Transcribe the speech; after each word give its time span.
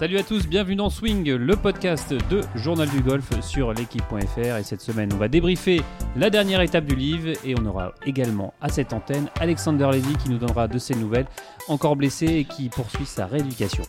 Salut 0.00 0.16
à 0.16 0.22
tous, 0.22 0.48
bienvenue 0.48 0.76
dans 0.76 0.88
Swing, 0.88 1.30
le 1.30 1.56
podcast 1.56 2.14
de 2.30 2.40
Journal 2.54 2.88
du 2.88 3.02
Golf 3.02 3.38
sur 3.42 3.74
l'équipe.fr. 3.74 4.56
Et 4.56 4.62
cette 4.62 4.80
semaine, 4.80 5.12
on 5.12 5.18
va 5.18 5.28
débriefer 5.28 5.82
la 6.16 6.30
dernière 6.30 6.62
étape 6.62 6.86
du 6.86 6.94
livre 6.94 7.38
et 7.44 7.54
on 7.60 7.66
aura 7.66 7.92
également 8.06 8.54
à 8.62 8.70
cette 8.70 8.94
antenne 8.94 9.28
Alexander 9.40 9.90
Levy 9.92 10.16
qui 10.16 10.30
nous 10.30 10.38
donnera 10.38 10.68
de 10.68 10.78
ses 10.78 10.94
nouvelles, 10.94 11.26
encore 11.68 11.96
blessé 11.96 12.24
et 12.28 12.44
qui 12.44 12.70
poursuit 12.70 13.04
sa 13.04 13.26
rééducation. 13.26 13.82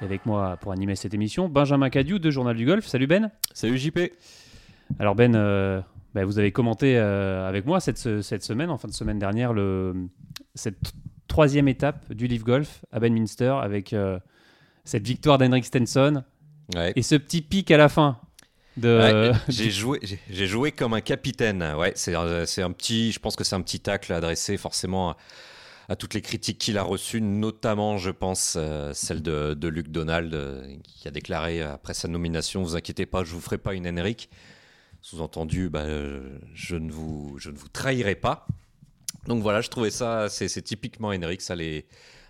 Et 0.00 0.04
avec 0.04 0.26
moi 0.26 0.56
pour 0.60 0.72
animer 0.72 0.96
cette 0.96 1.14
émission, 1.14 1.48
Benjamin 1.48 1.90
Cadieu 1.90 2.18
de 2.18 2.28
Journal 2.28 2.56
du 2.56 2.66
Golf. 2.66 2.88
Salut 2.88 3.06
Ben. 3.06 3.30
Salut 3.54 3.78
JP. 3.78 4.00
Alors 4.98 5.14
Ben, 5.14 5.36
euh, 5.36 5.80
bah, 6.12 6.24
vous 6.24 6.40
avez 6.40 6.50
commenté 6.50 6.98
euh, 6.98 7.48
avec 7.48 7.66
moi 7.66 7.78
cette, 7.78 7.98
cette, 8.20 8.42
semaine, 8.42 8.68
en 8.68 8.78
fin 8.78 8.88
de 8.88 8.94
semaine 8.94 9.20
dernière, 9.20 9.52
le, 9.52 9.94
cette 10.56 10.92
troisième 11.28 11.68
étape 11.68 12.12
du 12.12 12.26
Leaf 12.26 12.42
Golf 12.42 12.84
à 12.90 12.98
Benminster 12.98 13.54
avec 13.62 13.92
euh, 13.92 14.18
cette 14.84 15.06
victoire 15.06 15.38
d'Henrik 15.38 15.64
Stenson 15.64 16.24
et 16.96 17.02
ce 17.02 17.14
petit 17.14 17.42
pic 17.42 17.70
à 17.70 17.76
la 17.76 17.88
fin. 17.88 18.18
De... 18.76 19.32
j'ai 19.48 19.70
joué, 19.70 20.00
j'ai 20.28 20.46
joué 20.46 20.72
comme 20.72 20.94
un 20.94 21.00
capitaine. 21.00 21.62
Ouais, 21.76 21.92
c'est 21.94 22.14
un 22.14 22.72
petit, 22.72 23.12
je 23.12 23.20
pense 23.20 23.36
que 23.36 23.44
c'est 23.44 23.54
un 23.54 23.62
petit 23.62 23.80
tacle 23.80 24.12
adressé 24.12 24.56
forcément 24.56 25.16
à, 25.88 25.96
toutes 25.96 26.14
les 26.14 26.20
critiques 26.20 26.58
qu'il 26.58 26.76
a 26.76 26.82
reçues, 26.82 27.20
notamment, 27.20 27.96
je 27.96 28.10
pense, 28.10 28.56
euh, 28.58 28.92
celle 28.92 29.22
de, 29.22 29.54
de, 29.54 29.68
Luc 29.68 29.88
Donald 29.88 30.34
euh, 30.34 30.76
qui 30.84 31.08
a 31.08 31.10
déclaré 31.10 31.62
après 31.62 31.94
sa 31.94 32.08
nomination 32.08 32.62
"Vous 32.62 32.76
inquiétez 32.76 33.06
pas, 33.06 33.24
je 33.24 33.32
vous 33.32 33.40
ferai 33.40 33.58
pas 33.58 33.74
une 33.74 33.86
Henrik." 33.88 34.28
Sous-entendu, 35.00 35.70
bah, 35.70 35.86
je 36.54 36.76
ne 36.76 36.90
vous, 36.90 37.36
je 37.38 37.50
ne 37.50 37.56
vous 37.56 37.68
trahirai 37.68 38.16
pas. 38.16 38.46
Donc 39.28 39.42
voilà, 39.42 39.60
je 39.60 39.68
trouvais 39.68 39.90
ça, 39.90 40.28
c'est 40.28 40.62
typiquement 40.62 41.08
Henrik, 41.08 41.40
ça 41.40 41.54
les 41.54 41.86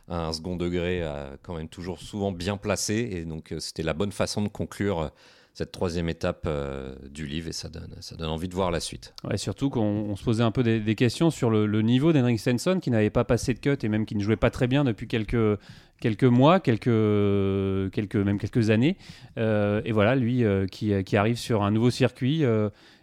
un 0.08 0.32
second 0.32 0.56
degré 0.56 1.04
quand 1.42 1.54
même 1.54 1.68
toujours 1.68 2.00
souvent 2.00 2.32
bien 2.32 2.56
placé 2.56 3.08
et 3.12 3.24
donc 3.24 3.52
euh, 3.52 3.60
c'était 3.60 3.82
la 3.82 3.92
bonne 3.92 4.12
façon 4.12 4.42
de 4.42 4.48
conclure 4.48 5.00
euh, 5.00 5.08
cette 5.52 5.72
troisième 5.72 6.08
étape 6.08 6.44
euh, 6.46 6.94
du 7.10 7.26
livre 7.26 7.48
et 7.48 7.52
ça 7.52 7.68
donne, 7.68 7.94
ça 8.00 8.16
donne 8.16 8.30
envie 8.30 8.48
de 8.48 8.54
voir 8.54 8.70
la 8.70 8.78
suite. 8.80 9.12
Ouais, 9.24 9.36
surtout 9.36 9.70
qu'on 9.70 10.14
se 10.14 10.22
posait 10.22 10.44
un 10.44 10.52
peu 10.52 10.62
des, 10.62 10.94
questions 10.94 11.30
sur 11.30 11.50
le, 11.50 11.82
niveau 11.82 12.12
d'Henrik 12.12 12.38
Stenson 12.38 12.78
qui 12.80 12.90
n'avait 12.90 13.10
pas 13.10 13.24
passé 13.24 13.54
de 13.54 13.58
cut 13.58 13.84
et 13.84 13.88
même 13.88 14.06
qui 14.06 14.14
ne 14.14 14.22
jouait 14.22 14.36
pas 14.36 14.50
très 14.50 14.68
bien 14.68 14.84
depuis 14.84 15.08
quelques, 15.08 15.58
quelques 16.00 16.22
mois, 16.22 16.60
quelques, 16.60 16.84
quelques, 17.92 18.16
même 18.16 18.38
quelques 18.38 18.70
années. 18.70 18.96
et 19.36 19.90
voilà, 19.90 20.14
lui 20.14 20.44
qui, 20.70 20.92
qui, 21.02 21.16
arrive 21.16 21.36
sur 21.36 21.64
un 21.64 21.72
nouveau 21.72 21.90
circuit 21.90 22.44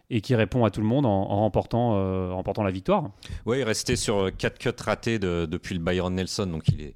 et 0.10 0.22
qui 0.22 0.36
répond 0.36 0.66
à 0.66 0.72
tout 0.72 0.82
le 0.82 0.88
monde 0.88 1.06
en, 1.06 1.26
remportant, 1.26 1.96
euh, 1.96 2.32
remportant 2.34 2.64
la 2.64 2.72
victoire. 2.72 3.12
Oui, 3.46 3.60
il 3.60 3.64
restait 3.64 3.96
sur 3.96 4.36
4 4.36 4.58
cuts 4.58 4.70
ratés 4.84 5.20
depuis 5.20 5.76
le 5.76 5.82
Byron 5.82 6.14
Nelson, 6.14 6.46
donc 6.48 6.68
il, 6.68 6.82
est, 6.82 6.96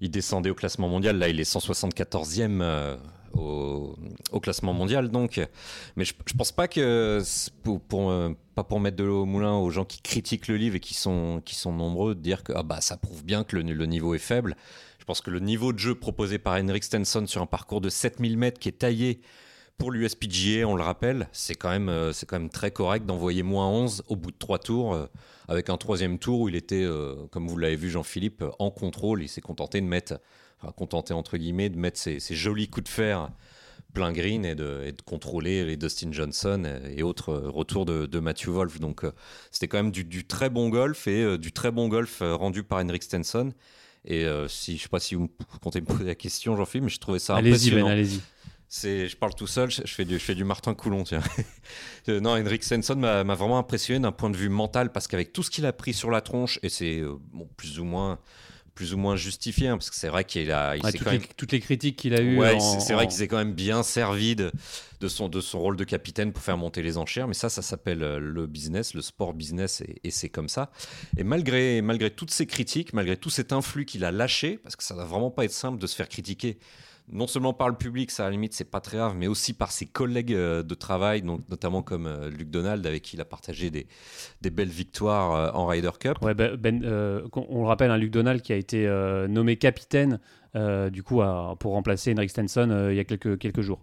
il 0.00 0.10
descendait 0.10 0.50
au 0.50 0.54
classement 0.54 0.88
mondial. 0.88 1.18
Là, 1.18 1.28
il 1.28 1.38
est 1.38 1.50
174e 1.50 2.60
euh, 2.60 2.96
au, 3.34 4.40
classement 4.40 4.72
mondial, 4.72 5.08
donc. 5.10 5.40
Mais 5.96 6.04
je, 6.04 6.14
ne 6.14 6.38
pense 6.38 6.52
pas 6.52 6.66
que, 6.66 7.22
pour 7.62 8.10
euh, 8.10 8.30
pas 8.54 8.64
pour 8.64 8.80
mettre 8.80 8.96
de 8.96 9.04
l'eau 9.04 9.22
au 9.22 9.26
moulin 9.26 9.54
aux 9.54 9.70
gens 9.70 9.84
qui 9.84 10.00
critiquent 10.00 10.48
le 10.48 10.56
livre 10.56 10.76
et 10.76 10.80
qui 10.80 10.94
sont, 10.94 11.40
qui 11.44 11.54
sont 11.54 11.72
nombreux, 11.72 12.14
de 12.14 12.20
dire 12.20 12.42
que 12.42 12.52
ah 12.56 12.62
bah, 12.62 12.80
ça 12.80 12.96
prouve 12.96 13.24
bien 13.24 13.44
que 13.44 13.56
le, 13.56 13.62
le 13.62 13.86
niveau 13.86 14.14
est 14.14 14.18
faible. 14.18 14.56
Je 14.98 15.04
pense 15.04 15.20
que 15.20 15.30
le 15.30 15.40
niveau 15.40 15.72
de 15.72 15.78
jeu 15.78 15.94
proposé 15.94 16.38
par 16.38 16.54
Henrik 16.54 16.84
Stenson 16.84 17.26
sur 17.26 17.42
un 17.42 17.46
parcours 17.46 17.80
de 17.80 17.88
7000 17.88 18.36
mètres 18.36 18.58
qui 18.58 18.68
est 18.68 18.78
taillé 18.78 19.20
pour 19.80 19.90
l'USPGA, 19.90 20.68
on 20.68 20.76
le 20.76 20.82
rappelle, 20.82 21.26
c'est 21.32 21.54
quand, 21.54 21.70
même, 21.70 21.88
euh, 21.88 22.12
c'est 22.12 22.26
quand 22.26 22.38
même 22.38 22.50
très 22.50 22.70
correct 22.70 23.06
d'envoyer 23.06 23.42
moins 23.42 23.66
11 23.66 24.04
au 24.08 24.14
bout 24.14 24.30
de 24.30 24.36
trois 24.38 24.58
tours, 24.58 24.92
euh, 24.92 25.06
avec 25.48 25.70
un 25.70 25.78
troisième 25.78 26.18
tour 26.18 26.40
où 26.40 26.48
il 26.50 26.54
était, 26.54 26.84
euh, 26.84 27.14
comme 27.30 27.48
vous 27.48 27.56
l'avez 27.56 27.76
vu 27.76 27.88
Jean-Philippe, 27.88 28.44
en 28.58 28.70
contrôle. 28.70 29.22
Il 29.22 29.28
s'est 29.28 29.40
contenté 29.40 29.80
de 29.80 29.86
mettre, 29.86 30.20
enfin 30.60 30.70
contenté 30.72 31.14
entre 31.14 31.38
guillemets, 31.38 31.70
de 31.70 31.78
mettre 31.78 31.98
ses, 31.98 32.20
jolis 32.20 32.68
coups 32.68 32.84
de 32.84 32.88
fer 32.90 33.30
plein 33.94 34.12
green 34.12 34.44
et 34.44 34.54
de, 34.54 34.92
contrôler 35.06 35.64
les 35.64 35.78
Dustin 35.78 36.12
Johnson 36.12 36.62
et 36.94 37.02
autres 37.02 37.32
retours 37.32 37.86
de, 37.86 38.20
Matthew 38.20 38.50
Wolf. 38.50 38.80
Donc 38.80 39.06
c'était 39.50 39.66
quand 39.66 39.78
même 39.78 39.92
du, 39.92 40.26
très 40.26 40.50
bon 40.50 40.68
golf 40.68 41.08
et 41.08 41.38
du 41.38 41.52
très 41.52 41.70
bon 41.70 41.88
golf 41.88 42.18
rendu 42.20 42.62
par 42.62 42.80
Henrik 42.80 43.02
Stenson. 43.02 43.52
Et 44.04 44.26
si 44.46 44.76
je 44.76 44.82
sais 44.82 44.88
pas 44.88 45.00
si 45.00 45.14
vous 45.14 45.30
comptez 45.62 45.80
me 45.80 45.86
poser 45.86 46.04
la 46.04 46.14
question, 46.14 46.54
Jean-Philippe, 46.54 46.84
mais 46.84 46.90
je 46.90 47.00
trouvais 47.00 47.18
ça 47.18 47.36
allez-y, 47.36 47.70
Ben, 47.70 47.86
allez-y 47.86 48.20
je 48.70 49.16
parle 49.16 49.34
tout 49.34 49.46
seul, 49.46 49.70
je 49.70 49.82
fais 49.86 50.04
du, 50.04 50.14
je 50.14 50.24
fais 50.24 50.34
du 50.34 50.44
Martin 50.44 50.74
Coulon, 50.74 51.04
tiens. 51.04 51.22
Euh, 52.08 52.18
non, 52.18 52.30
Henrik 52.30 52.64
Svensson 52.64 52.96
m'a 52.96 53.22
vraiment 53.22 53.58
impressionné 53.58 54.00
d'un 54.00 54.10
point 54.10 54.30
de 54.30 54.36
vue 54.36 54.48
mental 54.48 54.90
parce 54.90 55.06
qu'avec 55.06 55.34
tout 55.34 55.42
ce 55.42 55.50
qu'il 55.50 55.66
a 55.66 55.72
pris 55.72 55.92
sur 55.92 56.10
la 56.10 56.22
tronche, 56.22 56.58
et 56.62 56.70
c'est 56.70 57.00
euh, 57.00 57.18
bon, 57.32 57.46
plus 57.56 57.78
ou 57.78 57.84
moins 57.84 58.18
plus 58.74 58.94
ou 58.94 58.96
moins 58.96 59.14
justifié, 59.14 59.68
hein, 59.68 59.76
parce 59.76 59.90
que 59.90 59.96
c'est 59.96 60.08
vrai 60.08 60.24
qu'il 60.24 60.50
a. 60.50 60.74
Il 60.74 60.82
toutes, 60.82 61.10
les, 61.10 61.20
toutes, 61.36 61.52
les, 61.52 61.60
critiques 61.60 61.96
qu'il 61.96 62.14
a 62.14 62.22
eues. 62.22 62.38
Ouais, 62.38 62.58
c'est 62.60 62.94
vrai 62.94 63.06
qu'il 63.06 63.16
s'est 63.16 63.28
quand 63.28 63.36
même 63.36 63.52
bien 63.52 63.82
servi 63.82 64.34
de, 64.36 64.50
de, 65.00 65.08
son, 65.08 65.28
de 65.28 65.42
son 65.42 65.60
rôle 65.60 65.76
de 65.76 65.84
capitaine 65.84 66.32
pour 66.32 66.42
faire 66.42 66.56
monter 66.56 66.82
les 66.82 66.96
enchères, 66.96 67.28
mais 67.28 67.34
ça, 67.34 67.50
ça 67.50 67.60
s'appelle 67.60 68.02
euh, 68.02 68.18
le 68.18 68.46
business, 68.46 68.94
le 68.94 69.02
sport 69.02 69.34
business, 69.34 69.82
et, 69.82 70.00
et 70.02 70.10
c'est 70.10 70.30
comme 70.30 70.48
ça. 70.48 70.70
Et 71.18 71.24
malgré, 71.24 71.82
malgré 71.82 72.10
toutes 72.10 72.30
ces 72.30 72.46
critiques, 72.46 72.94
malgré 72.94 73.18
tout 73.18 73.28
cet 73.28 73.52
influx 73.52 73.84
qu'il 73.84 74.02
a 74.02 74.12
lâché, 74.12 74.56
parce 74.56 74.76
que 74.76 74.82
ça 74.82 74.94
va 74.94 75.04
vraiment 75.04 75.30
pas 75.30 75.44
être 75.44 75.52
simple 75.52 75.78
de 75.78 75.86
se 75.86 75.94
faire 75.94 76.08
critiquer 76.08 76.58
non 77.12 77.26
seulement 77.26 77.52
par 77.52 77.68
le 77.68 77.74
public, 77.74 78.10
ça 78.10 78.24
à 78.24 78.26
la 78.26 78.32
limite 78.32 78.54
c'est 78.54 78.64
pas 78.70 78.80
très 78.80 78.96
grave, 78.96 79.14
mais 79.16 79.26
aussi 79.26 79.52
par 79.52 79.72
ses 79.72 79.86
collègues 79.86 80.34
euh, 80.34 80.62
de 80.62 80.74
travail, 80.74 81.22
donc, 81.22 81.40
notamment 81.48 81.82
comme 81.82 82.06
euh, 82.06 82.30
Luc 82.30 82.50
Donald 82.50 82.86
avec 82.86 83.02
qui 83.02 83.16
il 83.16 83.20
a 83.20 83.24
partagé 83.24 83.70
des, 83.70 83.86
des 84.40 84.50
belles 84.50 84.68
victoires 84.68 85.34
euh, 85.34 85.50
en 85.52 85.66
Ryder 85.66 85.90
Cup. 85.98 86.18
Ouais, 86.22 86.34
ben, 86.34 86.56
ben 86.56 86.82
on 87.34 87.62
le 87.62 87.66
rappelle, 87.66 87.90
un 87.90 87.94
hein, 87.94 87.98
Luc 87.98 88.10
Donald 88.10 88.42
qui 88.42 88.52
a 88.52 88.56
été 88.56 88.86
nommé 89.28 89.56
capitaine 89.56 90.18
du 90.54 91.02
coup 91.02 91.20
pour 91.58 91.72
remplacer 91.72 92.12
Henrik 92.12 92.30
Stenson 92.30 92.88
il 92.90 92.96
y 92.96 93.00
a 93.00 93.04
quelques, 93.04 93.38
quelques 93.38 93.60
jours. 93.60 93.80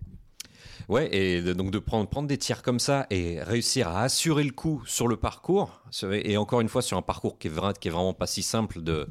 Ouais, 0.90 1.14
et 1.14 1.42
donc 1.54 1.72
de 1.72 1.80
prendre, 1.80 2.08
prendre 2.08 2.28
des 2.28 2.38
tirs 2.38 2.62
comme 2.62 2.80
ça 2.80 3.08
et 3.10 3.42
réussir 3.42 3.90
à 3.90 4.04
assurer 4.04 4.44
le 4.44 4.52
coup 4.52 4.84
sur 4.86 5.08
le 5.08 5.18
parcours, 5.18 5.82
et 6.04 6.38
encore 6.38 6.62
une 6.62 6.70
fois 6.70 6.82
sur 6.82 6.98
un 6.98 7.02
parcours 7.02 7.38
qui 7.38 7.48
est, 7.48 7.80
qui 7.80 7.88
est 7.88 7.92
vraiment 7.92 8.14
pas 8.14 8.28
si 8.28 8.42
simple 8.42 8.82
de, 8.82 9.08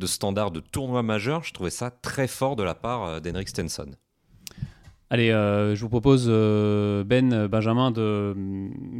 de 0.00 0.06
standard 0.06 0.50
de 0.50 0.58
tournoi 0.58 1.04
majeur, 1.04 1.44
je 1.44 1.52
trouvais 1.52 1.70
ça 1.70 1.90
très 1.90 2.26
fort 2.26 2.56
de 2.56 2.64
la 2.64 2.74
part 2.74 3.04
euh, 3.04 3.20
d'Henrik 3.20 3.48
Stenson. 3.48 3.90
Allez, 5.10 5.30
euh, 5.30 5.74
je 5.74 5.80
vous 5.80 5.88
propose, 5.88 6.26
euh, 6.28 7.04
Ben, 7.04 7.46
Benjamin, 7.48 7.90
de, 7.90 8.34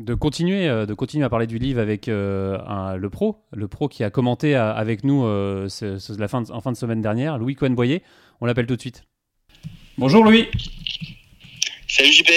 de, 0.05 0.15
continuer, 0.15 0.66
de 0.87 0.94
continuer 0.94 1.25
à 1.25 1.28
parler 1.28 1.47
du 1.47 1.59
livre 1.59 1.81
avec 1.81 2.09
le 2.09 3.09
pro, 3.09 3.44
le 3.53 3.69
pro 3.69 3.88
qui 3.88 4.03
a 4.03 4.11
commenté 4.11 4.56
avec 4.56 5.05
nous 5.05 5.25
la 5.25 6.28
fin 6.28 6.43
en 6.50 6.61
fin 6.61 6.72
de 6.72 6.77
semaine 6.77 7.00
dernière, 7.00 7.38
Louis 7.38 7.55
Cohen-Boyer. 7.55 8.03
On 8.41 8.47
l'appelle 8.47 8.67
tout 8.67 8.75
de 8.75 8.81
suite. 8.81 9.05
Bonjour 9.99 10.25
Louis. 10.25 10.49
Salut 11.87 12.11
JP. 12.11 12.28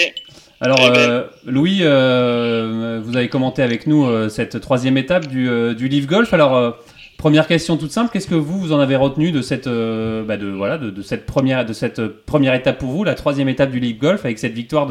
Alors, 0.60 0.78
ben. 0.92 1.24
Louis, 1.44 1.80
vous 1.80 3.16
avez 3.16 3.28
commenté 3.28 3.62
avec 3.62 3.88
nous 3.88 4.28
cette 4.28 4.60
troisième 4.60 4.96
étape 4.96 5.26
du, 5.26 5.74
du 5.74 5.88
Leaf 5.88 6.06
Golf. 6.06 6.32
Alors, 6.32 6.78
Première 7.24 7.48
question 7.48 7.78
toute 7.78 7.90
simple, 7.90 8.12
qu'est-ce 8.12 8.26
que 8.26 8.34
vous, 8.34 8.60
vous 8.60 8.72
en 8.72 8.80
avez 8.80 8.96
retenu 8.96 9.32
de 9.32 9.40
cette, 9.40 9.66
euh, 9.66 10.24
bah 10.24 10.36
de, 10.36 10.46
voilà, 10.46 10.76
de, 10.76 11.00
cette 11.00 11.24
première, 11.24 11.64
de 11.64 11.72
cette 11.72 12.06
première 12.06 12.52
étape 12.52 12.78
pour 12.78 12.90
vous, 12.90 13.02
la 13.02 13.14
troisième 13.14 13.48
étape 13.48 13.70
du 13.70 13.80
League 13.80 13.96
Golf, 13.96 14.26
avec 14.26 14.38
cette 14.38 14.52
victoire 14.52 14.86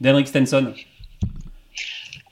d'Henrik 0.00 0.26
Stenson? 0.26 0.74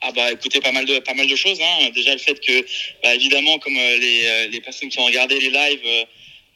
Ah 0.01 0.11
bah 0.11 0.33
écoutez 0.33 0.59
pas 0.59 0.73
mal 0.73 0.85
de 0.85 0.99
pas 0.99 1.13
mal 1.13 1.27
de 1.27 1.35
choses 1.37 1.61
hein. 1.61 1.89
déjà 1.95 2.11
le 2.11 2.17
fait 2.17 2.37
que 2.41 2.65
bah, 3.01 3.15
évidemment 3.15 3.57
comme 3.59 3.77
euh, 3.77 3.97
les, 3.99 4.25
euh, 4.25 4.47
les, 4.49 4.59
personnes 4.59 4.89
qui 4.89 4.99
ont 4.99 5.05
regardé 5.05 5.39
les 5.39 5.49
lives 5.49 6.07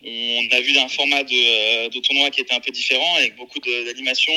on 0.04 0.48
a 0.52 0.60
vu 0.60 0.78
un 0.78 0.90
format 0.90 1.24
de, 1.24 1.88
de, 1.88 2.00
tournoi 2.02 2.30
qui 2.30 2.42
était 2.42 2.54
un 2.54 2.60
peu 2.60 2.72
différent 2.72 3.16
avec 3.16 3.38
beaucoup 3.38 3.60
d'animation 3.60 4.34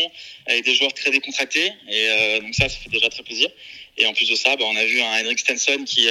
avec 0.46 0.64
des 0.64 0.74
joueurs 0.76 0.92
très 0.92 1.10
décontractés. 1.10 1.72
Et 1.90 2.40
donc 2.40 2.54
ça 2.54 2.68
ça 2.68 2.78
fait 2.78 2.90
déjà 2.90 3.08
très 3.08 3.24
plaisir. 3.24 3.48
Et 3.96 4.06
en 4.06 4.12
plus 4.12 4.28
de 4.28 4.36
ça 4.36 4.54
bah, 4.54 4.64
on 4.68 4.76
a 4.76 4.84
vu 4.84 5.00
un 5.00 5.24
Henrik 5.24 5.40
Stenson 5.40 5.82
qui 5.86 6.06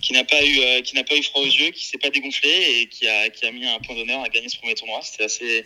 qui 0.00 0.12
n'a 0.12 0.24
pas 0.24 0.42
eu 0.44 0.58
euh, 0.60 0.80
qui 0.82 0.94
n'a 0.94 1.04
pas 1.04 1.16
eu 1.16 1.22
froid 1.22 1.42
aux 1.42 1.46
yeux, 1.46 1.70
qui 1.70 1.86
s'est 1.86 1.98
pas 1.98 2.10
dégonflé 2.10 2.48
et 2.48 2.86
qui 2.86 3.08
a, 3.08 3.28
qui 3.30 3.46
a 3.46 3.52
mis 3.52 3.66
un 3.66 3.78
point 3.80 3.94
d'honneur 3.94 4.22
à 4.22 4.28
gagner 4.28 4.48
ce 4.48 4.58
premier 4.58 4.74
tournoi. 4.74 5.00
C'était 5.02 5.24
assez 5.24 5.64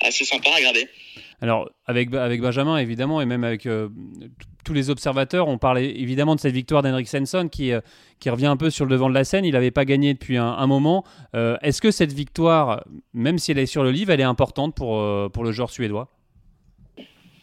assez 0.00 0.24
sympa 0.24 0.50
à 0.50 0.56
regarder. 0.56 0.88
Alors 1.40 1.70
avec 1.86 2.12
avec 2.14 2.40
Benjamin 2.40 2.78
évidemment 2.78 3.20
et 3.20 3.26
même 3.26 3.44
avec 3.44 3.66
euh, 3.66 3.88
tous 4.64 4.74
les 4.74 4.90
observateurs, 4.90 5.48
on 5.48 5.58
parlait 5.58 5.90
évidemment 5.90 6.34
de 6.34 6.40
cette 6.40 6.54
victoire 6.54 6.82
d'Henrik 6.82 7.08
Svensson 7.08 7.48
qui, 7.50 7.72
euh, 7.72 7.80
qui 8.20 8.30
revient 8.30 8.46
un 8.46 8.56
peu 8.56 8.70
sur 8.70 8.84
le 8.84 8.92
devant 8.92 9.08
de 9.08 9.14
la 9.14 9.24
scène. 9.24 9.44
Il 9.44 9.52
n'avait 9.52 9.72
pas 9.72 9.84
gagné 9.84 10.14
depuis 10.14 10.36
un, 10.36 10.66
moment. 10.66 11.04
Est-ce 11.34 11.80
que 11.80 11.90
cette 11.90 12.12
victoire, 12.12 12.84
même 13.12 13.38
si 13.38 13.50
elle 13.50 13.58
est 13.58 13.66
sur 13.66 13.82
le 13.82 13.90
livre, 13.90 14.12
elle 14.12 14.20
est 14.20 14.24
importante 14.24 14.76
pour, 14.76 15.04
pour 15.32 15.42
le 15.42 15.50
joueur 15.50 15.70
suédois? 15.70 16.10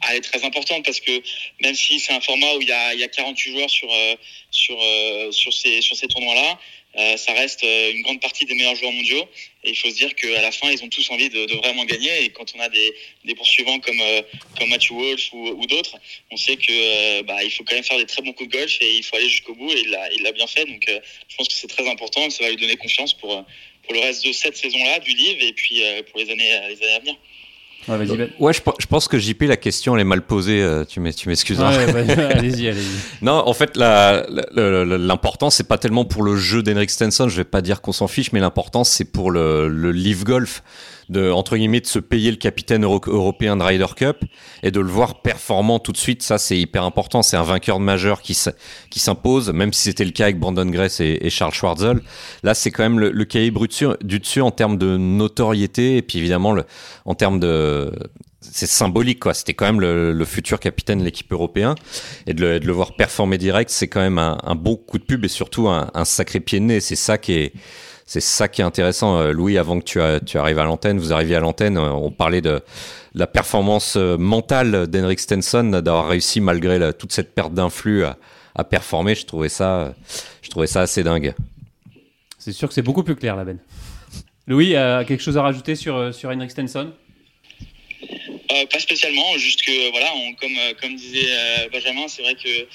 Elle 0.08 0.18
est 0.18 0.22
très 0.22 0.44
importante 0.46 0.86
parce 0.86 1.00
que 1.00 1.22
même 1.62 1.76
si 1.76 2.00
c'est 2.00 2.14
un 2.14 2.22
format 2.22 2.56
où 2.56 2.62
il 2.62 2.68
y 2.68 2.72
a, 2.72 2.94
il 2.94 3.00
y 3.00 3.04
a 3.04 3.08
48 3.08 3.52
joueurs 3.52 3.70
sur, 3.70 3.92
euh, 3.92 4.16
sur, 4.52 4.78
euh, 4.82 5.32
sur 5.32 5.54
ces, 5.54 5.82
sur 5.82 5.96
ces 5.96 6.08
tournois-là, 6.08 6.60
euh, 6.98 7.18
ça 7.18 7.34
reste 7.34 7.64
une 7.64 8.02
grande 8.02 8.20
partie 8.20 8.46
des 8.46 8.56
meilleurs 8.56 8.76
joueurs 8.76 8.92
mondiaux. 8.92 9.28
Et 9.64 9.72
il 9.72 9.76
faut 9.76 9.90
se 9.90 9.96
dire 9.96 10.16
qu'à 10.16 10.42
la 10.42 10.52
fin, 10.52 10.72
ils 10.72 10.84
ont 10.84 10.90
tous 10.90 11.08
envie 11.12 11.30
de, 11.30 11.54
vraiment 11.58 11.86
gagner. 11.86 12.24
Et 12.24 12.30
quand 12.30 12.56
on 12.56 12.60
a 12.60 12.70
des, 12.70 12.94
des 13.26 13.36
poursuivants 13.36 13.80
comme, 13.80 14.02
comme 14.58 14.70
Matthew 14.70 14.94
Wolf 14.94 15.34
ou, 15.34 15.68
d'autres, 15.68 15.98
on 16.32 16.38
sait 16.38 16.56
que 16.56 17.22
bah, 17.24 17.44
il 17.44 17.52
faut 17.52 17.64
quand 17.64 17.76
même 17.76 17.84
faire 17.84 17.98
des 17.98 18.08
très 18.08 18.22
bons 18.22 18.34
coups 18.34 18.50
de 18.50 18.58
golf 18.58 18.78
et 18.82 18.96
il 18.96 19.04
faut 19.04 19.18
aller 19.18 19.30
jusqu'au 19.30 19.54
bout. 19.54 19.72
Et 19.72 19.82
il 20.16 20.24
l'a 20.24 20.32
bien 20.32 20.48
fait. 20.48 20.66
Donc 20.66 20.84
je 20.88 21.36
pense 21.36 21.48
que 21.48 21.54
c'est 21.54 21.68
très 21.68 21.88
important 21.88 22.26
et 22.26 22.30
ça 22.32 22.44
va 22.44 22.50
lui 22.50 22.58
donner 22.58 22.78
confiance 22.78 23.14
pour, 23.14 23.46
pour 23.84 23.94
le 23.94 24.00
reste 24.00 24.26
de 24.26 24.32
cette 24.32 24.58
saison-là 24.58 25.00
du 25.00 25.12
livre 25.12 25.44
et 25.44 25.54
puis 25.54 25.84
pour 26.10 26.20
les 26.20 26.32
années, 26.32 26.50
les 26.70 26.82
années 26.82 26.94
à 26.94 27.00
venir. 27.00 27.16
Ouais, 27.88 28.06
ben. 28.06 28.30
ouais 28.40 28.54
je, 28.54 28.62
je, 28.80 28.86
pense 28.88 29.08
que 29.08 29.18
JP, 29.18 29.44
la 29.44 29.58
question, 29.58 29.96
elle 29.96 30.02
est 30.02 30.06
mal 30.06 30.22
posée. 30.22 30.62
Euh, 30.62 30.84
tu 30.86 31.00
m'excuseras. 31.00 31.76
Ouais, 31.76 32.12
allez-y, 32.36 32.68
allez-y. 32.68 33.24
non, 33.24 33.44
en 33.46 33.54
fait, 33.54 33.78
l'important, 33.78 35.50
c'est 35.50 35.68
pas 35.68 35.78
tellement 35.78 36.06
pour 36.06 36.24
le 36.24 36.36
jeu 36.36 36.62
d'Henrik 36.62 36.90
Stenson. 36.90 37.30
Je 37.30 37.38
vais 37.38 37.44
pas 37.46 37.62
dire 37.62 37.82
qu'on 37.82 37.94
s'en 37.94 38.08
fiche, 38.08 38.32
mais 38.32 38.40
l'important, 38.40 38.84
c'est 38.84 39.06
pour 39.06 39.32
le, 39.32 39.68
le 39.68 39.92
Live 39.92 40.24
Golf 40.24 40.62
de 41.10 41.32
entre 41.32 41.58
guillemets 41.58 41.82
de 41.82 41.88
se 41.88 42.00
payer 42.00 42.32
le 42.32 42.38
capitaine 42.38 42.84
européen 42.84 43.58
de 43.58 43.64
Ryder 43.64 43.88
Cup 43.96 44.18
et 44.64 44.72
de 44.72 44.80
le 44.80 44.88
voir 44.88 45.22
performant 45.22 45.80
tout 45.80 45.92
de 45.92 45.98
suite. 45.98 46.24
Ça, 46.24 46.38
c'est 46.38 46.58
hyper 46.58 46.84
important. 46.84 47.22
C'est 47.22 47.38
un 47.38 47.44
vainqueur 47.44 47.80
de 47.80 47.84
majeur 47.84 48.22
qui 48.22 48.34
s'impose, 48.34 49.52
même 49.52 49.74
si 49.74 49.84
c'était 49.84 50.06
le 50.06 50.12
cas 50.12 50.26
avec 50.26 50.40
Brandon 50.40 50.66
Grace 50.66 51.00
et, 51.00 51.30
Charles 51.30 51.54
Schwartzel. 51.54 52.02
Là, 52.44 52.54
c'est 52.54 52.72
quand 52.72 52.84
même 52.84 53.00
le, 53.00 53.12
le 53.12 53.26
cahier 53.26 53.52
du 54.02 54.20
dessus 54.20 54.42
en 54.42 54.52
termes 54.52 54.78
de 54.78 54.98
notoriété 54.98 55.98
et 55.98 56.02
puis 56.02 56.20
évidemment 56.20 56.54
le, 56.54 56.66
en 57.06 57.16
termes 57.16 57.40
de 57.40 57.92
c'est 58.42 58.68
symbolique 58.68 59.20
quoi. 59.20 59.34
C'était 59.34 59.54
quand 59.54 59.66
même 59.66 59.82
le, 59.82 60.26
futur 60.26 60.60
capitaine 60.60 61.00
de 61.00 61.04
l'équipe 61.04 61.32
européenne 61.32 61.76
et 62.28 62.34
de 62.34 62.60
le, 62.64 62.72
voir 62.72 62.96
performer 62.96 63.38
direct, 63.38 63.70
c'est 63.70 63.88
quand 63.88 64.00
même 64.00 64.18
un, 64.18 64.38
un, 64.44 64.56
bon 64.56 64.76
coup 64.76 64.98
de 64.98 65.04
pub 65.04 65.26
et 65.26 65.28
surtout 65.28 65.68
un, 65.68 65.90
un 65.94 66.06
sacré 66.06 66.40
pied 66.40 66.60
de 66.60 66.66
nez. 66.66 66.80
C'est 66.80 66.96
ça 66.96 67.18
qui 67.18 67.34
est 67.34 67.54
c'est 68.10 68.22
ça 68.22 68.48
qui 68.48 68.62
est 68.62 68.64
intéressant. 68.64 69.20
Euh, 69.20 69.32
Louis, 69.32 69.60
avant 69.60 69.80
que 69.80 69.86
tu, 69.86 70.00
tu 70.26 70.40
arrives 70.40 70.58
à 70.58 70.64
l'antenne, 70.64 70.98
vous 70.98 71.14
arriviez 71.14 71.36
à 71.36 71.40
l'antenne, 71.40 71.78
euh, 71.78 71.92
on 71.92 72.10
parlait 72.10 72.42
de 72.42 72.60
la 73.14 73.28
performance 73.28 73.98
euh, 73.98 74.18
mentale 74.18 74.88
d'Henrik 74.88 75.20
Stenson, 75.20 75.64
d'avoir 75.66 76.08
réussi 76.08 76.42
malgré 76.42 76.92
toute 76.94 77.12
cette 77.12 77.36
perte 77.36 77.54
d'influx 77.54 78.06
à, 78.06 78.64
performer. 78.64 79.14
Je 79.14 79.28
trouvais 79.28 79.48
ça, 79.48 79.94
je 80.42 80.50
trouvais 80.50 80.66
ça 80.66 80.82
assez 80.82 81.04
dingue. 81.04 81.36
C'est 82.40 82.52
sûr 82.52 82.68
que 82.68 82.74
c'est 82.74 82.82
beaucoup 82.82 83.04
plus 83.04 83.16
clair, 83.16 83.36
la 83.36 83.46
Ben. 83.46 83.60
Louis, 84.48 84.76
a 84.76 85.04
quelque 85.04 85.22
chose 85.22 85.38
à 85.38 85.44
rajouter 85.44 85.76
sur, 85.76 86.12
sur 86.12 86.32
Henrik 86.32 86.50
Stenson? 86.50 86.92
Euh, 88.52 88.66
pas 88.66 88.80
spécialement, 88.80 89.38
juste 89.38 89.62
que 89.62 89.92
voilà, 89.92 90.08
comme, 90.40 90.52
comme 90.82 90.96
disait 90.96 91.28
euh, 91.30 91.70
Benjamin, 91.72 92.08
c'est 92.08 92.24
vrai 92.24 92.34
que 92.34 92.68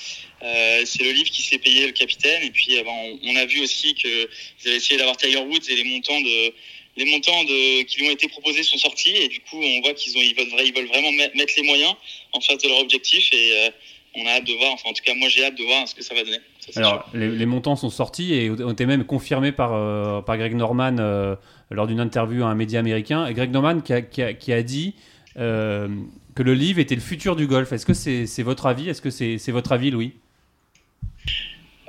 c'est 0.85 1.03
le 1.03 1.13
livre 1.13 1.31
qui 1.31 1.43
s'est 1.43 1.59
payé 1.59 1.87
le 1.87 1.93
capitaine. 1.93 2.43
Et 2.43 2.51
puis 2.51 2.77
ben, 2.85 3.19
on, 3.23 3.37
a 3.37 3.47
vu 3.47 3.61
aussi 3.63 3.95
qu'ils 3.95 4.29
avaient 4.67 4.77
essayé 4.77 4.99
d'avoir 4.99 5.17
Tiger 5.17 5.39
Woods 5.39 5.69
et 5.69 5.77
les 5.77 5.85
montants 5.85 6.21
de 6.21 6.53
les 6.97 7.07
montants 7.07 7.43
de, 7.43 7.83
qui 7.83 7.99
lui 7.99 8.09
ont 8.09 8.13
été 8.13 8.29
proposés 8.29 8.63
sont 8.63 8.79
sortis 8.79 9.17
et 9.17 9.27
du 9.27 9.41
coup 9.41 9.57
on 9.57 9.81
voit 9.81 9.95
qu'ils 9.95 10.17
ont 10.17 10.21
ils 10.21 10.35
veulent, 10.37 10.65
ils 10.65 10.73
veulent 10.73 10.87
vraiment 10.87 11.11
mettre 11.13 11.53
les 11.57 11.65
moyens 11.65 11.93
en 12.33 12.41
face 12.41 12.59
de 12.59 12.69
leur 12.69 12.79
objectif 12.79 13.31
et 13.33 13.71
on 14.15 14.25
a 14.27 14.31
hâte 14.31 14.45
de 14.45 14.53
voir. 14.53 14.73
Enfin 14.75 14.91
en 14.91 14.93
tout 14.93 15.03
cas 15.05 15.15
moi 15.15 15.29
j'ai 15.29 15.45
hâte 15.45 15.59
de 15.59 15.65
voir 15.65 15.89
ce 15.89 15.95
que 15.95 16.05
ça 16.05 16.15
va 16.15 16.23
donner. 16.23 16.39
Alors 16.77 17.09
les, 17.15 17.47
montants 17.47 17.75
sont 17.75 17.91
sortis 17.91 18.33
et 18.35 18.49
ont 18.49 18.71
été 18.71 18.87
même 18.87 19.05
confirmés 19.05 19.51
par 19.51 20.25
par 20.25 20.39
Greg 20.39 20.55
Norman 20.55 21.37
lors 21.71 21.87
d'une 21.87 22.01
interview 22.01 22.45
à 22.45 22.47
un 22.47 22.55
média 22.55 22.81
américain. 22.81 23.27
Et 23.27 23.35
Greg 23.35 23.51
Norman 23.51 23.81
qui 23.81 23.93
a, 23.93 24.03
qui 24.03 24.23
a, 24.23 24.35
qui 24.35 24.53
a 24.53 24.63
dit 24.63 24.95
euh, 25.37 25.89
que 26.35 26.43
le 26.43 26.55
livre 26.55 26.79
était 26.79 26.95
le 26.95 27.01
futur 27.01 27.37
du 27.37 27.47
golf. 27.47 27.73
Est-ce 27.73 27.87
que 27.87 27.95
c'est 27.95 28.43
votre 28.43 28.67
avis? 28.67 28.89
Est-ce 28.89 29.03
que 29.03 29.11
c'est 29.11 29.53
votre 29.53 29.73
avis, 29.73 29.91
Louis? 29.91 30.13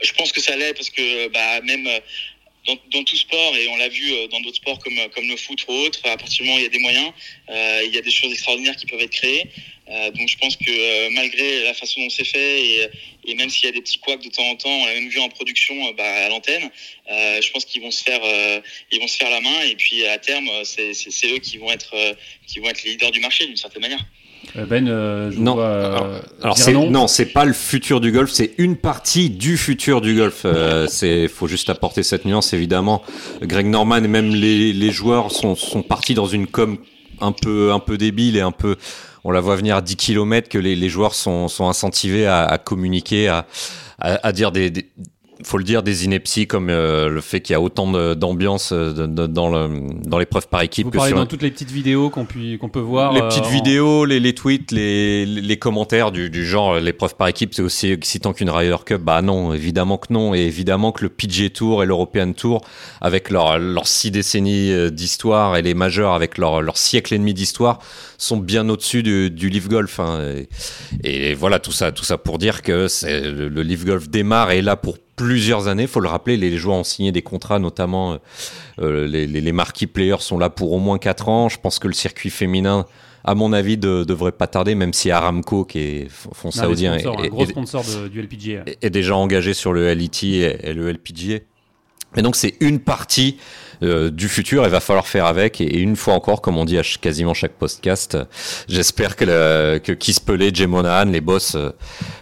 Je 0.06 0.14
pense 0.14 0.32
que 0.32 0.42
ça 0.42 0.56
l'est 0.56 0.74
parce 0.74 0.90
que 0.90 1.28
bah, 1.30 1.62
même 1.62 1.88
euh, 1.88 2.00
dans, 2.92 3.04
tout 3.04 3.18
sport, 3.18 3.56
et 3.56 3.68
on 3.68 3.78
l'a 3.78 3.90
vu 3.90 4.12
euh, 4.12 4.28
dans 4.28 4.40
d'autres 4.42 4.58
sports 4.58 4.80
comme, 4.80 4.98
comme 5.14 5.28
le 5.28 5.36
foot 5.36 5.66
ou 5.68 5.72
autre, 5.72 6.00
à 6.04 6.18
partir 6.18 6.44
du 6.44 6.44
moment 6.44 6.56
où 6.56 6.60
il 6.60 6.64
y 6.64 6.68
a 6.68 6.70
des 6.70 6.80
moyens, 6.80 7.12
il 7.50 7.92
y 7.94 7.98
a 7.98 8.02
des 8.02 8.12
choses 8.12 8.32
extraordinaires 8.32 8.76
qui 8.76 8.86
peuvent 8.86 9.02
être 9.02 9.12
créées. 9.12 9.46
donc 9.88 10.28
je 10.28 10.38
pense 10.38 10.56
que 10.58 11.10
malgré 11.10 11.64
la 11.64 11.74
façon 11.76 12.02
dont 12.02 12.10
c'est 12.10 12.26
fait, 12.26 12.90
et, 13.28 13.36
même 13.36 13.50
s'il 13.50 13.66
y 13.66 13.70
a 13.70 13.72
des 13.72 13.82
petits 13.82 14.00
couacs 14.00 14.24
de 14.24 14.30
temps 14.30 14.50
en 14.50 14.56
temps, 14.56 14.70
on 14.82 14.86
l'a 14.86 14.94
même 14.94 15.10
vu 15.10 15.20
en 15.20 15.30
production 15.30 15.76
bah, 15.94 16.26
à 16.26 16.30
l'antenne, 16.30 16.70
je 17.08 17.52
pense 17.52 17.66
qu'ils 17.66 17.82
vont 17.82 17.92
se 17.92 18.04
faire, 18.04 18.22
ils 18.92 19.00
vont 19.00 19.08
se 19.08 19.18
faire 19.18 19.30
la 19.30 19.42
main, 19.42 19.62
et 19.62 19.76
puis 19.76 20.06
à 20.08 20.18
terme, 20.18 20.50
c'est 20.64 21.28
eux 21.28 21.40
qui 21.40 21.58
vont 21.58 21.72
être, 21.72 21.96
qui 22.48 22.60
vont 22.60 22.70
être 22.70 22.84
les 22.84 22.92
leaders 22.92 23.12
du 23.12 23.20
marché 23.20 23.46
d'une 23.46 23.58
certaine 23.58 23.84
manière. 23.84 24.04
Ben, 24.70 24.88
je 24.88 25.40
non, 25.40 25.60
alors, 25.60 26.58
c'est 26.58 26.72
non, 26.72 27.08
c'est 27.08 27.26
pas 27.26 27.44
le 27.44 27.52
futur 27.52 28.00
du 28.00 28.14
golf, 28.14 28.32
c'est 28.32 28.54
une 28.58 28.78
partie 28.78 29.30
du 29.30 29.58
futur 29.58 30.00
du 30.00 30.16
golf. 30.16 30.46
c'est, 30.88 31.28
faut 31.28 31.48
juste 31.48 31.70
apporter 31.70 32.04
cette 32.04 32.24
nuance 32.26 32.54
évidemment. 32.54 33.02
Greg 33.42 33.66
Norman 33.66 33.98
et 33.98 34.08
même 34.08 34.34
les, 34.34 34.72
les 34.72 34.92
joueurs 34.92 35.32
sont, 35.32 35.56
sont 35.56 35.82
partis 35.82 36.14
dans 36.14 36.28
une 36.28 36.48
com 36.48 36.78
un 37.22 37.32
peu 37.32 37.72
un 37.72 37.80
peu 37.80 37.98
débile 37.98 38.38
et 38.38 38.42
un 38.42 38.52
peu 38.52 38.76
on 39.26 39.32
la 39.32 39.42
voit 39.42 39.56
venir 39.56 39.76
à 39.76 39.82
10 39.82 39.96
km 39.96 40.48
que 40.48 40.58
les, 40.60 40.76
les 40.76 40.90
joueurs 40.90 41.16
sont, 41.16 41.48
sont 41.48 41.68
incentivés 41.68 42.28
à, 42.28 42.46
à 42.46 42.58
communiquer, 42.60 43.28
à, 43.28 43.48
à, 44.00 44.28
à 44.28 44.32
dire 44.32 44.52
des, 44.52 44.70
des 44.70 44.92
faut 45.44 45.58
le 45.58 45.64
dire, 45.64 45.84
des 45.84 46.06
inepties 46.06 46.48
comme 46.48 46.70
euh, 46.70 47.10
le 47.10 47.22
fait 47.22 47.42
qu'il 47.42 47.54
y 47.54 47.56
a 47.56 47.62
autant 47.62 47.88
d'ambiance 48.16 48.72
euh, 48.72 48.94
dans, 49.08 49.50
le, 49.50 49.90
dans 50.04 50.18
l'épreuve 50.18 50.48
par 50.48 50.62
équipe. 50.62 50.86
Vous 50.86 50.92
que 50.92 50.98
parlez 50.98 51.14
dans 51.14 51.26
toutes 51.26 51.42
les 51.42 51.52
petites 51.52 51.72
vidéos 51.72 52.10
qu'on 52.10 52.26
qu'on 52.60 52.70
peut 52.70 52.80
voir. 52.80 53.14
Les 53.14 53.22
petites 53.22 53.46
euh, 53.46 53.50
vidéos, 53.50 54.06
les, 54.06 54.20
les, 54.20 54.34
tweets, 54.34 54.72
les, 54.72 55.26
les 55.26 55.58
commentaires 55.58 56.12
du, 56.12 56.30
du 56.30 56.46
genre 56.46 56.76
l'épreuve 56.80 57.16
par 57.16 57.28
équipe, 57.28 57.54
c'est 57.54 57.62
aussi 57.62 57.92
excitant 57.92 58.34
qu'une 58.34 58.50
Ryder 58.50 58.78
Cup. 58.86 59.02
Bah 59.02 59.22
non, 59.22 59.54
évidemment 59.54 59.98
que 59.98 60.12
non. 60.12 60.34
Et 60.34 60.40
évidemment 60.40 60.92
que 60.92 61.04
le 61.04 61.10
PG 61.10 61.52
Tour 61.52 61.84
et 61.84 61.86
l'European 61.86 62.34
Tour, 62.34 62.62
avec 63.02 63.30
leurs 63.30 63.60
leur 63.60 63.88
six 63.88 64.12
décennies 64.12 64.92
d'histoire 64.92 65.58
et 65.58 65.62
les 65.62 65.74
majeurs 65.74 66.14
avec 66.14 66.38
leur, 66.38 66.62
leur 66.62 66.78
siècle 66.78 67.14
et 67.14 67.18
demi 67.18 67.34
d'histoire, 67.34 67.80
sont 68.18 68.38
bien 68.38 68.68
au-dessus 68.70 69.04
du, 69.04 69.30
du 69.30 69.50
Live 69.50 69.68
Golf. 69.68 70.00
Hein. 70.00 70.20
Et, 71.04 71.32
et, 71.32 71.34
voilà, 71.34 71.60
tout 71.60 71.72
ça, 71.72 71.92
tout 71.92 72.04
ça 72.04 72.18
pour 72.18 72.38
dire 72.38 72.62
que 72.62 72.88
le, 73.04 73.50
le 73.50 73.62
Live 73.62 73.86
Golf 73.86 74.10
démarre 74.10 74.52
et 74.52 74.60
est 74.60 74.62
là 74.62 74.76
pour 74.76 74.98
plusieurs 75.16 75.68
années. 75.68 75.88
Faut 75.88 76.00
le 76.00 76.10
rappeler, 76.10 76.38
les 76.38 76.58
joueurs 76.58 76.78
ont 76.78 76.84
signé 76.84 77.12
des 77.12 77.22
contrats, 77.22 77.60
notamment 77.60 78.14
euh, 78.14 78.18
euh, 78.80 79.08
les, 79.08 79.28
les, 79.28 79.52
marquis 79.52 79.88
players 79.88 80.20
sont 80.20 80.38
là 80.38 80.50
pour 80.50 80.72
au 80.72 80.80
moins 80.80 80.98
4 80.98 81.30
ans. 81.30 81.50
Je 81.50 81.60
pense 81.60 81.80
que 81.80 81.88
le 81.88 81.94
circuit 81.94 82.30
féminin, 82.30 82.86
à 83.24 83.36
mon 83.36 83.54
avis, 83.54 83.78
ne 83.78 84.04
devrait 84.04 84.32
pas 84.32 84.48
tarder, 84.48 84.76
même 84.76 84.94
si 84.94 85.12
Aramco, 85.12 85.66
qui 85.66 85.80
est 85.80 86.08
fond 86.10 86.52
saoudien, 86.52 86.96
est, 86.96 87.06
un 87.06 87.28
gros 87.28 87.46
sponsor 87.46 87.84
du 88.12 88.22
LPGA, 88.22 88.64
est, 88.82 88.90
déjà 88.90 89.16
engagé 89.16 89.54
sur 89.54 89.74
le 89.74 89.94
LET 89.94 90.24
et, 90.24 90.70
et 90.70 90.74
le 90.74 90.92
LPGA. 90.92 91.40
Mais 92.16 92.22
donc 92.22 92.36
c'est 92.36 92.56
une 92.60 92.80
partie 92.80 93.38
euh, 93.86 94.12
du 94.12 94.28
futur, 94.28 94.64
il 94.64 94.70
va 94.70 94.80
falloir 94.80 95.08
faire 95.08 95.26
avec. 95.26 95.62
Et, 95.62 95.78
une 95.78 95.96
fois 95.96 96.14
encore, 96.14 96.42
comme 96.42 96.58
on 96.58 96.66
dit 96.66 96.78
à 96.78 96.82
quasiment 97.02 97.34
chaque 97.34 97.54
podcast, 97.54 98.18
j'espère 98.68 99.16
que, 99.16 99.26
le, 99.26 99.80
que 99.80 99.94
Pelé, 100.26 100.52
Jay 100.54 100.68
Monahan, 100.68 101.06
les 101.06 101.22
boss 101.22 101.56
euh, 101.56 101.72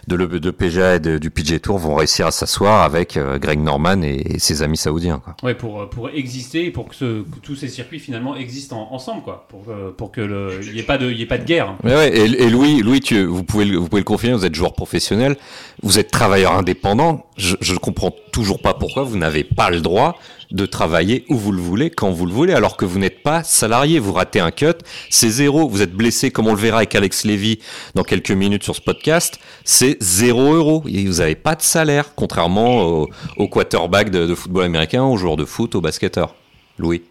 de, 0.06 0.16
le, 0.16 0.26
de 0.26 0.50
PGA 0.50 0.96
et 0.96 1.00
du 1.00 1.30
PG 1.30 1.60
Tour 1.60 1.78
vont 1.78 1.94
réussir 1.94 2.26
à 2.26 2.30
s'asseoir 2.30 2.82
avec 2.82 3.16
euh, 3.16 3.38
Greg 3.38 3.60
Norman 3.60 4.02
et, 4.02 4.38
ses 4.38 4.62
amis 4.62 4.76
saoudiens. 4.76 5.20
Quoi. 5.24 5.36
Ouais, 5.42 5.54
pour, 5.54 5.88
pour 5.88 6.10
exister 6.10 6.66
et 6.66 6.70
pour 6.70 6.88
que, 6.88 6.94
ce, 6.94 7.24
tous 7.42 7.56
ces 7.56 7.68
circuits 7.68 8.00
finalement 8.00 8.36
existent 8.36 8.88
ensemble, 8.90 9.22
quoi. 9.22 9.46
Pour, 9.48 9.64
pour 9.96 10.12
que 10.12 10.60
il 10.62 10.72
n'y 10.72 10.80
ait, 10.80 10.82
pas 10.82 10.98
de, 10.98 11.10
y 11.10 11.22
ait 11.22 11.26
pas 11.26 11.38
de 11.38 11.44
guerre. 11.44 11.74
Ouais, 11.84 12.16
et, 12.16 12.24
et, 12.24 12.50
Louis, 12.50 12.82
Louis 12.82 13.00
tu, 13.00 13.24
vous, 13.24 13.44
pouvez, 13.44 13.76
vous 13.76 13.88
pouvez 13.88 14.00
le 14.00 14.04
confirmer, 14.04 14.36
vous 14.36 14.44
êtes 14.44 14.54
joueur 14.54 14.74
professionnel, 14.74 15.36
vous 15.82 15.98
êtes 15.98 16.10
travailleur 16.10 16.52
indépendant. 16.52 17.26
Je 17.36 17.56
ne 17.72 17.78
comprends 17.78 18.12
toujours 18.32 18.60
pas 18.60 18.74
pourquoi 18.74 19.02
vous 19.02 19.16
n'avez 19.16 19.44
pas 19.44 19.70
le 19.70 19.80
droit 19.80 20.16
de 20.54 20.66
travailler 20.66 21.24
où 21.28 21.36
vous 21.36 21.50
le 21.50 21.60
voulez, 21.60 21.90
quand 21.90 22.10
vous 22.12 22.26
le 22.26 22.32
voulez, 22.32 22.52
alors 22.52 22.76
que 22.76 22.84
vous 22.84 23.00
n'êtes 23.00 23.22
pas 23.22 23.42
salarié. 23.42 23.98
Vous 23.98 24.12
ratez 24.12 24.38
un 24.38 24.52
cut, 24.52 24.78
c'est 25.10 25.28
zéro. 25.28 25.68
Vous 25.68 25.82
êtes 25.82 25.92
blessé, 25.92 26.30
comme 26.30 26.46
on 26.46 26.54
le 26.54 26.60
verra 26.60 26.78
avec 26.78 26.94
Alex 26.94 27.24
Levy 27.24 27.58
dans 27.96 28.04
quelques 28.04 28.30
minutes 28.30 28.62
sur 28.62 28.76
ce 28.76 28.80
podcast, 28.80 29.40
c'est 29.64 30.00
zéro 30.00 30.54
euro. 30.54 30.80
Vous 30.80 31.18
n'avez 31.18 31.34
pas 31.34 31.56
de 31.56 31.62
salaire, 31.62 32.14
contrairement 32.14 33.06
aux, 33.36 33.48
quarterbacks 33.48 34.10
de, 34.10 34.34
football 34.34 34.64
américain, 34.64 35.02
aux 35.02 35.16
joueurs 35.16 35.36
de 35.36 35.44
foot, 35.44 35.74
aux 35.74 35.80
basketteurs. 35.80 36.36
Louis. 36.78 37.02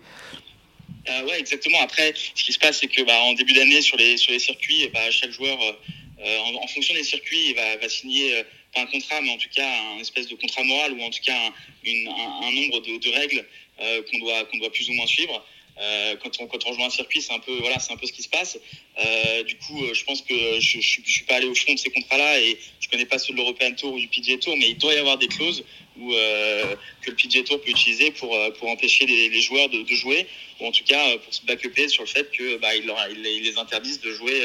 Euh, 1.09 1.25
ouais, 1.25 1.39
exactement. 1.39 1.79
Après, 1.83 2.13
ce 2.15 2.43
qui 2.43 2.53
se 2.53 2.59
passe, 2.59 2.79
c'est 2.79 2.87
que 2.87 3.01
bah, 3.03 3.17
en 3.23 3.33
début 3.33 3.53
d'année, 3.53 3.81
sur 3.81 3.97
les, 3.97 4.15
sur 4.15 4.31
les 4.31 4.39
circuits, 4.39 4.89
bah, 4.93 5.11
chaque 5.11 5.31
joueur, 5.31 5.57
euh, 5.61 5.71
euh, 6.25 6.37
en, 6.61 6.67
fonction 6.67 6.93
des 6.95 7.03
circuits, 7.03 7.53
va, 7.53 7.77
va 7.81 7.89
signer 7.89 8.43
pas 8.73 8.81
un 8.81 8.85
contrat, 8.87 9.21
mais 9.21 9.31
en 9.31 9.37
tout 9.37 9.49
cas 9.53 9.69
un 9.95 9.99
espèce 9.99 10.27
de 10.27 10.35
contrat 10.35 10.63
moral 10.63 10.93
ou 10.93 11.01
en 11.01 11.09
tout 11.09 11.21
cas 11.23 11.37
un, 11.85 12.51
nombre 12.51 12.79
de, 12.81 13.09
règles 13.09 13.45
euh, 13.79 14.01
qu'on 14.09 14.19
doit, 14.19 14.43
doit 14.53 14.71
plus 14.71 14.89
ou 14.89 14.93
moins 14.93 15.07
suivre. 15.07 15.43
Euh, 15.79 16.15
quand, 16.21 16.29
on, 16.39 16.45
quand 16.45 16.59
on 16.67 16.69
rejoint 16.69 16.85
un 16.85 16.91
circuit, 16.91 17.19
c'est 17.19 17.33
un 17.33 17.39
peu 17.39 17.53
voilà, 17.59 17.77
un 17.89 17.97
peu 17.97 18.05
ce 18.05 18.13
qui 18.13 18.21
se 18.21 18.29
passe. 18.29 18.59
Euh, 19.03 19.43
du 19.43 19.57
coup, 19.57 19.81
je 19.91 20.03
pense 20.03 20.21
que 20.21 20.59
je, 20.59 20.79
je, 20.79 21.01
suis 21.03 21.25
pas 21.27 21.35
allé 21.35 21.47
au 21.47 21.55
fond 21.55 21.73
de 21.73 21.79
ces 21.79 21.89
contrats-là 21.89 22.39
et 22.41 22.59
je 22.79 22.87
connais 22.89 23.05
pas 23.05 23.17
ceux 23.17 23.33
de 23.33 23.37
l'European 23.37 23.73
Tour 23.73 23.93
ou 23.93 23.99
du 23.99 24.07
PGA 24.07 24.37
Tour, 24.37 24.55
mais 24.57 24.69
il 24.69 24.77
doit 24.77 24.93
y 24.93 24.97
avoir 24.97 25.17
des 25.17 25.27
clauses 25.27 25.63
où, 25.99 26.11
que 26.11 27.09
le 27.09 27.15
PGA 27.15 27.43
Tour 27.43 27.59
peut 27.61 27.71
utiliser 27.71 28.11
pour, 28.11 28.37
pour 28.59 28.69
empêcher 28.69 29.07
les, 29.07 29.41
joueurs 29.41 29.69
de, 29.69 29.83
jouer 29.95 30.27
ou 30.59 30.67
en 30.67 30.71
tout 30.71 30.83
cas 30.83 31.17
pour 31.17 31.33
se 31.33 31.43
backuper 31.45 31.87
sur 31.87 32.03
le 32.03 32.09
fait 32.09 32.29
que 32.31 32.57
bah, 32.57 32.69
les 32.75 33.57
interdisent 33.57 34.01
de 34.01 34.11
jouer 34.11 34.39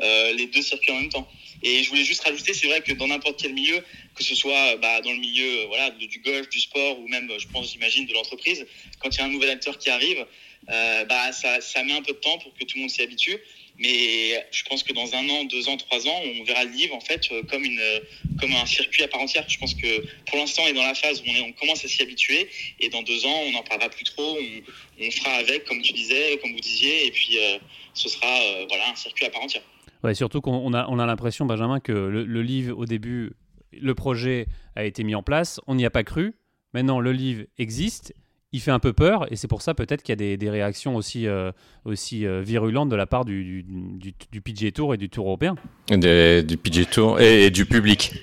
les 0.00 0.46
deux 0.46 0.62
circuits 0.62 0.92
en 0.92 1.00
même 1.00 1.10
temps. 1.10 1.28
Et 1.68 1.82
je 1.82 1.88
voulais 1.90 2.04
juste 2.04 2.22
rajouter, 2.22 2.54
c'est 2.54 2.68
vrai 2.68 2.80
que 2.80 2.92
dans 2.92 3.08
n'importe 3.08 3.42
quel 3.42 3.52
milieu, 3.52 3.82
que 4.14 4.22
ce 4.22 4.36
soit 4.36 4.76
bah, 4.76 5.00
dans 5.00 5.10
le 5.10 5.18
milieu 5.18 5.62
euh, 5.62 5.66
voilà, 5.66 5.90
du 5.90 6.20
golf, 6.20 6.48
du 6.48 6.60
sport 6.60 6.96
ou 7.00 7.08
même, 7.08 7.28
je 7.40 7.48
pense, 7.48 7.72
j'imagine, 7.72 8.06
de 8.06 8.12
l'entreprise, 8.12 8.64
quand 9.00 9.12
il 9.12 9.18
y 9.18 9.20
a 9.22 9.24
un 9.24 9.30
nouvel 9.30 9.50
acteur 9.50 9.76
qui 9.76 9.90
arrive, 9.90 10.24
euh, 10.70 11.04
bah, 11.06 11.32
ça, 11.32 11.82
met 11.82 11.92
un 11.92 12.02
peu 12.02 12.12
de 12.12 12.18
temps 12.18 12.38
pour 12.38 12.54
que 12.54 12.62
tout 12.62 12.76
le 12.76 12.82
monde 12.82 12.90
s'y 12.90 13.02
habitue. 13.02 13.36
Mais 13.78 14.46
je 14.52 14.62
pense 14.62 14.84
que 14.84 14.92
dans 14.92 15.12
un 15.16 15.28
an, 15.28 15.42
deux 15.44 15.68
ans, 15.68 15.76
trois 15.76 16.06
ans, 16.06 16.22
on 16.38 16.44
verra 16.44 16.64
le 16.64 16.70
livre 16.70 16.94
en 16.94 17.00
fait 17.00 17.28
comme 17.50 18.52
un 18.52 18.66
circuit 18.66 19.02
à 19.02 19.08
part 19.08 19.20
entière. 19.20 19.44
Je 19.48 19.58
pense 19.58 19.74
que 19.74 20.06
pour 20.26 20.38
l'instant, 20.38 20.62
on 20.64 20.68
est 20.68 20.72
dans 20.72 20.86
la 20.86 20.94
phase 20.94 21.20
où 21.20 21.30
on, 21.44 21.52
commence 21.52 21.84
à 21.84 21.88
s'y 21.88 22.00
habituer, 22.00 22.48
et 22.78 22.88
dans 22.90 23.02
deux 23.02 23.26
ans, 23.26 23.42
on 23.44 23.50
n'en 23.50 23.64
parlera 23.64 23.90
plus 23.90 24.04
trop. 24.04 24.38
On, 24.40 25.04
on, 25.04 25.10
fera 25.10 25.32
avec, 25.32 25.64
comme 25.64 25.82
tu 25.82 25.92
disais, 25.92 26.38
comme 26.40 26.52
vous 26.52 26.60
disiez, 26.60 27.06
et 27.06 27.10
puis 27.10 27.36
ce 27.92 28.08
sera 28.08 28.64
voilà 28.68 28.88
un 28.88 28.94
circuit 28.94 29.26
à 29.26 29.30
part 29.30 29.42
entière. 29.42 29.62
Ouais, 30.04 30.14
surtout 30.14 30.40
qu'on 30.40 30.72
a, 30.74 30.86
on 30.88 30.98
a 30.98 31.06
l'impression, 31.06 31.46
Benjamin, 31.46 31.80
que 31.80 31.92
le, 31.92 32.42
livre 32.42 32.76
au 32.78 32.84
début, 32.84 33.32
le 33.72 33.94
projet 33.94 34.46
a 34.74 34.84
été 34.84 35.04
mis 35.04 35.14
en 35.14 35.22
place, 35.22 35.60
on 35.66 35.74
n'y 35.74 35.86
a 35.86 35.90
pas 35.90 36.04
cru. 36.04 36.34
Maintenant, 36.74 37.00
le 37.00 37.12
livre 37.12 37.44
existe 37.58 38.12
il 38.52 38.60
fait 38.60 38.70
un 38.70 38.78
peu 38.78 38.92
peur 38.92 39.30
et 39.30 39.36
c'est 39.36 39.48
pour 39.48 39.60
ça 39.60 39.74
peut-être 39.74 40.02
qu'il 40.02 40.18
y 40.18 40.32
a 40.32 40.36
des, 40.36 40.50
réactions 40.50 40.96
aussi, 40.96 41.26
euh, 41.26 41.50
aussi 41.84 42.24
euh, 42.24 42.40
virulentes 42.42 42.88
de 42.88 42.96
la 42.96 43.04
part 43.04 43.24
du, 43.24 43.62
du, 43.62 44.14
du, 44.32 44.40
PGA 44.40 44.70
Tour 44.70 44.94
et 44.94 44.96
du 44.96 45.10
Tour 45.10 45.26
européen. 45.26 45.56
du 45.90 46.56
PGA 46.56 46.84
Tour 46.86 47.20
et, 47.20 47.50
du 47.50 47.66
public. 47.66 48.14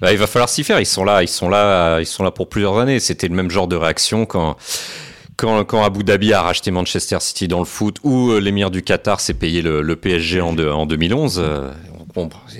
Bah, 0.00 0.12
il 0.12 0.18
va 0.18 0.26
falloir 0.26 0.48
s'y 0.48 0.64
faire. 0.64 0.80
Ils 0.80 0.86
sont 0.86 1.04
là, 1.04 1.22
ils 1.22 1.28
sont 1.28 1.48
là, 1.48 2.00
ils 2.00 2.06
sont 2.06 2.22
là 2.22 2.30
pour 2.30 2.48
plusieurs 2.48 2.76
années. 2.78 3.00
C'était 3.00 3.28
le 3.28 3.34
même 3.34 3.50
genre 3.50 3.68
de 3.68 3.76
réaction 3.76 4.26
quand. 4.26 4.56
Quand, 5.36 5.64
quand, 5.64 5.84
Abu 5.84 6.02
Dhabi 6.02 6.32
a 6.32 6.42
racheté 6.42 6.70
Manchester 6.70 7.18
City 7.20 7.46
dans 7.46 7.58
le 7.58 7.66
foot 7.66 7.98
ou 8.02 8.30
euh, 8.30 8.40
l'émir 8.40 8.70
du 8.70 8.82
Qatar 8.82 9.20
s'est 9.20 9.34
payé 9.34 9.60
le, 9.60 9.82
le, 9.82 9.96
PSG 9.96 10.40
en, 10.40 10.52
de, 10.54 10.66
en 10.68 10.86
2011, 10.86 11.42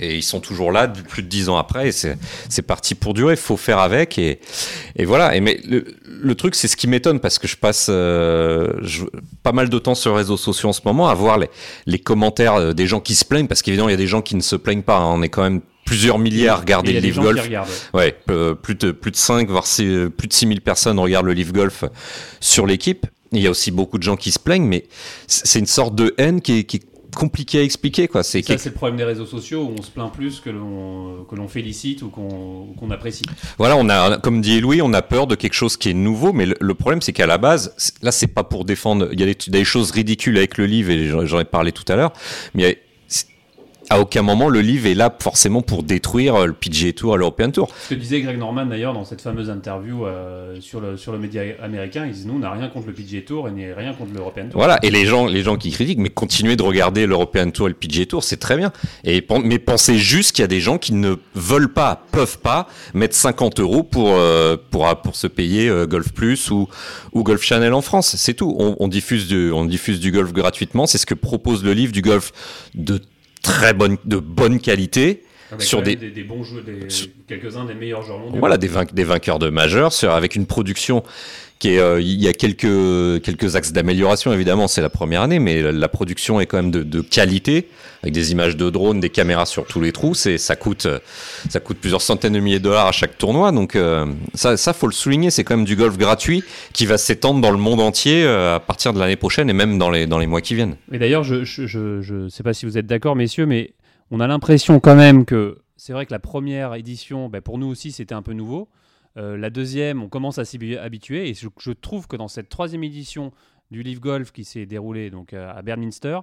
et 0.00 0.16
ils 0.16 0.22
sont 0.22 0.40
toujours 0.40 0.72
là 0.72 0.88
plus 0.88 1.22
de 1.22 1.28
dix 1.28 1.48
ans 1.48 1.56
après. 1.56 1.90
C'est 1.92 2.62
parti 2.62 2.94
pour 2.94 3.14
durer. 3.14 3.34
Il 3.34 3.38
faut 3.38 3.56
faire 3.56 3.78
avec. 3.78 4.18
Et, 4.18 4.40
et 4.96 5.04
voilà. 5.04 5.34
Et 5.36 5.40
mais 5.40 5.60
le, 5.66 5.84
le 6.04 6.34
truc, 6.34 6.54
c'est 6.54 6.68
ce 6.68 6.76
qui 6.76 6.86
m'étonne 6.86 7.20
parce 7.20 7.38
que 7.38 7.48
je 7.48 7.56
passe 7.56 7.86
euh, 7.88 8.72
pas 9.42 9.52
mal 9.52 9.68
de 9.68 9.78
temps 9.78 9.94
sur 9.94 10.12
les 10.12 10.18
réseaux 10.18 10.36
sociaux 10.36 10.68
en 10.68 10.72
ce 10.72 10.82
moment 10.84 11.08
à 11.08 11.14
voir 11.14 11.38
les, 11.38 11.48
les 11.86 11.98
commentaires 11.98 12.54
euh, 12.54 12.72
des 12.72 12.86
gens 12.86 13.00
qui 13.00 13.14
se 13.14 13.24
plaignent 13.24 13.46
parce 13.46 13.62
qu'évidemment, 13.62 13.88
il 13.88 13.92
y 13.92 13.94
a 13.94 13.98
des 13.98 14.06
gens 14.06 14.22
qui 14.22 14.36
ne 14.36 14.42
se 14.42 14.56
plaignent 14.56 14.82
pas. 14.82 14.98
Hein. 14.98 15.12
On 15.14 15.22
est 15.22 15.28
quand 15.28 15.42
même 15.42 15.62
plusieurs 15.86 16.18
milliers 16.18 16.48
à 16.48 16.56
regarder 16.56 16.92
le 16.92 17.00
Live 17.00 17.18
Golf. 17.18 17.48
Ouais, 17.94 18.14
euh, 18.30 18.54
plus 18.54 18.74
de 18.74 18.90
plus 18.90 19.12
de 19.12 19.16
5 19.16 19.48
voire 19.48 19.64
plus 19.64 20.28
de 20.28 20.32
6000 20.32 20.60
personnes 20.60 20.98
regardent 20.98 21.26
le 21.26 21.32
Live 21.32 21.52
Golf 21.52 21.84
sur 22.40 22.66
l'équipe. 22.66 23.06
Il 23.32 23.40
y 23.40 23.46
a 23.46 23.50
aussi 23.50 23.70
beaucoup 23.70 23.98
de 23.98 24.02
gens 24.02 24.16
qui 24.16 24.30
se 24.30 24.38
plaignent, 24.38 24.66
mais 24.66 24.84
c'est 25.26 25.58
une 25.58 25.66
sorte 25.66 25.94
de 25.94 26.14
haine 26.18 26.40
qui 26.40 26.60
est, 26.60 26.64
qui 26.64 26.76
est 26.76 26.82
compliqué 27.16 27.58
à 27.58 27.62
expliquer. 27.62 28.06
Quoi. 28.08 28.22
C'est 28.22 28.42
ça, 28.42 28.58
c'est 28.58 28.68
le 28.68 28.74
problème 28.74 28.96
des 28.96 29.04
réseaux 29.04 29.26
sociaux 29.26 29.62
où 29.62 29.74
on 29.76 29.82
se 29.82 29.90
plaint 29.90 30.12
plus 30.12 30.40
que 30.40 30.50
l'on, 30.50 31.24
que 31.28 31.34
l'on 31.34 31.48
félicite 31.48 32.02
ou 32.02 32.08
qu'on, 32.08 32.74
qu'on 32.78 32.90
apprécie. 32.90 33.24
Voilà, 33.58 33.76
on 33.76 33.88
a, 33.88 34.18
comme 34.18 34.40
dit 34.40 34.60
Louis, 34.60 34.80
on 34.82 34.92
a 34.92 35.02
peur 35.02 35.26
de 35.26 35.34
quelque 35.34 35.54
chose 35.54 35.76
qui 35.76 35.90
est 35.90 35.94
nouveau, 35.94 36.32
mais 36.32 36.46
le, 36.46 36.74
problème, 36.74 37.02
c'est 37.02 37.12
qu'à 37.12 37.26
la 37.26 37.38
base, 37.38 37.74
là, 38.02 38.12
c'est 38.12 38.28
pas 38.28 38.44
pour 38.44 38.64
défendre. 38.64 39.08
Il 39.12 39.18
y 39.18 39.22
a 39.22 39.26
des, 39.26 39.36
des, 39.48 39.64
choses 39.64 39.90
ridicules 39.90 40.36
avec 40.36 40.58
le 40.58 40.66
livre, 40.66 40.90
et 40.90 41.08
j'en 41.26 41.40
ai 41.40 41.44
parlé 41.44 41.72
tout 41.72 41.90
à 41.90 41.96
l'heure, 41.96 42.12
mais 42.54 42.62
il 42.62 42.66
y 42.66 42.70
a 42.70 42.74
à 43.90 44.00
aucun 44.00 44.22
moment 44.22 44.48
le 44.48 44.60
livre 44.60 44.86
est 44.86 44.94
là 44.94 45.14
forcément 45.20 45.62
pour 45.62 45.82
détruire 45.82 46.34
euh, 46.34 46.46
le 46.46 46.52
PGA 46.52 46.92
Tour 46.92 47.14
et 47.14 47.18
l'European 47.18 47.50
Tour. 47.50 47.68
Ce 47.84 47.94
que 47.94 47.94
disait 47.94 48.20
Greg 48.20 48.38
Norman 48.38 48.66
d'ailleurs 48.66 48.92
dans 48.92 49.04
cette 49.04 49.20
fameuse 49.20 49.50
interview 49.50 50.06
euh, 50.06 50.56
sur, 50.60 50.80
le, 50.80 50.96
sur 50.96 51.12
le 51.12 51.18
média 51.18 51.42
américain, 51.62 52.06
il 52.06 52.12
dit 52.12 52.26
nous 52.26 52.34
on 52.34 52.38
n'a 52.40 52.50
rien 52.50 52.68
contre 52.68 52.88
le 52.88 52.92
PGA 52.92 53.22
Tour 53.22 53.48
et 53.48 53.52
n'est 53.52 53.72
rien 53.72 53.92
contre 53.92 54.12
l'European 54.14 54.48
Tour. 54.48 54.60
Voilà, 54.60 54.78
et 54.82 54.90
les 54.90 55.06
gens, 55.06 55.26
les 55.26 55.42
gens 55.42 55.56
qui 55.56 55.70
critiquent, 55.70 55.98
mais 55.98 56.10
continuez 56.10 56.56
de 56.56 56.62
regarder 56.62 57.06
l'European 57.06 57.50
Tour 57.50 57.66
et 57.66 57.70
le 57.70 57.76
PGA 57.76 58.06
Tour, 58.06 58.24
c'est 58.24 58.38
très 58.38 58.56
bien. 58.56 58.72
Et, 59.04 59.24
mais 59.44 59.58
pensez 59.58 59.98
juste 59.98 60.32
qu'il 60.32 60.42
y 60.42 60.44
a 60.44 60.48
des 60.48 60.60
gens 60.60 60.78
qui 60.78 60.92
ne 60.92 61.14
veulent 61.34 61.72
pas, 61.72 62.02
peuvent 62.12 62.38
pas 62.38 62.68
mettre 62.94 63.14
50 63.14 63.60
euros 63.60 63.82
pour, 63.82 64.10
euh, 64.12 64.56
pour, 64.70 64.86
pour 65.02 65.16
se 65.16 65.26
payer 65.26 65.70
Golf 65.88 66.12
Plus 66.12 66.50
ou, 66.50 66.68
ou 67.12 67.22
Golf 67.22 67.42
Channel 67.42 67.72
en 67.72 67.82
France, 67.82 68.16
c'est 68.16 68.34
tout. 68.34 68.54
On, 68.58 68.76
on, 68.78 68.88
diffuse 68.88 69.28
du, 69.28 69.50
on 69.52 69.64
diffuse 69.64 70.00
du 70.00 70.10
golf 70.10 70.32
gratuitement, 70.32 70.86
c'est 70.86 70.98
ce 70.98 71.06
que 71.06 71.14
propose 71.14 71.64
le 71.64 71.72
livre 71.72 71.92
du 71.92 72.02
golf 72.02 72.32
de 72.74 73.00
très 73.46 73.72
bonne, 73.72 73.96
de 74.04 74.18
bonne 74.18 74.58
qualité. 74.58 75.22
Sur 75.58 75.82
des, 75.82 75.96
des, 75.96 76.24
bons 76.24 76.42
jeux, 76.42 76.64
quelques-uns 77.28 77.64
des 77.64 77.74
meilleurs 77.74 78.02
joueurs 78.02 78.18
mondiaux. 78.18 78.38
Voilà, 78.38 78.56
des, 78.58 78.70
des 78.92 79.04
vainqueurs 79.04 79.38
de 79.38 79.48
majeurs, 79.48 79.92
sur, 79.92 80.12
avec 80.12 80.36
une 80.36 80.46
production 80.46 81.02
qui 81.58 81.70
est, 81.70 81.78
euh, 81.78 82.00
il 82.00 82.20
y 82.20 82.28
a 82.28 82.32
quelques, 82.32 83.22
quelques 83.22 83.56
axes 83.56 83.72
d'amélioration 83.72 84.32
évidemment, 84.32 84.68
c'est 84.68 84.82
la 84.82 84.90
première 84.90 85.22
année, 85.22 85.38
mais 85.38 85.62
la, 85.72 85.88
production 85.88 86.40
est 86.40 86.46
quand 86.46 86.58
même 86.58 86.70
de, 86.70 86.82
de, 86.82 87.00
qualité, 87.00 87.68
avec 88.02 88.12
des 88.12 88.32
images 88.32 88.56
de 88.56 88.68
drones, 88.68 89.00
des 89.00 89.08
caméras 89.08 89.46
sur 89.46 89.66
tous 89.66 89.80
les 89.80 89.92
trous, 89.92 90.14
c'est, 90.14 90.36
ça 90.36 90.54
coûte, 90.54 90.86
ça 91.48 91.60
coûte 91.60 91.78
plusieurs 91.78 92.02
centaines 92.02 92.34
de 92.34 92.40
milliers 92.40 92.58
de 92.58 92.64
dollars 92.64 92.86
à 92.86 92.92
chaque 92.92 93.16
tournoi, 93.16 93.52
donc 93.52 93.74
euh, 93.74 94.04
ça, 94.34 94.56
ça 94.58 94.74
faut 94.74 94.86
le 94.86 94.92
souligner, 94.92 95.30
c'est 95.30 95.44
quand 95.44 95.56
même 95.56 95.64
du 95.64 95.76
golf 95.76 95.96
gratuit 95.96 96.44
qui 96.74 96.84
va 96.84 96.98
s'étendre 96.98 97.40
dans 97.40 97.52
le 97.52 97.58
monde 97.58 97.80
entier 97.80 98.24
euh, 98.24 98.56
à 98.56 98.60
partir 98.60 98.92
de 98.92 98.98
l'année 98.98 99.16
prochaine 99.16 99.48
et 99.48 99.54
même 99.54 99.78
dans 99.78 99.90
les, 99.90 100.06
dans 100.06 100.18
les 100.18 100.26
mois 100.26 100.42
qui 100.42 100.54
viennent. 100.54 100.76
Et 100.92 100.98
d'ailleurs, 100.98 101.24
je, 101.24 101.44
je, 101.44 101.66
je, 101.66 102.02
je 102.02 102.28
sais 102.28 102.42
pas 102.42 102.52
si 102.52 102.66
vous 102.66 102.76
êtes 102.76 102.86
d'accord, 102.86 103.16
messieurs, 103.16 103.46
mais 103.46 103.72
on 104.10 104.20
a 104.20 104.26
l'impression 104.26 104.80
quand 104.80 104.96
même 104.96 105.24
que 105.24 105.62
c'est 105.76 105.92
vrai 105.92 106.06
que 106.06 106.12
la 106.12 106.18
première 106.18 106.74
édition, 106.74 107.28
ben 107.28 107.40
pour 107.40 107.58
nous 107.58 107.66
aussi, 107.66 107.92
c'était 107.92 108.14
un 108.14 108.22
peu 108.22 108.32
nouveau. 108.32 108.68
Euh, 109.16 109.36
la 109.36 109.50
deuxième, 109.50 110.02
on 110.02 110.08
commence 110.08 110.38
à 110.38 110.44
s'y 110.44 110.76
habituer. 110.76 111.28
Et 111.28 111.34
je, 111.34 111.72
trouve 111.72 112.06
que 112.06 112.16
dans 112.16 112.28
cette 112.28 112.48
troisième 112.48 112.84
édition 112.84 113.32
du 113.70 113.82
Live 113.82 114.00
Golf 114.00 114.32
qui 114.32 114.44
s'est 114.44 114.66
déroulée 114.66 115.10
donc, 115.10 115.32
à 115.32 115.60
Berminster, 115.62 116.20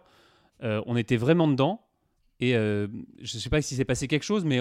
euh, 0.64 0.82
on 0.86 0.96
était 0.96 1.18
vraiment 1.18 1.48
dedans. 1.48 1.82
Et 2.40 2.56
euh, 2.56 2.88
je 3.22 3.38
ne 3.38 3.42
sais 3.42 3.50
pas 3.50 3.62
si 3.62 3.76
s'est 3.76 3.86
passé 3.86 4.08
quelque 4.08 4.24
chose, 4.24 4.44
mais 4.44 4.60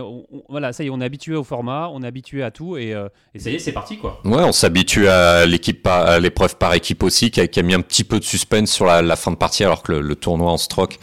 voilà, 0.48 0.72
ça 0.72 0.84
y 0.84 0.86
est, 0.86 0.90
on 0.90 1.00
est 1.00 1.04
habitué 1.04 1.34
au 1.34 1.42
format, 1.42 1.88
on 1.92 2.02
est 2.02 2.06
habitué 2.06 2.42
à 2.42 2.50
tout, 2.50 2.76
et, 2.76 2.94
ça 3.36 3.50
y 3.50 3.54
est, 3.54 3.58
c'est 3.58 3.72
parti 3.72 3.98
quoi. 3.98 4.20
Ouais, 4.24 4.42
on 4.44 4.52
s'habitue 4.52 5.08
à 5.08 5.46
l'équipe, 5.46 5.84
à 5.86 6.20
l'épreuve 6.20 6.56
par 6.58 6.74
équipe 6.74 7.02
aussi, 7.02 7.30
qui 7.30 7.40
a, 7.40 7.62
mis 7.62 7.74
un 7.74 7.80
petit 7.80 8.04
peu 8.04 8.20
de 8.20 8.24
suspense 8.24 8.70
sur 8.70 8.84
la, 8.84 9.16
fin 9.16 9.32
de 9.32 9.36
partie, 9.36 9.64
alors 9.64 9.82
que 9.82 9.92
le, 9.92 10.14
tournoi 10.14 10.52
en 10.52 10.58
stroke 10.58 10.98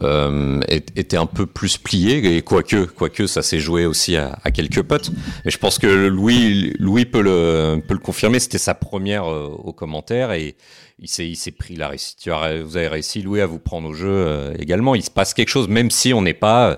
était 0.00 1.16
un 1.16 1.26
peu 1.26 1.46
plus 1.46 1.76
plié, 1.76 2.36
et 2.36 2.42
quoique, 2.42 2.86
quoique 2.86 3.26
ça 3.26 3.42
s'est 3.42 3.60
joué 3.60 3.86
aussi 3.86 4.16
à, 4.16 4.50
quelques 4.52 4.82
potes. 4.82 5.10
Mais 5.44 5.50
je 5.50 5.58
pense 5.58 5.78
que 5.78 5.86
Louis, 5.86 6.74
Louis 6.78 7.04
peut 7.04 7.22
le, 7.22 7.80
peut 7.86 7.94
le 7.94 8.00
confirmer, 8.00 8.40
c'était 8.40 8.58
sa 8.58 8.74
première 8.74 9.26
au 9.26 9.72
commentaire, 9.72 10.32
et 10.32 10.56
il 11.00 11.08
s'est, 11.08 11.28
il 11.28 11.36
s'est 11.36 11.52
pris 11.52 11.76
la 11.76 11.90
Vous 11.90 12.76
avez 12.76 12.88
réussi, 12.88 13.22
Louis, 13.22 13.40
à 13.40 13.46
vous 13.46 13.58
prendre 13.58 13.88
au 13.88 13.94
jeu 13.94 14.08
euh, 14.08 14.54
également. 14.58 14.94
Il 14.94 15.02
se 15.02 15.10
passe 15.10 15.32
quelque 15.32 15.48
chose, 15.48 15.68
même 15.68 15.90
si 15.90 16.12
on 16.12 16.22
n'est 16.22 16.34
pas 16.34 16.70
euh, 16.70 16.76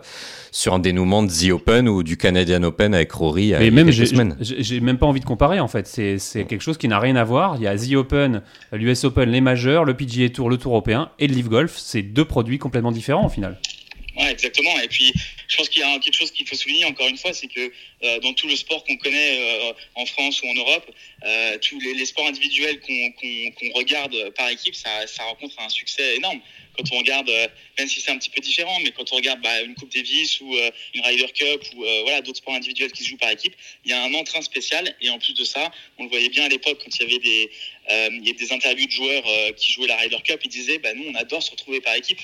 sur 0.51 0.75
un 0.75 0.79
dénouement 0.79 1.23
de 1.23 1.31
The 1.31 1.53
Open 1.53 1.89
ou 1.89 2.03
du 2.03 2.17
Canadian 2.17 2.63
Open 2.63 2.95
avec 2.95 3.13
Rory 3.13 3.55
Mais 3.59 3.71
même, 3.71 3.91
j'ai, 3.91 4.07
semaines. 4.07 4.37
J'ai 4.41 4.81
même 4.81 4.99
pas 4.99 5.07
envie 5.07 5.21
de 5.21 5.25
comparer, 5.25 5.59
en 5.59 5.69
fait. 5.69 5.87
C'est, 5.87 6.19
c'est 6.19 6.45
quelque 6.45 6.63
chose 6.63 6.77
qui 6.77 6.89
n'a 6.89 6.99
rien 6.99 7.17
à 7.17 7.25
voir. 7.25 7.57
Il 7.57 7.63
y 7.63 7.67
a 7.67 7.77
The 7.77 7.95
Open, 7.95 8.43
l'US 8.73 9.05
Open, 9.05 9.31
les 9.31 9.41
majeurs, 9.41 9.85
le 9.85 9.95
PGA 9.95 10.29
Tour, 10.29 10.51
le 10.51 10.59
Tour 10.59 10.73
européen 10.73 11.11
et 11.19 11.27
le 11.27 11.35
Live 11.35 11.49
Golf. 11.49 11.77
C'est 11.79 12.03
deux 12.03 12.27
produits 12.27 12.59
complètement 12.59 12.93
différents, 12.93 13.27
au 13.27 13.31
final. 13.31 13.59
Ouais, 14.21 14.33
exactement. 14.33 14.79
Et 14.81 14.89
puis, 14.89 15.13
je 15.49 15.57
pense 15.57 15.71
qu'il 15.71 15.81
y 15.81 15.85
a 15.85 15.99
quelque 15.99 16.15
chose 16.15 16.31
qu'il 16.31 16.47
faut 16.47 16.55
souligner 16.55 16.85
encore 16.85 17.09
une 17.09 17.17
fois, 17.17 17.33
c'est 17.33 17.47
que 17.47 17.73
euh, 18.03 18.19
dans 18.21 18.35
tout 18.35 18.47
le 18.49 18.55
sport 18.55 18.85
qu'on 18.85 18.99
connaît 18.99 19.41
euh, 19.41 19.73
en 19.95 20.05
France 20.05 20.43
ou 20.43 20.47
en 20.47 20.55
Europe, 20.55 20.91
euh, 21.25 21.59
tous 21.59 21.81
les, 21.81 22.05
sports 22.05 22.27
individuels 22.27 22.81
qu'on 22.81 23.73
regarde 23.79 24.31
par 24.37 24.49
équipe, 24.51 24.75
ça, 24.75 25.07
rencontre 25.25 25.59
un 25.59 25.71
succès 25.71 26.17
énorme. 26.17 26.41
Quand 26.77 26.85
on 26.93 26.99
regarde, 26.99 27.31
même 27.79 27.89
si 27.89 28.01
c'est 28.01 28.11
un 28.11 28.19
petit 28.19 28.31
peu 28.31 28.41
différent, 28.41 28.79
mais 28.81 28.91
quand 28.91 29.11
on 29.13 29.17
regarde 29.17 29.41
bah, 29.43 29.63
une 29.63 29.75
Coupe 29.75 29.93
Davis 29.93 30.41
ou 30.41 30.55
une 30.95 31.01
Ryder 31.03 31.27
Cup 31.35 31.63
ou 31.75 31.85
voilà 32.03 32.21
d'autres 32.23 32.39
sports 32.39 32.55
individuels 32.55 32.93
qui 32.93 33.03
se 33.03 33.09
jouent 33.09 33.19
par 33.19 33.31
équipe, 33.31 33.55
il 33.85 33.91
y 33.91 33.95
a 33.95 34.03
un 34.03 34.15
entrain 34.15 34.41
spécial. 34.41 34.95
Et 35.01 35.11
en 35.11 35.19
plus 35.19 35.35
de 35.35 35.45
ça, 35.45 35.71
on 35.99 36.05
le 36.05 36.09
voyait 36.09 36.29
bien 36.29 36.45
à 36.45 36.49
l'époque 36.49 36.81
quand 36.83 36.95
il 36.97 37.03
y 37.03 37.05
avait 37.05 37.19
des, 37.19 37.51
il 37.91 38.27
y 38.27 38.31
avait 38.31 38.39
des 38.39 38.53
interviews 38.53 38.87
de 38.87 38.93
joueurs 38.93 39.25
qui 39.57 39.73
jouaient 39.73 39.89
la 39.89 39.97
Ryder 39.97 40.21
Cup, 40.25 40.41
ils 40.45 40.49
disaient, 40.49 40.79
bah, 40.79 40.95
nous 40.95 41.05
on 41.09 41.15
adore 41.17 41.43
se 41.43 41.51
retrouver 41.51 41.81
par 41.81 41.95
équipe. 41.97 42.21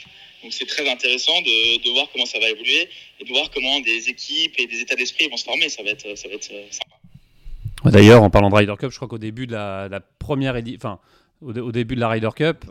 Donc 0.47 0.53
c'est 0.53 0.67
très 0.67 0.89
intéressant 0.89 1.41
de, 1.41 1.83
de, 1.83 1.91
voir 1.91 2.07
comment 2.13 2.25
ça 2.25 2.39
va 2.39 2.49
évoluer 2.49 2.89
et 3.19 3.25
de 3.25 3.29
voir 3.31 3.51
comment 3.53 3.81
des 3.81 4.09
équipes 4.09 4.55
et 4.59 4.69
des 4.69 4.79
états 4.79 4.95
d'esprit 4.95 5.29
vont 5.29 5.37
se 5.37 5.43
former. 5.43 5.69
Ça 5.69 5.83
va 5.83 5.91
être, 5.91 6.17
ça 6.17 6.29
va 6.29 6.35
être 6.35 6.49
euh, 6.53 6.63
sympa. 6.71 7.91
D'ailleurs, 7.91 8.23
en 8.23 8.31
parlant 8.31 8.49
de 8.49 8.55
Ryder 8.55 8.75
Cup, 8.79 8.93
je 8.93 8.95
crois 8.97 9.09
qu'au 9.09 9.19
début 9.19 9.49
de 9.49 9.53
la, 9.53 9.89
la 9.89 9.99
première 9.99 10.55
édition, 10.55 10.79
enfin, 10.79 11.01
au, 11.43 11.51
au, 11.51 11.73
début 11.73 11.97
de 11.97 12.01
la 12.01 12.11
Ryder 12.11 12.29
Cup, 12.37 12.65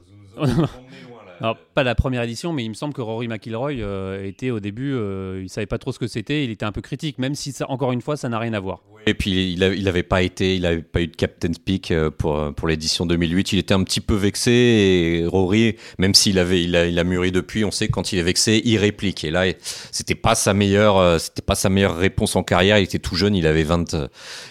pas 1.73 1.83
la 1.83 1.95
première 1.95 2.23
édition, 2.23 2.53
mais 2.53 2.63
il 2.63 2.69
me 2.69 2.73
semble 2.73 2.93
que 2.93 3.01
Rory 3.01 3.27
McIlroy 3.27 3.73
euh, 3.73 4.25
était 4.25 4.51
au 4.51 4.59
début, 4.59 4.93
euh, 4.93 5.41
il 5.43 5.49
savait 5.49 5.65
pas 5.65 5.77
trop 5.77 5.91
ce 5.91 5.99
que 5.99 6.07
c'était, 6.07 6.43
il 6.43 6.51
était 6.51 6.65
un 6.65 6.71
peu 6.71 6.81
critique, 6.81 7.19
même 7.19 7.35
si 7.35 7.53
encore 7.67 7.91
une 7.91 8.01
fois, 8.01 8.17
ça 8.17 8.29
n'a 8.29 8.39
rien 8.39 8.53
à 8.53 8.59
voir. 8.59 8.81
Et 9.07 9.13
puis 9.13 9.53
il 9.53 9.83
n'avait 9.83 10.03
pas 10.03 10.23
été, 10.23 10.55
il 10.55 10.65
avait 10.65 10.81
pas 10.81 11.01
eu 11.01 11.07
de 11.07 11.15
captain's 11.15 11.59
pick 11.59 11.91
euh, 11.91 12.09
pour 12.09 12.55
pour 12.55 12.67
l'édition 12.67 13.05
2008. 13.05 13.53
Il 13.53 13.59
était 13.59 13.73
un 13.73 13.83
petit 13.83 14.01
peu 14.01 14.15
vexé 14.15 14.51
et 14.51 15.25
Rory, 15.27 15.75
même 15.99 16.15
s'il 16.15 16.39
avait, 16.39 16.63
il 16.63 16.75
a, 16.75 17.03
mûri 17.03 17.31
depuis, 17.31 17.63
on 17.65 17.71
sait 17.71 17.87
que 17.87 17.91
quand 17.91 18.13
il 18.13 18.19
est 18.19 18.23
vexé, 18.23 18.61
il 18.65 18.77
réplique. 18.77 19.23
Et 19.23 19.29
là, 19.29 19.45
c'était 19.91 20.15
pas 20.15 20.33
sa 20.33 20.55
meilleure, 20.55 20.97
euh, 20.97 21.19
c'était 21.19 21.43
pas 21.43 21.53
sa 21.53 21.69
meilleure 21.69 21.95
réponse 21.95 22.35
en 22.35 22.41
carrière. 22.41 22.79
Il 22.79 22.83
était 22.83 22.97
tout 22.97 23.15
jeune, 23.15 23.35
il 23.35 23.45
avait 23.45 23.63
20, 23.63 23.95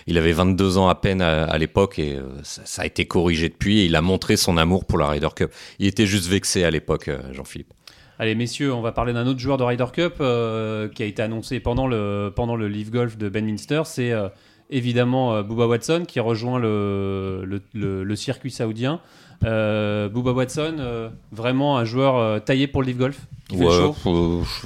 il 0.06 0.18
avait 0.18 0.32
22 0.32 0.78
ans 0.78 0.88
à 0.88 0.94
peine 0.94 1.20
à, 1.20 1.58
l'époque 1.58 1.98
et 1.98 2.16
ça, 2.44 2.62
ça, 2.64 2.82
a 2.82 2.86
été 2.86 3.06
corrigé 3.06 3.48
depuis. 3.48 3.80
Et 3.80 3.86
il 3.86 3.96
a 3.96 4.02
montré 4.02 4.36
son 4.36 4.56
amour 4.56 4.84
pour 4.84 4.98
la 4.98 5.08
Ryder 5.08 5.28
Cup. 5.34 5.50
Il 5.80 5.86
était 5.86 6.06
juste 6.06 6.28
vexé 6.28 6.62
à 6.62 6.70
l'époque, 6.74 7.08
euh, 7.08 7.32
Jean-Philippe. 7.32 7.72
Allez, 8.18 8.34
messieurs, 8.34 8.72
on 8.72 8.80
va 8.80 8.92
parler 8.92 9.12
d'un 9.12 9.26
autre 9.26 9.40
joueur 9.40 9.56
de 9.56 9.64
Ryder 9.64 9.86
Cup 9.92 10.16
euh, 10.20 10.88
qui 10.88 11.02
a 11.02 11.06
été 11.06 11.22
annoncé 11.22 11.58
pendant 11.58 11.86
le, 11.86 12.32
pendant 12.34 12.54
le 12.54 12.70
Golf 12.90 13.16
de 13.16 13.28
Ben 13.28 13.44
Minster. 13.44 13.82
C'est 13.86 14.12
euh, 14.12 14.28
évidemment 14.70 15.42
Booba 15.42 15.66
Watson 15.66 16.04
qui 16.06 16.20
rejoint 16.20 16.60
le 16.60 18.14
circuit 18.14 18.50
saoudien. 18.50 19.00
Euh, 19.44 20.08
Booba 20.08 20.32
Watson, 20.32 20.76
euh, 20.78 21.08
vraiment 21.32 21.76
un 21.76 21.84
joueur 21.84 22.16
euh, 22.16 22.38
taillé 22.38 22.66
pour 22.66 22.82
le 22.82 22.88
Live 22.88 22.96
Golf 22.96 23.18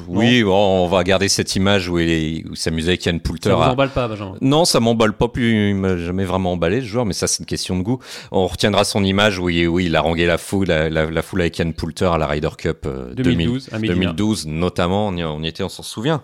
Oui, 0.07 0.45
on 0.47 0.87
va 0.87 1.05
garder 1.05 1.29
cette 1.29 1.57
image 1.57 1.89
où 1.89 1.99
il 1.99 2.45
s'amusait 2.55 2.91
avec 2.91 3.05
Yann 3.05 3.21
Poulter. 3.21 3.51
Ça 3.51 3.57
vous 3.57 3.63
emballe 3.63 3.91
pas, 3.91 4.09
Benjamin 4.09 4.35
Non, 4.41 4.65
ça 4.65 4.81
m'emballe 4.81 5.15
pas 5.15 5.29
plus. 5.29 5.71
Il 5.71 5.77
m'a 5.77 5.97
jamais 5.97 6.25
vraiment 6.25 6.53
emballé, 6.53 6.81
ce 6.81 6.87
joueur, 6.87 7.05
mais 7.05 7.13
ça, 7.13 7.27
c'est 7.27 7.41
une 7.41 7.47
question 7.47 7.77
de 7.77 7.83
goût. 7.83 7.99
On 8.31 8.47
retiendra 8.47 8.85
son 8.85 9.03
image 9.05 9.39
où 9.39 9.49
il, 9.49 9.67
oui, 9.67 9.87
il 9.87 9.97
a 9.97 10.01
rangé 10.01 10.27
la 10.27 10.39
foule, 10.39 10.69
la, 10.69 11.23
foule 11.23 11.41
avec 11.41 11.59
Yann 11.59 11.73
Poulter 11.73 12.07
à 12.13 12.19
la 12.19 12.27
Ryder 12.27 12.51
Cup 12.57 12.87
2012, 13.17 13.71
2012 13.73 14.47
notamment. 14.47 15.09
On 15.09 15.43
y, 15.43 15.49
était, 15.49 15.63
on 15.63 15.69
s'en 15.69 15.83
souvient. 15.83 16.23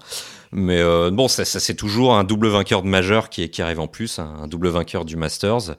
Mais 0.57 0.79
euh, 0.79 1.11
bon, 1.11 1.27
ça, 1.27 1.45
c'est 1.45 1.75
toujours 1.75 2.15
un 2.15 2.23
double 2.23 2.47
vainqueur 2.47 2.83
de 2.83 2.87
majeur 2.87 3.29
qui, 3.29 3.51
qui 3.51 3.61
arrive 3.61 3.81
en 3.81 3.89
plus, 3.89 4.21
un, 4.21 4.47
double 4.47 4.69
vainqueur 4.69 5.05
du 5.05 5.17
Masters, 5.17 5.77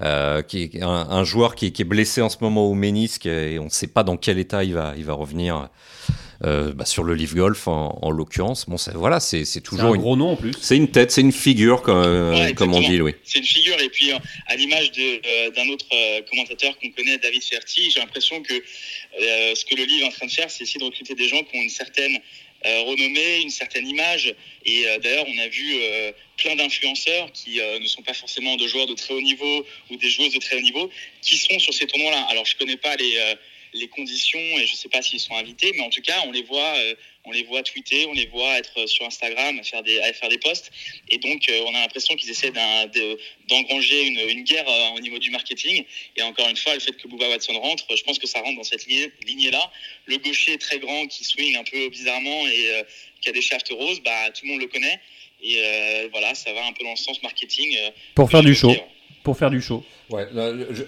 euh, 0.00 0.42
qui 0.42 0.62
est 0.62 0.82
un, 0.82 1.24
joueur 1.24 1.56
qui, 1.56 1.72
qui, 1.72 1.82
est 1.82 1.84
blessé 1.84 2.22
en 2.22 2.28
ce 2.28 2.36
moment 2.40 2.64
au 2.66 2.74
ménisque 2.74 3.26
et 3.26 3.58
on 3.58 3.64
ne 3.64 3.70
sait 3.70 3.88
pas 3.88 4.04
dans 4.04 4.16
quel 4.16 4.38
état 4.38 4.62
il 4.62 4.74
va, 4.74 4.94
il 4.96 5.04
va 5.04 5.14
revenir. 5.14 5.68
Euh, 6.44 6.72
bah, 6.72 6.84
sur 6.84 7.04
le 7.04 7.14
Leaf 7.14 7.36
Golf 7.36 7.68
en, 7.68 8.10
l'occurrence. 8.10 8.68
Bon, 8.68 8.74
voilà, 8.94 9.20
c'est 9.20 9.60
toujours 9.60 9.92
un 9.92 9.96
gros 9.96 10.16
nom 10.16 10.30
en 10.30 10.36
plus. 10.36 10.52
C'est 10.60 10.76
une 10.76 10.90
tête, 10.90 11.12
c'est 11.12 11.20
une 11.20 11.30
figure 11.30 11.82
comme, 11.82 12.02
euh, 12.04 12.52
comme 12.54 12.74
on 12.74 12.80
dit, 12.80 13.00
oui. 13.00 13.14
C'est 13.22 13.38
une 13.38 13.44
figure 13.44 13.80
et 13.80 13.88
puis 13.88 14.10
à 14.48 14.56
l'image 14.56 14.90
d'un 14.90 15.68
autre 15.68 15.86
commentateur 16.28 16.76
qu'on 16.78 16.90
connaît, 16.90 17.18
David 17.18 17.44
Ferti, 17.44 17.92
j'ai 17.92 18.00
l'impression 18.00 18.42
que 18.42 18.54
ce 18.54 19.64
que 19.64 19.76
le 19.76 19.84
Leaf 19.84 20.02
est 20.02 20.06
en 20.06 20.10
train 20.10 20.26
de 20.26 20.32
faire, 20.32 20.50
c'est 20.50 20.64
essayer 20.64 20.80
de 20.80 20.84
recruter 20.84 21.14
des 21.14 21.28
gens 21.28 21.42
qui 21.44 21.56
ont 21.56 21.62
une 21.62 21.70
certaine 21.70 22.18
renommée, 22.64 23.40
une 23.42 23.50
certaine 23.50 23.88
image. 23.88 24.34
Et 24.64 24.86
euh, 24.86 24.98
d'ailleurs, 24.98 25.26
on 25.28 25.38
a 25.38 25.48
vu 25.48 25.74
euh, 25.74 26.12
plein 26.36 26.56
d'influenceurs 26.56 27.30
qui 27.32 27.58
ne 27.58 27.86
sont 27.86 28.02
pas 28.02 28.14
forcément 28.14 28.56
de 28.56 28.66
joueurs 28.66 28.86
de 28.86 28.94
très 28.94 29.14
haut 29.14 29.20
niveau 29.20 29.66
ou 29.90 29.96
des 29.96 30.10
joueuses 30.10 30.34
de 30.34 30.38
très 30.38 30.56
haut 30.56 30.62
niveau 30.62 30.90
qui 31.20 31.36
sont 31.36 31.58
sur 31.58 31.72
ces 31.72 31.86
tournois-là. 31.86 32.26
Alors, 32.30 32.44
je 32.44 32.56
connais 32.56 32.76
pas 32.76 32.96
les 32.96 33.18
les 33.74 33.88
conditions 33.88 34.38
et 34.38 34.66
je 34.66 34.74
sais 34.74 34.88
pas 34.88 35.02
s'ils 35.02 35.20
sont 35.20 35.34
invités, 35.34 35.72
mais 35.74 35.82
en 35.82 35.90
tout 35.90 36.02
cas, 36.02 36.22
on 36.26 36.32
les 36.32 36.42
voit, 36.42 36.74
on 37.24 37.32
les 37.32 37.42
voit 37.44 37.62
tweeter, 37.62 38.06
on 38.06 38.12
les 38.12 38.26
voit 38.26 38.58
être 38.58 38.86
sur 38.86 39.06
Instagram, 39.06 39.58
à 39.58 39.62
faire 39.62 39.82
des, 39.82 39.98
à 40.00 40.12
faire 40.12 40.28
des 40.28 40.38
posts. 40.38 40.70
Et 41.08 41.18
donc, 41.18 41.50
on 41.66 41.74
a 41.74 41.80
l'impression 41.80 42.14
qu'ils 42.16 42.30
essaient 42.30 42.52
d'engranger 43.48 44.06
une, 44.06 44.18
une, 44.28 44.44
guerre 44.44 44.66
au 44.94 45.00
niveau 45.00 45.18
du 45.18 45.30
marketing. 45.30 45.84
Et 46.16 46.22
encore 46.22 46.48
une 46.48 46.56
fois, 46.56 46.74
le 46.74 46.80
fait 46.80 46.92
que 46.92 47.08
Booba 47.08 47.28
Watson 47.28 47.58
rentre, 47.58 47.84
je 47.96 48.02
pense 48.02 48.18
que 48.18 48.26
ça 48.26 48.40
rentre 48.40 48.56
dans 48.56 48.64
cette 48.64 48.86
lignée-là. 48.86 49.70
Le 50.06 50.18
gaucher 50.18 50.58
très 50.58 50.78
grand 50.78 51.06
qui 51.06 51.24
swing 51.24 51.56
un 51.56 51.64
peu 51.64 51.88
bizarrement 51.88 52.46
et 52.46 52.70
euh, 52.70 52.82
qui 53.20 53.28
a 53.28 53.32
des 53.32 53.42
shafts 53.42 53.70
roses, 53.70 54.00
bah, 54.00 54.30
tout 54.30 54.44
le 54.44 54.52
monde 54.52 54.60
le 54.60 54.68
connaît. 54.68 55.00
Et 55.42 55.56
euh, 55.58 56.08
voilà, 56.12 56.34
ça 56.34 56.52
va 56.52 56.66
un 56.66 56.72
peu 56.72 56.84
dans 56.84 56.90
le 56.90 56.96
sens 56.96 57.22
marketing. 57.22 57.76
Euh, 57.78 57.90
Pour 58.14 58.30
faire 58.30 58.42
du 58.42 58.54
show. 58.54 58.72
Pour 59.22 59.36
faire 59.36 59.50
du 59.50 59.60
show. 59.60 59.84
Ouais, 60.10 60.26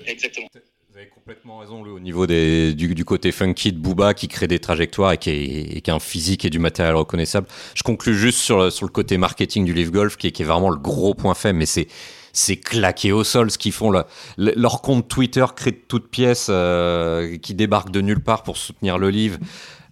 Exactement. 0.06 0.48
Vous 0.94 1.00
avez 1.00 1.08
complètement 1.08 1.58
raison, 1.58 1.82
au 1.82 1.98
niveau 1.98 2.24
du, 2.24 3.04
côté 3.04 3.32
funky 3.32 3.72
de 3.72 3.78
Booba 3.78 4.14
qui 4.14 4.28
crée 4.28 4.46
des 4.46 4.60
trajectoires 4.60 5.10
et 5.10 5.18
qui, 5.18 5.30
est, 5.30 5.88
a 5.88 5.94
un 5.96 5.98
physique 5.98 6.44
et 6.44 6.50
du 6.50 6.60
matériel 6.60 6.94
reconnaissable. 6.94 7.48
Je 7.74 7.82
conclue 7.82 8.14
juste 8.14 8.38
sur, 8.38 8.60
le 8.60 8.86
côté 8.86 9.18
marketing 9.18 9.64
du 9.64 9.74
Live 9.74 9.90
Golf 9.90 10.16
qui 10.16 10.28
est, 10.28 10.44
vraiment 10.44 10.70
le 10.70 10.76
gros 10.76 11.14
point 11.14 11.34
faible, 11.34 11.58
mais 11.58 11.66
c'est 11.66 11.88
c'est 12.32 12.56
claqué 12.56 13.10
au 13.10 13.24
sol 13.24 13.50
ce 13.50 13.58
qu'ils 13.58 13.72
font. 13.72 13.92
Leur 14.36 14.82
compte 14.82 15.08
Twitter 15.08 15.44
crée 15.56 15.72
de 15.72 15.80
toutes 15.88 16.08
pièces 16.08 16.46
euh, 16.48 17.38
qui 17.38 17.54
débarquent 17.54 17.90
de 17.90 18.00
nulle 18.00 18.22
part 18.22 18.44
pour 18.44 18.56
soutenir 18.56 18.96
le 18.96 19.10
livre. 19.10 19.38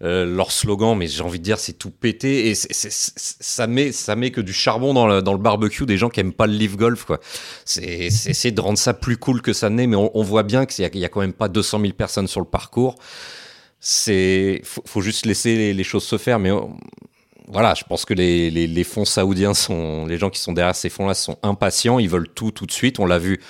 Euh, 0.02 0.24
leur 0.24 0.50
slogan, 0.50 0.98
mais 0.98 1.06
j'ai 1.06 1.22
envie 1.22 1.38
de 1.38 1.44
dire, 1.44 1.60
c'est 1.60 1.74
tout 1.74 1.90
pété 1.90 2.48
et 2.50 2.54
ça 2.56 3.68
met 3.68 3.92
ça 3.92 4.16
met 4.16 4.32
que 4.32 4.40
du 4.40 4.52
charbon 4.52 4.94
dans 4.94 5.06
le, 5.06 5.22
dans 5.22 5.32
le 5.32 5.38
barbecue 5.38 5.86
des 5.86 5.96
gens 5.96 6.08
qui 6.08 6.18
aiment 6.18 6.32
pas 6.32 6.48
le 6.48 6.54
live 6.54 6.76
golf. 6.76 7.06
C'est 7.64 7.84
essayer 7.84 8.50
de 8.50 8.60
rendre 8.60 8.78
ça 8.78 8.94
plus 8.94 9.16
cool 9.16 9.42
que 9.42 9.52
ça 9.52 9.70
n'est, 9.70 9.86
mais 9.86 9.94
on, 9.94 10.22
voit 10.22 10.42
bien 10.42 10.66
qu'il 10.66 10.82
y, 10.82 11.04
a 11.04 11.08
quand 11.08 11.20
même 11.20 11.32
pas 11.32 11.48
200 11.48 11.80
000 11.80 11.92
personnes 11.92 12.26
sur 12.26 12.40
le 12.40 12.46
parcours. 12.46 12.96
C'est 13.78 14.60
faut, 14.64 15.00
juste 15.00 15.24
laisser 15.24 15.54
les, 15.56 15.72
les, 15.72 15.84
choses 15.84 16.04
se 16.04 16.18
faire, 16.18 16.40
mais 16.40 16.50
voilà, 17.46 17.74
je 17.74 17.84
pense 17.84 18.04
que 18.04 18.14
les, 18.14 18.50
les, 18.50 18.84
fonds 18.84 19.04
saoudiens 19.04 19.54
sont, 19.54 20.06
les 20.06 20.18
gens 20.18 20.30
qui 20.30 20.40
sont 20.40 20.52
derrière 20.52 20.74
ces 20.74 20.88
fonds-là 20.88 21.14
sont 21.14 21.38
impatients, 21.44 22.00
ils 22.00 22.08
veulent 22.08 22.28
tout 22.28 22.50
tout 22.50 22.66
de 22.66 22.72
suite. 22.72 22.98
On 22.98 23.06
l'a 23.06 23.18
vu 23.18 23.40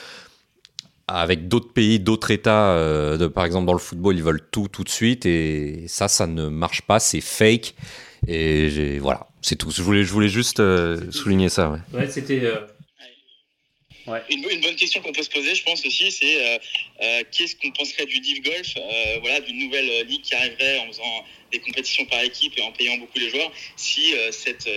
avec 1.12 1.48
d'autres 1.48 1.72
pays, 1.72 2.01
d'autres 2.01 2.31
États, 2.31 2.70
euh, 2.72 3.16
de, 3.16 3.27
par 3.27 3.44
exemple 3.44 3.66
dans 3.66 3.72
le 3.72 3.79
football, 3.79 4.16
ils 4.16 4.22
veulent 4.22 4.46
tout 4.51 4.68
tout 4.68 4.85
de 4.85 4.88
suite 4.88 5.27
et 5.27 5.85
ça, 5.87 6.09
ça 6.09 6.27
ne 6.27 6.48
marche 6.48 6.83
pas, 6.83 6.98
c'est 6.98 7.20
fake. 7.20 7.75
Et 8.29 8.98
voilà, 9.01 9.27
c'est 9.40 9.57
tout. 9.57 9.70
Je 9.70 9.83
voulais, 9.83 10.05
je 10.05 10.12
voulais 10.12 10.29
juste 10.29 10.61
euh, 10.61 11.11
souligner 11.11 11.48
ça. 11.48 11.77
Ouais, 11.92 12.09
c'était. 12.09 12.40
Euh, 12.44 12.57
une, 14.30 14.60
bonne 14.60 14.76
question 14.76 15.00
qu'on 15.00 15.12
peut 15.12 15.22
se 15.22 15.30
poser, 15.30 15.54
je 15.54 15.62
pense 15.62 15.84
aussi, 15.84 16.10
c'est 16.10 16.60
qu'est-ce 17.30 17.56
qu'on 17.56 17.70
penserait 17.72 18.06
du 18.06 18.20
Div 18.20 18.42
Golf, 18.42 18.74
voilà, 19.20 19.40
d'une 19.40 19.58
nouvelle 19.58 20.06
ligue 20.06 20.22
qui 20.22 20.34
arriverait 20.34 20.78
en 20.78 20.88
faisant 20.88 21.24
des 21.52 21.58
compétitions 21.60 22.04
par 22.06 22.22
équipe 22.22 22.56
et 22.56 22.62
en 22.62 22.72
payant 22.72 22.96
beaucoup 22.96 23.18
les 23.18 23.30
joueurs, 23.30 23.52
si 23.76 24.14
cette, 24.30 24.68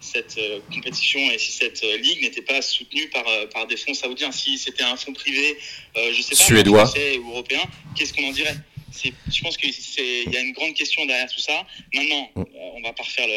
cette 0.00 0.40
compétition 0.72 1.20
et 1.30 1.38
si 1.38 1.52
cette 1.52 1.82
ligue 1.82 2.22
n'était 2.22 2.42
pas 2.42 2.60
soutenue 2.62 3.08
par, 3.08 3.24
par 3.52 3.66
des 3.66 3.76
fonds 3.76 3.94
saoudiens, 3.94 4.32
si 4.32 4.58
c'était 4.58 4.82
un 4.84 4.96
fonds 4.96 5.12
privé, 5.12 5.56
je 5.96 6.20
sais 6.20 6.36
pas, 6.36 6.42
suédois 6.42 6.86
français 6.86 7.18
ou 7.18 7.30
européen, 7.30 7.62
qu'est-ce 7.96 8.12
qu'on 8.12 8.28
en 8.28 8.32
dirait? 8.32 8.56
Je 9.04 9.42
pense 9.42 9.56
qu'il 9.56 10.32
y 10.32 10.36
a 10.36 10.40
une 10.40 10.52
grande 10.52 10.74
question 10.74 11.04
derrière 11.06 11.32
tout 11.32 11.40
ça. 11.40 11.66
Maintenant, 11.94 12.30
mm. 12.34 12.44
on 12.74 12.80
va 12.82 12.92
pas 12.92 13.02
refaire 13.02 13.28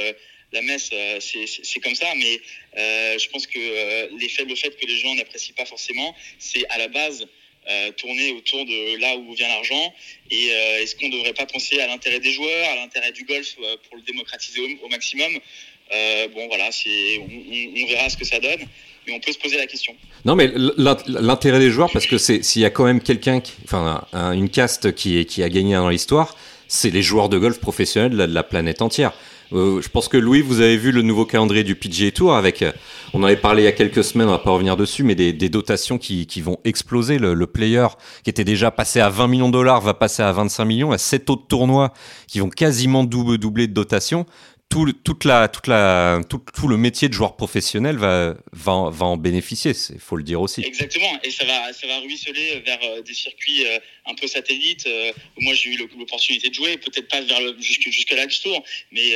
la 0.54 0.62
messe, 0.62 0.90
c'est 1.20 1.80
comme 1.80 1.96
ça, 1.96 2.08
mais 2.16 2.42
je 2.76 3.30
pense 3.30 3.48
que 3.48 4.18
l'effet, 4.20 4.46
le 4.46 4.56
fait 4.56 4.76
que 4.78 4.86
les 4.86 4.98
gens 4.98 5.16
n'apprécient 5.16 5.56
pas 5.56 5.66
forcément, 5.66 6.16
c'est 6.40 6.68
à 6.70 6.78
la 6.78 6.88
base 6.88 7.28
euh, 7.70 7.92
tourner 7.92 8.32
autour 8.32 8.66
de 8.66 9.00
là 9.00 9.16
où 9.18 9.36
vient 9.36 9.48
l'argent 9.48 9.94
Et 10.32 10.50
euh, 10.50 10.82
est-ce 10.82 10.96
qu'on 10.96 11.10
ne 11.10 11.12
devrait 11.12 11.34
pas 11.34 11.46
penser 11.46 11.80
à 11.80 11.86
l'intérêt 11.86 12.20
des 12.20 12.32
joueurs, 12.32 12.70
à 12.72 12.76
l'intérêt 12.76 13.12
du 13.12 13.24
golf 13.24 13.56
euh, 13.62 13.78
pour 13.88 13.98
le 13.98 14.02
démocratiser 14.02 14.80
au, 14.84 14.90
maximum? 14.90 15.32
Bon, 16.34 16.48
voilà, 16.48 16.70
on, 17.20 17.86
verra 17.88 18.10
ce 18.10 18.18
que 18.18 18.26
ça 18.26 18.40
donne. 18.40 18.62
Mais 19.06 19.14
on 19.14 19.20
peut 19.20 19.32
se 19.32 19.38
poser 19.38 19.58
la 19.58 19.68
question. 19.68 19.96
Non, 20.26 20.36
mais 20.36 20.52
l'intérêt 20.78 21.60
des 21.60 21.70
joueurs, 21.70 21.92
parce 21.92 22.08
que 22.08 22.18
s'il 22.18 22.62
y 22.62 22.66
a 22.66 22.70
quand 22.70 22.86
même 22.86 23.02
quelqu'un, 23.02 23.42
enfin, 23.66 24.08
une 24.14 24.50
caste 24.50 24.96
qui, 24.96 25.26
qui 25.26 25.44
a 25.44 25.50
gagné 25.50 25.74
dans 25.74 25.90
l'histoire, 25.90 26.38
c'est 26.68 26.90
les 26.90 27.02
joueurs 27.02 27.30
de 27.30 27.38
golf 27.38 27.60
professionnels 27.60 28.12
de 28.12 28.24
la 28.24 28.44
planète 28.44 28.82
entière. 28.82 29.14
Euh, 29.54 29.82
je 29.82 29.90
pense 29.90 30.08
que 30.08 30.18
Louis, 30.18 30.42
vous 30.42 30.62
avez 30.62 30.78
vu 30.78 30.92
le 30.92 31.02
nouveau 31.02 31.26
calendrier 31.26 31.64
du 31.64 31.76
PGA 31.76 32.12
Tour 32.12 32.36
avec, 32.36 32.62
euh, 32.62 32.72
on 33.14 33.22
en 33.22 33.26
avait 33.26 33.38
parlé 33.38 33.64
il 33.64 33.66
y 33.66 33.68
a 33.68 33.74
quelques 33.74 34.04
semaines, 34.04 34.28
on 34.28 34.32
va 34.32 34.40
pas 34.40 34.52
revenir 34.52 34.78
dessus, 34.78 35.04
mais 35.04 35.16
des, 35.16 35.50
dotations 35.50 35.98
qui, 35.98 36.26
vont 36.42 36.58
exploser. 36.64 37.18
Le, 37.18 37.48
player 37.48 37.88
qui 38.24 38.30
était 38.30 38.46
déjà 38.46 38.72
passé 38.72 39.00
à 39.00 39.10
20 39.10 39.28
millions 39.28 39.48
de 39.48 39.54
dollars 39.54 39.82
va 39.82 39.94
passer 39.94 40.24
à 40.24 40.32
25 40.32 40.66
millions, 40.66 40.92
à 40.92 40.98
7 40.98 41.30
autres 41.30 41.48
tournois 41.48 41.94
qui 42.28 42.40
vont 42.40 42.50
quasiment 42.50 43.04
doubler, 43.04 43.38
doubler 43.38 43.68
de 43.68 43.74
dotation 43.74 44.26
tout, 44.72 44.92
toute 44.94 45.26
la, 45.26 45.50
toute 45.50 45.68
la, 45.68 46.22
tout, 46.28 46.68
le 46.68 46.78
métier 46.78 47.10
de 47.10 47.14
joueur 47.14 47.36
professionnel 47.36 47.98
va, 47.98 48.36
va, 48.54 48.90
va 48.90 49.06
en 49.06 49.18
bénéficier, 49.18 49.74
il 49.90 50.00
faut 50.00 50.16
le 50.16 50.24
dire 50.24 50.42
aussi. 50.42 50.64
Exactement, 50.66 51.12
et 51.24 51.30
ça 51.30 51.46
va, 51.46 51.74
ça 51.74 51.86
va 51.88 52.00
ruisseler 52.00 52.64
vers 52.66 52.80
euh, 52.84 53.02
des 53.02 53.14
circuits 53.14 53.66
un 54.06 54.16
peu 54.16 54.28
satellites. 54.28 54.86
Euh, 54.88 55.14
moi, 55.38 55.54
j'ai 55.54 55.72
eu 55.72 55.78
l'opportunité 55.78 56.50
de 56.50 56.54
jouer, 56.54 56.78
peut-être 56.78 57.08
pas 57.08 57.22
vers 57.22 57.42
le, 57.42 57.56
Tour, 58.42 58.64
mais 58.92 59.12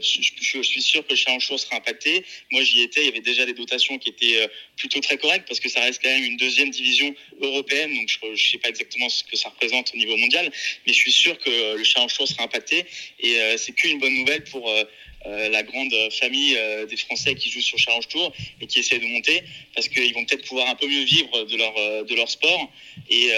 je, 0.00 0.20
je, 0.40 0.62
suis 0.62 0.82
sûr 0.82 1.06
que 1.06 1.14
Tour 1.46 1.60
sera 1.60 1.76
impacté. 1.76 2.24
Moi, 2.50 2.62
j'y 2.62 2.82
étais, 2.82 3.00
il 3.02 3.06
y 3.06 3.08
avait 3.08 3.20
déjà 3.20 3.46
des 3.46 3.52
dotations 3.52 3.98
qui 3.98 4.10
étaient 4.10 4.48
plutôt 4.76 5.00
très 5.00 5.18
correctes 5.18 5.46
parce 5.46 5.60
que 5.60 5.68
ça 5.68 5.80
reste 5.80 6.02
quand 6.02 6.10
même 6.10 6.24
une 6.24 6.36
deuxième 6.36 6.70
division 6.70 7.14
européenne, 7.40 7.94
donc 7.94 8.08
je 8.08 8.26
ne 8.26 8.36
sais 8.36 8.58
pas 8.58 8.68
exactement 8.68 9.08
ce 9.08 9.24
que 9.24 9.36
ça 9.36 9.48
représente 9.48 9.92
au 9.94 9.96
niveau 9.96 10.16
mondial, 10.16 10.50
mais 10.86 10.92
je 10.92 10.98
suis 10.98 11.12
sûr 11.12 11.38
que 11.38 11.76
le 11.76 11.84
Challenge 11.84 12.14
Tour 12.14 12.28
sera 12.28 12.44
impacté 12.44 12.84
et 13.20 13.38
c'est 13.56 13.72
qu'une 13.72 13.98
bonne 13.98 14.14
nouvelle 14.14 14.44
pour 14.44 14.68
euh, 14.68 14.84
la 15.24 15.62
grande 15.62 15.92
famille 16.10 16.56
euh, 16.56 16.86
des 16.86 16.96
Français 16.96 17.34
qui 17.34 17.50
jouent 17.50 17.60
sur 17.60 17.78
Challenge 17.78 18.06
Tour 18.08 18.32
et 18.60 18.66
qui 18.66 18.78
essaient 18.78 18.98
de 18.98 19.06
monter 19.06 19.42
parce 19.74 19.88
qu'ils 19.88 20.14
vont 20.14 20.24
peut-être 20.24 20.46
pouvoir 20.46 20.68
un 20.68 20.74
peu 20.74 20.86
mieux 20.86 21.04
vivre 21.04 21.44
de 21.44 21.56
leur, 21.56 21.74
euh, 21.78 22.04
de 22.04 22.14
leur 22.14 22.28
sport 22.28 22.70
et, 23.10 23.30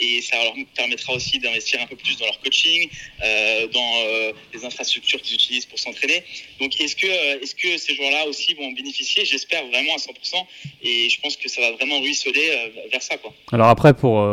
et 0.00 0.22
ça 0.22 0.36
leur 0.42 0.54
permettra 0.74 1.14
aussi 1.14 1.38
d'investir 1.38 1.80
un 1.80 1.86
peu 1.86 1.96
plus 1.96 2.16
dans 2.18 2.26
leur 2.26 2.38
coaching, 2.40 2.88
dans 3.72 4.36
les 4.52 4.64
infrastructures 4.64 5.20
qu'ils 5.20 5.34
utilisent 5.34 5.66
pour 5.66 5.78
s'entraîner. 5.78 6.22
Donc 6.60 6.80
est-ce 6.80 6.94
que, 6.94 7.42
est-ce 7.42 7.54
que 7.54 7.76
ces 7.76 7.94
joueurs-là 7.94 8.26
aussi 8.28 8.54
vont 8.54 8.70
bénéficier? 8.72 9.24
J'espère 9.24 9.66
vraiment 9.66 9.94
à 9.94 9.96
100% 9.96 10.46
et 10.82 11.08
je 11.10 11.20
pense 11.20 11.36
que 11.36 11.48
ça 11.48 11.60
va 11.60 11.72
vraiment 11.72 12.00
ruisseler 12.00 12.72
vers 12.90 13.02
ça. 13.02 13.16
Quoi. 13.16 13.34
Alors 13.52 13.68
après, 13.68 13.94
pour, 13.94 14.24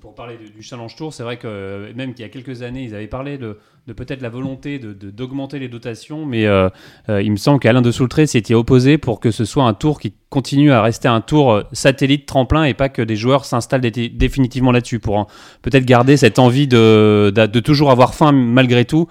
pour 0.00 0.14
parler 0.14 0.36
du 0.36 0.62
Challenge 0.62 0.94
Tour, 0.94 1.14
c'est 1.14 1.22
vrai 1.22 1.38
que 1.38 1.92
même 1.94 2.14
qu'il 2.14 2.22
y 2.22 2.26
a 2.26 2.30
quelques 2.30 2.62
années, 2.62 2.82
ils 2.82 2.94
avaient 2.94 3.06
parlé 3.06 3.38
de 3.38 3.58
de 3.86 3.92
peut-être 3.92 4.22
la 4.22 4.30
volonté 4.30 4.78
d'augmenter 4.78 5.58
les 5.58 5.68
dotations, 5.68 6.24
mais 6.24 6.46
euh, 6.46 6.70
euh, 7.10 7.20
il 7.20 7.30
me 7.30 7.36
semble 7.36 7.60
qu'Alain 7.60 7.82
de 7.82 7.90
Soultré 7.90 8.26
s'était 8.26 8.54
opposé 8.54 8.96
pour 8.96 9.20
que 9.20 9.30
ce 9.30 9.44
soit 9.44 9.64
un 9.64 9.74
tour 9.74 10.00
qui 10.00 10.14
continue 10.30 10.72
à 10.72 10.80
rester 10.80 11.06
un 11.06 11.20
tour 11.20 11.52
euh, 11.52 11.62
satellite 11.72 12.24
tremplin 12.24 12.64
et 12.64 12.72
pas 12.72 12.88
que 12.88 13.02
des 13.02 13.16
joueurs 13.16 13.44
s'installent 13.44 13.82
définitivement 13.82 14.72
là-dessus 14.72 15.00
pour 15.00 15.26
peut-être 15.60 15.84
garder 15.84 16.16
cette 16.16 16.38
envie 16.38 16.66
de, 16.66 17.30
toujours 17.62 17.90
avoir 17.90 18.14
faim 18.14 18.32
malgré 18.32 18.86
tout 18.86 19.06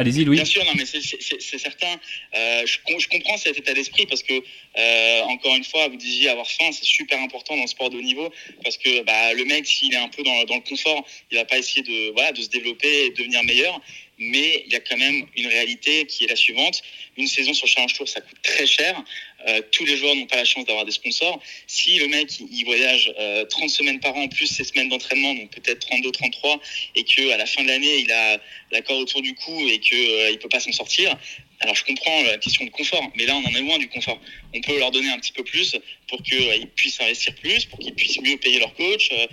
Allez-y, 0.00 0.24
Louis. 0.24 0.36
Bien 0.36 0.46
sûr, 0.46 0.64
non, 0.64 0.72
mais 0.76 0.86
c'est 0.86 1.58
certain. 1.58 2.00
Euh, 2.34 2.64
je, 2.64 3.08
comprends 3.08 3.36
cet 3.36 3.58
état 3.58 3.74
d'esprit 3.74 4.06
parce 4.06 4.22
que, 4.22 4.32
euh, 4.32 5.22
encore 5.24 5.54
une 5.54 5.64
fois, 5.64 5.88
vous 5.88 5.96
disiez 5.96 6.30
avoir 6.30 6.50
faim, 6.50 6.70
c'est 6.72 6.86
super 6.86 7.20
important 7.20 7.54
dans 7.54 7.62
le 7.62 7.68
sport 7.68 7.90
de 7.90 7.98
haut 7.98 8.02
niveau 8.02 8.32
parce 8.64 8.78
que 8.78 9.02
bah, 9.02 9.34
le 9.34 9.44
mec, 9.44 9.66
s'il 9.66 9.92
est 9.92 9.98
un 9.98 10.08
peu 10.08 10.22
dans, 10.22 10.54
le 10.54 10.60
confort, 10.66 11.06
il 11.30 11.36
va 11.36 11.44
pas 11.44 11.58
essayer 11.58 11.82
de, 11.82 12.12
voilà, 12.12 12.32
de 12.32 12.40
se 12.40 12.48
développer 12.48 13.04
et 13.04 13.10
de 13.10 13.16
devenir 13.16 13.44
meilleur. 13.44 13.78
Mais 14.16 14.64
il 14.66 14.72
y 14.72 14.76
a 14.76 14.80
quand 14.80 14.96
même 14.96 15.26
une 15.36 15.46
réalité 15.46 16.06
qui 16.06 16.24
est 16.24 16.28
la 16.28 16.36
suivante. 16.36 16.82
Une 17.18 17.26
saison 17.26 17.52
sur 17.52 17.66
Challenge 17.66 17.92
Tour, 17.92 18.08
ça 18.08 18.22
coûte 18.22 18.38
très 18.42 18.66
cher. 18.66 19.02
Euh, 19.48 19.60
tous 19.72 19.84
les 19.84 19.96
joueurs 19.96 20.14
n'ont 20.14 20.26
pas 20.26 20.36
la 20.36 20.44
chance 20.44 20.64
d'avoir 20.64 20.84
des 20.84 20.92
sponsors. 20.92 21.40
Si 21.66 21.98
le 21.98 22.08
mec 22.08 22.40
il 22.40 22.64
voyage 22.64 23.12
euh, 23.18 23.44
30 23.44 23.70
semaines 23.70 24.00
par 24.00 24.16
an 24.16 24.28
plus 24.28 24.46
ses 24.46 24.64
semaines 24.64 24.88
d'entraînement, 24.88 25.34
donc 25.34 25.50
peut-être 25.50 25.80
32, 25.80 26.10
33, 26.10 26.60
et 26.96 27.04
que 27.04 27.30
à 27.32 27.36
la 27.36 27.46
fin 27.46 27.62
de 27.62 27.68
l'année 27.68 27.98
il 27.98 28.12
a 28.12 28.38
l'accord 28.72 28.98
autour 28.98 29.22
du 29.22 29.34
cou 29.34 29.68
et 29.68 29.78
que 29.78 29.94
euh, 29.94 30.30
il 30.30 30.38
peut 30.38 30.48
pas 30.48 30.60
s'en 30.60 30.72
sortir, 30.72 31.16
alors 31.60 31.74
je 31.74 31.84
comprends 31.84 32.22
la 32.24 32.38
question 32.38 32.64
de 32.64 32.70
confort, 32.70 33.02
mais 33.16 33.26
là 33.26 33.34
on 33.34 33.46
en 33.46 33.54
est 33.54 33.60
loin 33.60 33.78
du 33.78 33.88
confort. 33.88 34.18
On 34.54 34.60
peut 34.62 34.78
leur 34.78 34.90
donner 34.90 35.10
un 35.10 35.18
petit 35.18 35.32
peu 35.32 35.44
plus 35.44 35.76
pour 36.08 36.22
qu'ils 36.22 36.40
euh, 36.48 36.64
puissent 36.74 37.00
investir 37.02 37.34
plus, 37.34 37.66
pour 37.66 37.78
qu'ils 37.78 37.94
puissent 37.94 38.20
mieux 38.20 38.38
payer 38.38 38.60
leur 38.60 38.72
coach, 38.74 39.10
euh, 39.12 39.26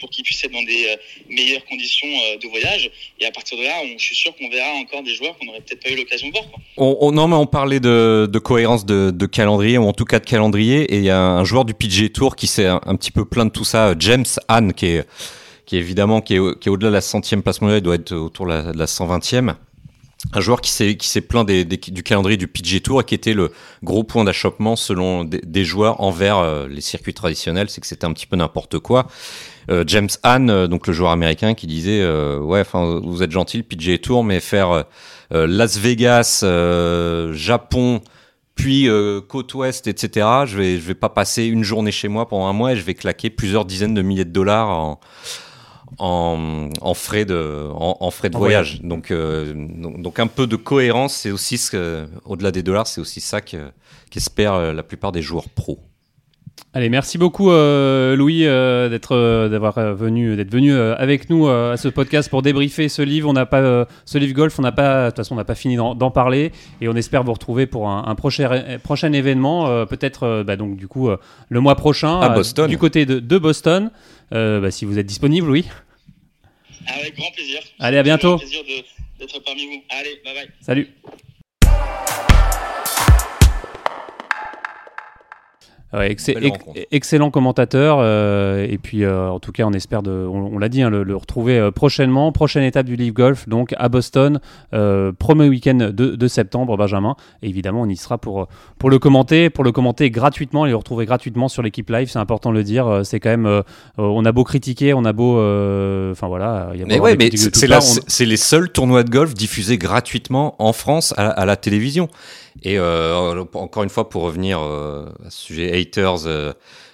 pour 0.00 0.08
qu'ils 0.08 0.24
puissent 0.24 0.42
être 0.42 0.52
dans 0.52 0.62
des 0.62 0.86
euh, 0.86 0.96
meilleures 1.28 1.64
conditions 1.66 2.08
de 2.42 2.48
voyage. 2.48 2.90
Et 3.20 3.26
à 3.26 3.30
partir 3.30 3.58
de 3.58 3.64
là, 3.64 3.74
on, 3.84 3.98
je 3.98 4.04
suis 4.04 4.16
sûr 4.16 4.34
qu'on 4.36 4.48
verra 4.48 4.72
encore 4.72 5.02
des 5.02 5.14
joueurs 5.14 5.36
qu'on 5.38 5.44
n'aurait 5.44 5.60
peut-être 5.60 5.82
pas 5.82 5.90
eu 5.90 5.96
l'occasion 5.96 6.28
de 6.28 6.32
voir. 6.32 6.44
On, 6.78 7.12
non, 7.12 7.28
mais 7.28 7.36
on 7.36 7.46
parlait 7.46 7.80
de, 7.80 8.38
cohérence 8.42 8.86
de, 8.86 9.26
calendrier, 9.26 9.76
ou 9.76 9.84
en 9.84 9.92
tout 9.92 10.06
cas 10.06 10.18
de 10.18 10.24
calendrier, 10.24 10.82
et 10.84 10.96
il 10.96 11.04
y 11.04 11.10
a 11.10 11.20
un 11.20 11.44
joueur 11.44 11.66
du 11.66 11.74
PG 11.74 12.10
Tour 12.10 12.36
qui 12.36 12.46
s'est 12.46 12.66
un, 12.66 12.96
petit 12.96 13.12
peu 13.12 13.26
plaint 13.26 13.48
de 13.48 13.52
tout 13.52 13.64
ça, 13.64 13.94
James 13.98 14.24
Hahn, 14.48 14.72
qui 14.72 14.86
est, 14.86 15.06
évidemment 15.72 16.22
qui 16.22 16.34
est 16.34 16.38
au-delà 16.38 16.88
de 16.88 16.94
la 16.94 17.00
centième 17.00 17.42
place 17.42 17.60
mondiale, 17.60 17.80
il 17.80 17.82
doit 17.82 17.96
être 17.96 18.14
autour 18.14 18.46
de 18.46 18.52
la, 18.52 18.72
de 18.72 18.78
la 18.78 18.86
120e 18.86 19.54
un 20.32 20.40
joueur 20.40 20.60
qui 20.60 20.70
s'est 20.70 21.20
plaint 21.20 21.46
des, 21.46 21.64
des, 21.64 21.76
du 21.76 22.02
calendrier 22.02 22.36
du 22.36 22.48
PG 22.48 22.80
Tour 22.80 23.00
et 23.00 23.04
qui 23.04 23.14
était 23.14 23.34
le 23.34 23.52
gros 23.82 24.02
point 24.02 24.24
d'achoppement 24.24 24.74
selon 24.74 25.24
des, 25.24 25.40
des, 25.40 25.64
joueurs 25.64 26.00
envers 26.00 26.38
euh, 26.38 26.66
les 26.68 26.80
circuits 26.80 27.14
traditionnels, 27.14 27.68
c'est 27.68 27.80
que 27.80 27.86
c'était 27.86 28.06
un 28.06 28.12
petit 28.12 28.26
peu 28.26 28.36
n'importe 28.36 28.78
quoi. 28.78 29.06
Euh, 29.70 29.84
James 29.86 30.08
Hahn, 30.22 30.48
euh, 30.48 30.66
donc 30.68 30.86
le 30.86 30.92
joueur 30.92 31.10
américain, 31.10 31.54
qui 31.54 31.66
disait 31.66 32.00
euh, 32.00 32.38
ouais, 32.38 32.60
enfin 32.60 33.00
vous 33.02 33.22
êtes 33.22 33.32
gentil 33.32 33.62
PG 33.62 33.98
Tour, 33.98 34.24
mais 34.24 34.40
faire 34.40 34.84
euh, 35.32 35.46
Las 35.46 35.78
Vegas, 35.78 36.44
Japon, 37.32 38.00
puis 38.54 38.88
côte 39.28 39.52
ouest, 39.54 39.86
etc. 39.86 40.26
Je 40.46 40.56
vais 40.56 40.76
je 40.76 40.86
vais 40.86 40.94
pas 40.94 41.08
passer 41.08 41.44
une 41.44 41.64
journée 41.64 41.92
chez 41.92 42.08
moi 42.08 42.28
pendant 42.28 42.46
un 42.46 42.52
mois 42.52 42.72
et 42.72 42.76
je 42.76 42.82
vais 42.82 42.94
claquer 42.94 43.28
plusieurs 43.30 43.64
dizaines 43.64 43.94
de 43.94 44.02
milliers 44.02 44.24
de 44.24 44.30
dollars 44.30 44.68
en 44.68 45.00
en, 45.98 46.68
en, 46.80 46.94
frais 46.94 47.24
de, 47.24 47.68
en, 47.72 47.96
en 48.00 48.10
frais 48.10 48.30
de 48.30 48.36
voyage. 48.36 48.80
Donc, 48.82 49.10
euh, 49.10 49.52
donc, 49.54 50.00
donc, 50.02 50.18
un 50.18 50.26
peu 50.26 50.46
de 50.46 50.56
cohérence, 50.56 51.14
c'est 51.14 51.30
aussi 51.30 51.58
ce 51.58 51.70
que, 51.70 52.08
au-delà 52.24 52.52
des 52.52 52.62
dollars, 52.62 52.86
c'est 52.86 53.00
aussi 53.00 53.20
ça 53.20 53.40
qu'espèrent 53.40 54.58
que 54.58 54.72
la 54.72 54.82
plupart 54.82 55.12
des 55.12 55.22
joueurs 55.22 55.48
pros. 55.48 55.80
Allez, 56.72 56.90
merci 56.90 57.16
beaucoup 57.16 57.50
euh, 57.50 58.16
Louis 58.16 58.44
euh, 58.44 58.90
d'être 58.90 59.16
euh, 59.16 59.48
d'avoir 59.48 59.78
euh, 59.78 59.94
venu 59.94 60.36
d'être 60.36 60.52
venu 60.52 60.74
euh, 60.74 60.94
avec 60.98 61.30
nous 61.30 61.48
à 61.48 61.76
ce 61.78 61.88
podcast 61.88 62.28
pour 62.28 62.42
débriefer 62.42 62.90
ce 62.90 63.00
livre. 63.00 63.30
On 63.30 63.32
n'a 63.32 63.46
pas 63.46 63.86
ce 64.04 64.18
livre 64.18 64.34
golf, 64.34 64.58
on 64.58 64.62
n'a 64.62 64.72
pas 64.72 65.04
de 65.06 65.10
toute 65.10 65.16
façon 65.16 65.34
on 65.34 65.38
n'a 65.38 65.44
pas 65.44 65.54
fini 65.54 65.76
d'en 65.76 66.10
parler 66.10 66.52
et 66.82 66.88
on 66.88 66.94
espère 66.94 67.22
vous 67.24 67.32
retrouver 67.32 67.66
pour 67.66 67.88
un, 67.88 68.04
un 68.06 68.14
prochain 68.14 68.78
prochain 68.82 69.12
événement, 69.12 69.86
peut-être 69.86 70.42
bah, 70.46 70.56
donc 70.56 70.76
du 70.76 70.86
coup 70.86 71.08
le 71.48 71.60
mois 71.60 71.76
prochain 71.76 72.20
à 72.20 72.28
Boston, 72.28 72.68
du 72.68 72.76
côté 72.76 73.06
de, 73.06 73.20
de 73.20 73.38
Boston. 73.38 73.90
Bah, 74.30 74.70
si 74.70 74.84
vous 74.84 74.98
êtes 74.98 75.06
disponible, 75.06 75.46
Louis. 75.46 75.64
Avec 76.86 77.16
grand 77.16 77.30
plaisir. 77.32 77.60
Allez, 77.78 77.96
à 77.96 78.02
bientôt. 78.02 78.36
plaisir 78.36 78.60
d'être 79.18 79.42
parmi 79.44 79.64
vous. 79.66 79.82
Allez, 79.98 80.20
bye 80.24 80.34
bye. 80.34 80.48
Salut. 80.60 80.88
Ouais, 85.92 86.10
ex 86.10 86.28
ex 86.28 86.58
excellent 86.90 87.30
commentateur 87.30 87.98
euh, 88.00 88.66
et 88.68 88.76
puis 88.76 89.04
euh, 89.04 89.30
en 89.30 89.38
tout 89.38 89.52
cas 89.52 89.62
on 89.66 89.72
espère 89.72 90.02
de, 90.02 90.10
on, 90.10 90.54
on 90.54 90.58
l'a 90.58 90.68
dit 90.68 90.82
hein, 90.82 90.90
le, 90.90 91.04
le, 91.04 91.14
retrouver 91.16 91.58
euh, 91.58 91.70
prochainement. 91.70 92.32
Prochaine 92.32 92.64
étape 92.64 92.86
du 92.86 92.96
Leaf 92.96 93.14
Golf 93.14 93.48
donc 93.48 93.72
à 93.78 93.88
Boston 93.88 94.40
euh, 94.74 95.12
premier 95.16 95.48
week-end 95.48 95.76
de, 95.76 95.90
de, 95.90 96.28
septembre 96.28 96.76
Benjamin. 96.76 97.14
Et 97.42 97.48
évidemment 97.48 97.82
on 97.82 97.88
y 97.88 97.96
sera 97.96 98.18
pour 98.18 98.48
pour 98.78 98.90
le 98.90 98.98
commenter 98.98 99.48
pour 99.48 99.62
le 99.62 99.70
commenter 99.70 100.10
gratuitement 100.10 100.66
et 100.66 100.70
le 100.70 100.76
retrouver 100.76 101.06
gratuitement 101.06 101.48
sur 101.48 101.62
l'équipe 101.62 101.88
live 101.88 102.10
c'est 102.10 102.18
important 102.18 102.50
de 102.50 102.56
le 102.56 102.64
dire. 102.64 102.88
Euh, 102.88 103.02
c'est 103.04 103.20
quand 103.20 103.30
même 103.30 103.62
on 103.96 104.24
a 104.24 104.32
beau 104.32 104.42
critiquer 104.42 104.92
on 104.92 105.04
a 105.04 105.12
beau 105.12 105.34
enfin 106.10 106.26
voilà 106.26 106.72
y 106.74 106.82
a 106.82 106.86
mais 106.86 106.98
ouais 106.98 107.16
mais 107.16 107.30
c'est 107.36 107.70
on... 107.72 108.28
les 108.28 108.36
seuls 108.36 108.70
tournois 108.70 109.04
de 109.04 109.10
golf 109.10 109.34
diffusés 109.34 109.78
gratuitement 109.78 110.56
en 110.58 110.72
France 110.72 111.14
à, 111.16 111.28
à 111.28 111.44
la 111.44 111.54
télévision 111.54 112.08
et 112.62 112.78
euh, 112.78 113.44
encore 113.54 113.82
une 113.82 113.90
fois, 113.90 114.08
pour 114.08 114.22
revenir 114.22 114.60
euh, 114.60 115.06
à 115.24 115.30
ce 115.30 115.40
sujet 115.40 115.78
haters 115.78 116.26
euh, 116.26 116.52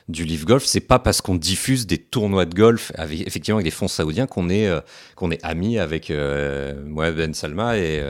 du 0.08 0.24
Leaf 0.24 0.44
Golf, 0.44 0.64
c'est 0.64 0.80
pas 0.80 0.98
parce 0.98 1.20
qu'on 1.20 1.36
diffuse 1.36 1.86
des 1.86 1.98
tournois 1.98 2.44
de 2.44 2.54
golf 2.54 2.90
avec, 2.96 3.26
effectivement 3.26 3.58
avec 3.58 3.64
des 3.64 3.70
fonds 3.70 3.88
saoudiens 3.88 4.26
qu'on 4.26 4.48
est 4.48 4.66
euh, 4.66 4.80
qu'on 5.14 5.30
est 5.30 5.42
amis 5.44 5.78
avec 5.78 6.10
Mohamed 6.10 7.16
Ben 7.16 7.34
Salma 7.34 7.78
et, 7.78 8.00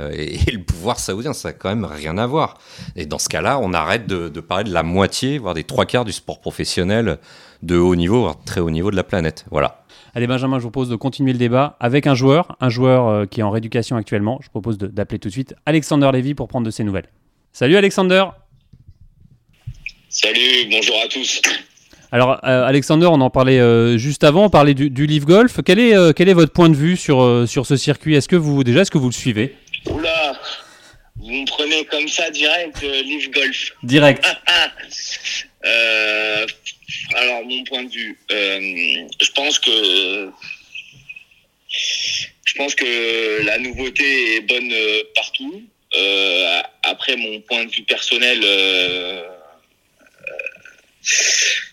le 0.53 0.63
pouvoir 0.65 0.99
saoudien. 0.99 1.33
Ça 1.33 1.49
a 1.49 1.53
quand 1.53 1.69
même 1.69 1.85
rien 1.85 2.17
à 2.17 2.27
voir. 2.27 2.59
Et 2.97 3.07
dans 3.07 3.19
ce 3.19 3.29
cas-là, 3.29 3.59
on 3.61 3.73
arrête 3.75 4.07
de, 4.07 4.29
parler 4.41 4.65
de 4.65 4.73
la 4.73 4.83
moitié, 4.83 5.39
voire 5.39 5.55
des 5.55 5.65
trois 5.65 5.85
quarts 5.85 6.05
du 6.05 6.13
sport 6.13 6.41
professionnel 6.41 7.19
de 7.63 7.77
haut 7.77 7.97
niveau, 7.97 8.23
voire 8.23 8.43
très 8.45 8.61
haut 8.61 8.71
niveau 8.71 8.91
de 8.91 8.97
la 8.97 9.05
planète. 9.05 9.45
Voilà. 9.51 9.85
Allez 10.15 10.27
Benjamin, 10.27 10.59
je 10.59 10.65
vous 10.65 10.71
propose 10.71 10.91
de 10.91 10.97
continuer 10.97 11.33
le 11.33 11.39
débat 11.39 11.77
avec 11.81 12.07
un 12.07 12.15
joueur, 12.15 12.57
un 12.61 12.69
joueur 12.69 13.29
qui 13.29 13.41
est 13.41 13.43
en 13.43 13.51
rééducation 13.51 13.97
actuellement. 13.97 14.41
Je 14.43 14.49
propose 14.49 14.79
d'appeler 14.79 15.19
tout 15.19 15.29
de 15.29 15.33
suite 15.33 15.55
Alexander 15.67 16.11
Lévy 16.13 16.35
pour 16.35 16.49
prendre 16.49 16.67
de 16.67 16.71
ses 16.71 16.85
nouvelles. 16.85 17.09
Salut 17.55 17.77
Alexander. 17.77 18.25
Salut, 20.09 20.69
bonjour 20.71 20.99
à 21.05 21.09
tous. 21.09 21.43
Alors 22.11 22.41
euh, 22.45 22.65
Alexander, 22.65 23.07
on 23.07 23.21
en 23.21 23.29
parlait 23.29 23.61
euh, 23.61 23.99
juste 23.99 24.25
avant, 24.25 24.47
on 24.47 24.51
parlait 24.51 24.73
du, 24.73 24.89
du 24.89 25.05
Leaf 25.05 25.27
Golf. 25.27 25.61
Quel 25.63 25.79
est, 25.79 25.95
euh, 25.95 26.13
quel 26.15 26.31
est 26.31 26.33
votre 26.33 26.55
point 26.55 26.71
de 26.71 26.75
vue 26.75 26.97
sur, 26.97 27.47
sur 27.47 27.67
ce 27.67 27.77
circuit? 27.77 28.15
Est-ce 28.15 28.27
que 28.29 28.37
vous 28.37 28.65
déjà 28.65 28.81
est-ce 28.81 28.91
que 28.91 28.97
vous 28.97 29.11
le 29.11 29.13
suivez? 29.13 29.55
Oula, 29.85 30.33
vous 31.17 31.31
me 31.31 31.45
prenez 31.45 31.85
comme 31.85 32.09
ça 32.09 32.31
direct 32.31 32.81
Leaf 32.81 33.31
Golf. 33.31 33.73
Direct. 33.83 34.25
alors 37.15 37.45
mon 37.45 37.65
point 37.65 37.85
de 37.85 37.91
vue, 37.91 38.19
je 38.31 39.31
pense 39.35 39.59
que 39.59 40.31
je 41.69 42.55
pense 42.57 42.75
que 42.75 43.45
la 43.45 43.59
nouveauté 43.59 44.37
est 44.37 44.41
bonne 44.41 44.73
partout. 45.15 45.63
Euh, 45.97 46.61
après, 46.83 47.17
mon 47.17 47.41
point 47.41 47.65
de 47.65 47.71
vue 47.71 47.83
personnel, 47.83 48.41
euh, 48.45 49.23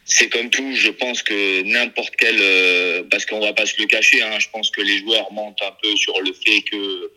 c'est 0.05 0.29
comme 0.29 0.49
tout. 0.49 0.75
Je 0.75 0.89
pense 0.89 1.23
que 1.23 1.61
n'importe 1.63 2.13
quel, 2.17 2.37
euh, 2.39 3.03
parce 3.09 3.25
qu'on 3.25 3.39
va 3.39 3.53
pas 3.53 3.65
se 3.65 3.79
le 3.79 3.85
cacher, 3.87 4.21
hein, 4.21 4.37
je 4.39 4.47
pense 4.51 4.71
que 4.71 4.81
les 4.81 4.99
joueurs 4.99 5.31
mentent 5.31 5.61
un 5.61 5.73
peu 5.81 5.95
sur 5.95 6.19
le 6.21 6.33
fait 6.33 6.61
que 6.61 7.11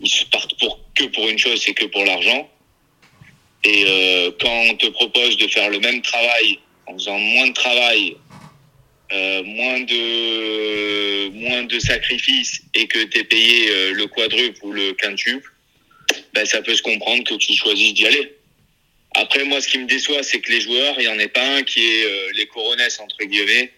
ils 0.00 0.08
se 0.08 0.24
partent 0.26 0.58
pour 0.58 0.80
que 0.94 1.04
pour 1.04 1.28
une 1.28 1.38
chose, 1.38 1.60
c'est 1.64 1.74
que 1.74 1.86
pour 1.86 2.04
l'argent. 2.04 2.48
Et 3.64 3.84
euh, 3.86 4.30
quand 4.40 4.60
on 4.70 4.76
te 4.76 4.86
propose 4.86 5.36
de 5.36 5.48
faire 5.48 5.68
le 5.70 5.80
même 5.80 6.00
travail 6.02 6.58
en 6.86 6.94
faisant 6.94 7.18
moins 7.18 7.48
de 7.48 7.52
travail, 7.52 8.16
euh, 9.12 9.42
moins 9.42 9.80
de 9.80 11.30
moins 11.30 11.64
de 11.64 11.78
sacrifices 11.78 12.62
et 12.74 12.86
que 12.86 13.04
tu 13.04 13.18
es 13.18 13.24
payé 13.24 13.70
euh, 13.70 13.92
le 13.92 14.06
quadruple 14.06 14.58
ou 14.62 14.72
le 14.72 14.92
quintuple, 14.92 15.50
ben, 16.34 16.44
ça 16.46 16.62
peut 16.62 16.74
se 16.74 16.82
comprendre 16.82 17.24
que 17.24 17.34
tu 17.34 17.54
choisisses 17.54 17.94
d'y 17.94 18.06
aller. 18.06 18.38
Après, 19.14 19.44
moi, 19.44 19.60
ce 19.60 19.68
qui 19.68 19.78
me 19.78 19.86
déçoit, 19.86 20.22
c'est 20.22 20.40
que 20.40 20.50
les 20.52 20.60
joueurs, 20.60 20.94
il 20.98 21.02
n'y 21.02 21.08
en 21.08 21.18
ait 21.18 21.28
pas 21.28 21.44
un 21.56 21.62
qui 21.62 21.80
est 21.80 22.04
euh, 22.04 22.32
les 22.36 22.46
coronesses, 22.46 23.00
entre 23.00 23.24
guillemets, 23.24 23.72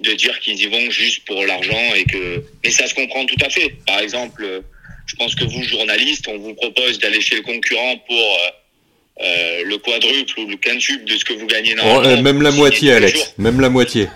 de 0.00 0.12
dire 0.12 0.38
qu'ils 0.40 0.60
y 0.60 0.66
vont 0.66 0.90
juste 0.90 1.24
pour 1.24 1.44
l'argent 1.44 1.94
et 1.94 2.04
que. 2.04 2.42
Mais 2.64 2.70
ça 2.70 2.86
se 2.86 2.94
comprend 2.94 3.24
tout 3.26 3.44
à 3.44 3.50
fait. 3.50 3.74
Par 3.86 3.98
exemple, 3.98 4.44
euh, 4.44 4.60
je 5.06 5.16
pense 5.16 5.34
que 5.34 5.44
vous, 5.44 5.62
journalistes, 5.64 6.28
on 6.28 6.38
vous 6.38 6.54
propose 6.54 6.98
d'aller 6.98 7.20
chez 7.20 7.36
le 7.36 7.42
concurrent 7.42 7.96
pour 8.06 8.16
euh, 8.16 9.22
euh 9.22 9.64
le 9.64 9.78
quadruple 9.78 10.40
ou 10.40 10.46
le 10.46 10.56
quintuple 10.56 11.04
de 11.04 11.16
ce 11.16 11.24
que 11.24 11.32
vous 11.32 11.46
gagnez 11.46 11.74
normalement. 11.74 12.16
Oh, 12.18 12.22
même 12.22 12.42
la 12.42 12.52
moitié, 12.52 12.92
Alex. 12.92 13.34
Même 13.38 13.60
la 13.60 13.70
moitié. 13.70 14.08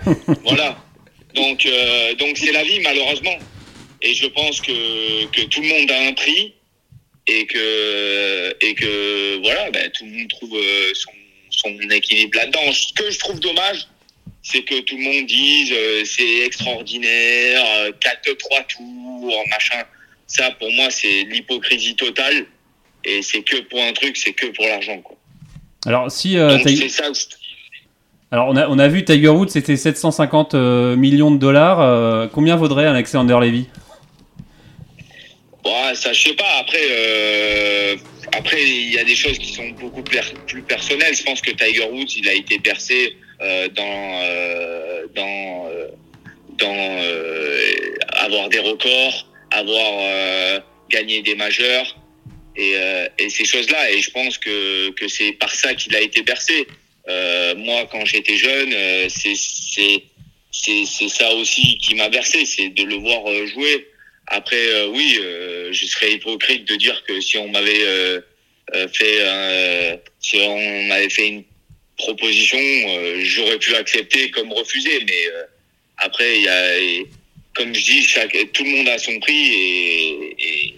voilà. 0.45 0.79
Donc, 1.35 1.67
donc 2.19 2.37
c'est 2.37 2.53
la 2.53 2.65
vie, 2.65 2.81
malheureusement. 2.81 3.39
Et 4.03 4.15
je 4.15 4.27
pense 4.27 4.61
que, 4.61 5.27
que 5.27 5.43
tout 5.43 5.61
le 5.61 5.69
monde 5.69 5.91
a 5.91 6.09
un 6.09 6.13
prix 6.13 6.55
et 7.31 7.47
que 7.47 8.57
et 8.61 8.75
que 8.75 9.41
voilà 9.43 9.71
ben, 9.71 9.91
tout 9.93 10.05
le 10.05 10.11
monde 10.11 10.29
trouve 10.29 10.55
euh, 10.57 10.93
son, 10.95 11.13
son 11.51 11.91
équilibre 11.91 12.37
là-dedans. 12.37 12.73
Ce 12.73 12.93
que 12.93 13.11
je 13.11 13.19
trouve 13.19 13.39
dommage 13.41 13.87
c'est 14.43 14.63
que 14.63 14.81
tout 14.81 14.97
le 14.97 15.03
monde 15.03 15.27
dise 15.27 15.73
euh, 15.73 16.03
c'est 16.05 16.47
extraordinaire 16.47 17.63
euh, 17.79 17.93
4 18.01 18.37
3 18.37 18.61
tours 18.63 19.45
machin. 19.51 19.83
Ça 20.27 20.51
pour 20.59 20.71
moi 20.73 20.91
c'est 20.91 21.23
l'hypocrisie 21.25 21.95
totale. 21.95 22.47
Et 23.05 23.23
c'est 23.23 23.43
que 23.43 23.61
pour 23.63 23.81
un 23.83 23.93
truc 23.93 24.17
c'est 24.17 24.33
que 24.33 24.47
pour 24.47 24.65
l'argent 24.67 25.01
quoi. 25.01 25.17
Alors 25.87 26.11
si 26.11 26.37
euh, 26.37 26.59
c'est 26.65 26.89
ça 26.89 27.05
alors 28.33 28.47
on 28.49 28.57
a, 28.57 28.69
on 28.69 28.79
a 28.79 28.87
vu 28.87 29.05
Tiger 29.05 29.29
Woods 29.29 29.49
c'était 29.49 29.77
750 29.77 30.55
millions 30.97 31.33
de 31.33 31.39
dollars. 31.39 32.31
Combien 32.31 32.55
vaudrait 32.55 32.87
Alexander 32.87 33.37
Levy? 33.41 33.67
Ouais, 35.65 35.95
ça, 35.95 36.13
je 36.13 36.23
sais 36.23 36.35
pas. 36.35 36.59
Après, 36.59 36.81
euh, 36.83 37.97
après, 38.33 38.63
il 38.63 38.95
y 38.95 38.99
a 38.99 39.05
des 39.05 39.15
choses 39.15 39.39
qui 39.39 39.53
sont 39.53 39.69
beaucoup 39.71 40.03
plus 40.03 40.63
personnelles. 40.63 41.15
Je 41.15 41.23
pense 41.23 41.41
que 41.41 41.51
Tiger 41.51 41.85
Woods, 41.85 42.17
il 42.17 42.29
a 42.29 42.35
été 42.35 42.59
percé 42.59 43.17
euh, 43.43 43.69
dans 43.69 44.21
euh, 44.23 45.07
dans 45.15 45.69
euh, 45.71 45.89
dans 46.59 47.01
avoir 48.19 48.49
des 48.51 48.59
records, 48.59 49.27
avoir 49.51 50.63
gagné 50.91 51.23
des 51.23 51.35
majeurs 51.35 51.97
et, 52.57 52.75
et 53.19 53.31
ces 53.31 53.47
choses-là. 53.47 53.91
Et 53.93 54.03
je 54.03 54.11
pense 54.11 54.37
que 54.37 54.91
que 54.91 55.09
c'est 55.09 55.33
par 55.33 55.55
ça 55.55 55.75
qu'il 55.75 55.97
a 55.97 56.01
été 56.01 56.23
bercé. 56.23 56.67
moi, 57.57 57.87
quand 57.91 58.05
j'étais 58.05 58.37
jeune, 58.37 58.75
c'est 59.09 59.35
c'est 59.35 60.05
c'est 60.53 61.09
ça 61.09 61.33
aussi 61.35 61.79
qui 61.79 61.95
m'a 61.95 62.11
bercé, 62.11 62.45
c'est 62.45 62.69
de 62.69 62.85
le 62.85 62.97
voir 62.97 63.25
jouer 63.47 63.87
après, 64.31 64.65
euh, 64.73 64.89
oui, 64.95 65.19
euh, 65.21 65.73
je 65.73 65.87
serais 65.87 66.13
hypocrite 66.13 66.67
de 66.69 66.77
dire 66.77 67.03
que 67.07 67.21
si 67.21 67.37
on 67.37 67.49
m'avait 67.49 67.85
euh, 67.85 68.21
fait, 68.93 70.01
si 70.21 70.37
on 70.41 70.87
m'avait 70.87 71.11
fait 71.11 71.29
une 71.29 71.45
proposition, 71.99 72.59
j'aurais 73.23 73.59
pu 73.59 73.75
accepter 73.75 74.31
comme 74.31 74.53
refuser. 74.53 75.05
Mais 75.05 75.25
après, 75.99 76.37
il 76.39 76.45
y 76.45 76.49
a, 76.49 77.05
comme 77.57 77.75
je 77.75 77.85
dis, 77.85 78.03
chaque, 78.05 78.37
tout 78.53 78.63
le 78.63 78.71
monde 78.71 78.89
a 78.89 78.99
son 78.99 79.19
prix 79.19 79.53
et, 79.53 80.75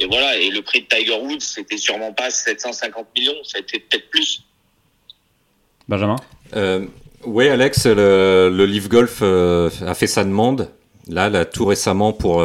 et, 0.00 0.06
voilà. 0.06 0.36
Et 0.36 0.50
le 0.50 0.62
prix 0.62 0.82
de 0.82 0.86
Tiger 0.86 1.18
Woods, 1.20 1.40
c'était 1.40 1.76
sûrement 1.76 2.12
pas 2.12 2.30
750 2.30 3.06
millions, 3.16 3.44
c'était 3.44 3.78
peut-être 3.78 4.10
plus. 4.10 4.42
Benjamin? 5.86 6.16
oui, 7.24 7.48
Alex, 7.48 7.86
le, 7.86 8.50
le 8.52 8.66
Live 8.66 8.88
Golf 8.88 9.22
a 9.22 9.94
fait 9.94 10.08
sa 10.08 10.24
demande 10.24 10.68
là, 11.08 11.28
là 11.28 11.44
tout 11.44 11.64
récemment 11.64 12.12
pour 12.12 12.42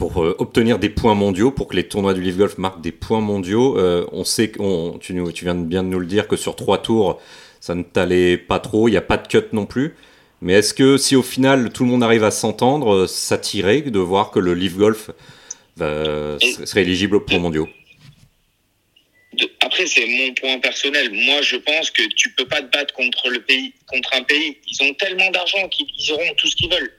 pour 0.00 0.24
euh, 0.24 0.34
obtenir 0.38 0.78
des 0.78 0.88
points 0.88 1.14
mondiaux, 1.14 1.50
pour 1.50 1.68
que 1.68 1.76
les 1.76 1.86
tournois 1.86 2.14
du 2.14 2.22
Live 2.22 2.38
Golf 2.38 2.56
marquent 2.56 2.80
des 2.80 2.90
points 2.90 3.20
mondiaux. 3.20 3.78
Euh, 3.78 4.06
on 4.12 4.24
sait 4.24 4.48
que 4.48 4.96
tu, 4.96 5.14
tu, 5.34 5.44
viens 5.44 5.54
bien 5.54 5.82
de 5.82 5.88
nous 5.88 6.00
le 6.00 6.06
dire 6.06 6.26
que 6.26 6.36
sur 6.36 6.56
trois 6.56 6.78
tours, 6.80 7.20
ça 7.60 7.74
ne 7.74 7.82
t'allait 7.82 8.38
pas 8.38 8.60
trop, 8.60 8.88
il 8.88 8.92
n'y 8.92 8.96
a 8.96 9.02
pas 9.02 9.18
de 9.18 9.28
cut 9.28 9.44
non 9.52 9.66
plus. 9.66 9.94
Mais 10.40 10.54
est-ce 10.54 10.72
que 10.72 10.96
si 10.96 11.16
au 11.16 11.22
final 11.22 11.70
tout 11.70 11.84
le 11.84 11.90
monde 11.90 12.02
arrive 12.02 12.24
à 12.24 12.30
s'entendre, 12.30 12.94
euh, 12.94 13.06
ça 13.06 13.36
tirait 13.36 13.82
de 13.82 13.98
voir 13.98 14.30
que 14.30 14.38
le 14.38 14.54
Live 14.54 14.78
Golf 14.78 15.10
serait 15.78 16.82
éligible 16.82 17.16
aux 17.16 17.20
points 17.20 17.38
mondiaux? 17.38 17.68
Après, 19.60 19.86
c'est 19.86 20.06
mon 20.06 20.32
point 20.32 20.58
personnel. 20.60 21.10
Moi, 21.12 21.42
je 21.42 21.56
pense 21.56 21.90
que 21.90 22.02
tu 22.16 22.30
peux 22.30 22.46
pas 22.46 22.62
te 22.62 22.70
battre 22.72 22.94
contre 22.94 23.28
le 23.28 23.40
pays, 23.42 23.74
contre 23.86 24.14
un 24.14 24.22
pays. 24.22 24.56
Ils 24.66 24.82
ont 24.82 24.94
tellement 24.94 25.30
d'argent 25.30 25.68
qu'ils 25.68 26.12
auront 26.12 26.34
tout 26.38 26.48
ce 26.48 26.56
qu'ils 26.56 26.70
veulent. 26.70 26.90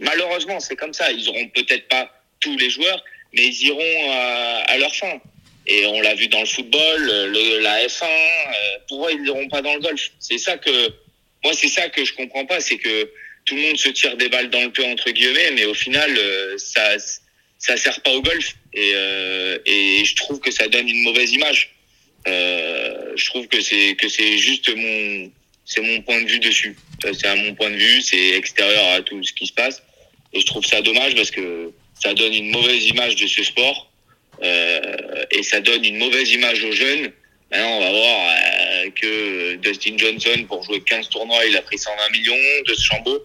Malheureusement, 0.00 0.58
c'est 0.60 0.76
comme 0.76 0.94
ça. 0.94 1.12
Ils 1.12 1.28
auront 1.28 1.46
peut-être 1.48 1.86
pas 1.88 2.10
tous 2.40 2.56
les 2.56 2.70
joueurs, 2.70 3.04
mais 3.32 3.46
ils 3.46 3.66
iront 3.66 4.12
à, 4.66 4.76
leur 4.78 4.94
fin. 4.94 5.20
Et 5.66 5.86
on 5.86 6.00
l'a 6.00 6.14
vu 6.14 6.26
dans 6.28 6.40
le 6.40 6.46
football, 6.46 7.02
le, 7.02 7.60
la 7.60 7.86
F1. 7.86 8.04
Euh, 8.04 8.78
pourquoi 8.88 9.12
ils 9.12 9.22
n'iront 9.22 9.48
pas 9.48 9.60
dans 9.62 9.74
le 9.74 9.80
golf 9.80 10.10
C'est 10.18 10.38
ça 10.38 10.56
que 10.56 10.70
moi, 11.44 11.52
c'est 11.52 11.68
ça 11.68 11.88
que 11.90 12.04
je 12.04 12.14
comprends 12.14 12.46
pas, 12.46 12.60
c'est 12.60 12.78
que 12.78 13.10
tout 13.44 13.54
le 13.54 13.62
monde 13.62 13.76
se 13.76 13.90
tire 13.90 14.16
des 14.16 14.28
balles 14.28 14.50
dans 14.50 14.62
le 14.62 14.70
pied 14.70 14.84
entre 14.90 15.10
guillemets, 15.10 15.52
mais 15.52 15.64
au 15.66 15.74
final, 15.74 16.10
euh, 16.16 16.56
ça 16.58 16.96
ça 17.58 17.76
sert 17.76 18.00
pas 18.00 18.10
au 18.12 18.22
golf. 18.22 18.54
Et, 18.72 18.92
euh, 18.94 19.58
et 19.66 20.02
je 20.04 20.16
trouve 20.16 20.40
que 20.40 20.50
ça 20.50 20.66
donne 20.68 20.88
une 20.88 21.02
mauvaise 21.02 21.32
image. 21.32 21.74
je 22.26 23.24
trouve 23.26 23.46
que 23.48 23.60
c'est 23.60 23.96
que 23.96 24.08
c'est 24.08 24.38
juste 24.38 24.74
mon 24.74 25.30
c'est 25.66 25.82
mon 25.82 26.00
point 26.02 26.20
de 26.22 26.28
vue 26.28 26.40
dessus. 26.40 26.76
C'est 27.02 27.26
à 27.26 27.36
mon 27.36 27.54
point 27.54 27.70
de 27.70 27.76
vue, 27.76 28.00
c'est 28.02 28.30
extérieur 28.30 28.84
à 28.94 29.02
tout 29.02 29.22
ce 29.22 29.32
qui 29.32 29.46
se 29.46 29.52
passe. 29.52 29.82
Et 30.32 30.40
je 30.40 30.46
trouve 30.46 30.64
ça 30.64 30.80
dommage 30.80 31.14
parce 31.14 31.30
que 31.30 31.72
ça 31.94 32.14
donne 32.14 32.32
une 32.32 32.50
mauvaise 32.50 32.86
image 32.86 33.16
de 33.16 33.26
ce 33.26 33.42
sport 33.42 33.90
euh, 34.42 34.80
et 35.30 35.42
ça 35.42 35.60
donne 35.60 35.84
une 35.84 35.98
mauvaise 35.98 36.30
image 36.30 36.64
aux 36.64 36.72
jeunes. 36.72 37.12
Maintenant, 37.50 37.78
on 37.78 37.80
va 37.80 37.90
voir 37.90 38.28
euh, 38.28 38.90
que 38.94 39.56
Dustin 39.56 39.96
Johnson, 39.96 40.44
pour 40.46 40.62
jouer 40.62 40.80
15 40.80 41.08
tournois, 41.08 41.44
il 41.46 41.56
a 41.56 41.62
pris 41.62 41.78
120 41.78 42.10
millions 42.12 42.62
de 42.66 42.74
ce 42.74 42.82
chambeau. 42.82 43.18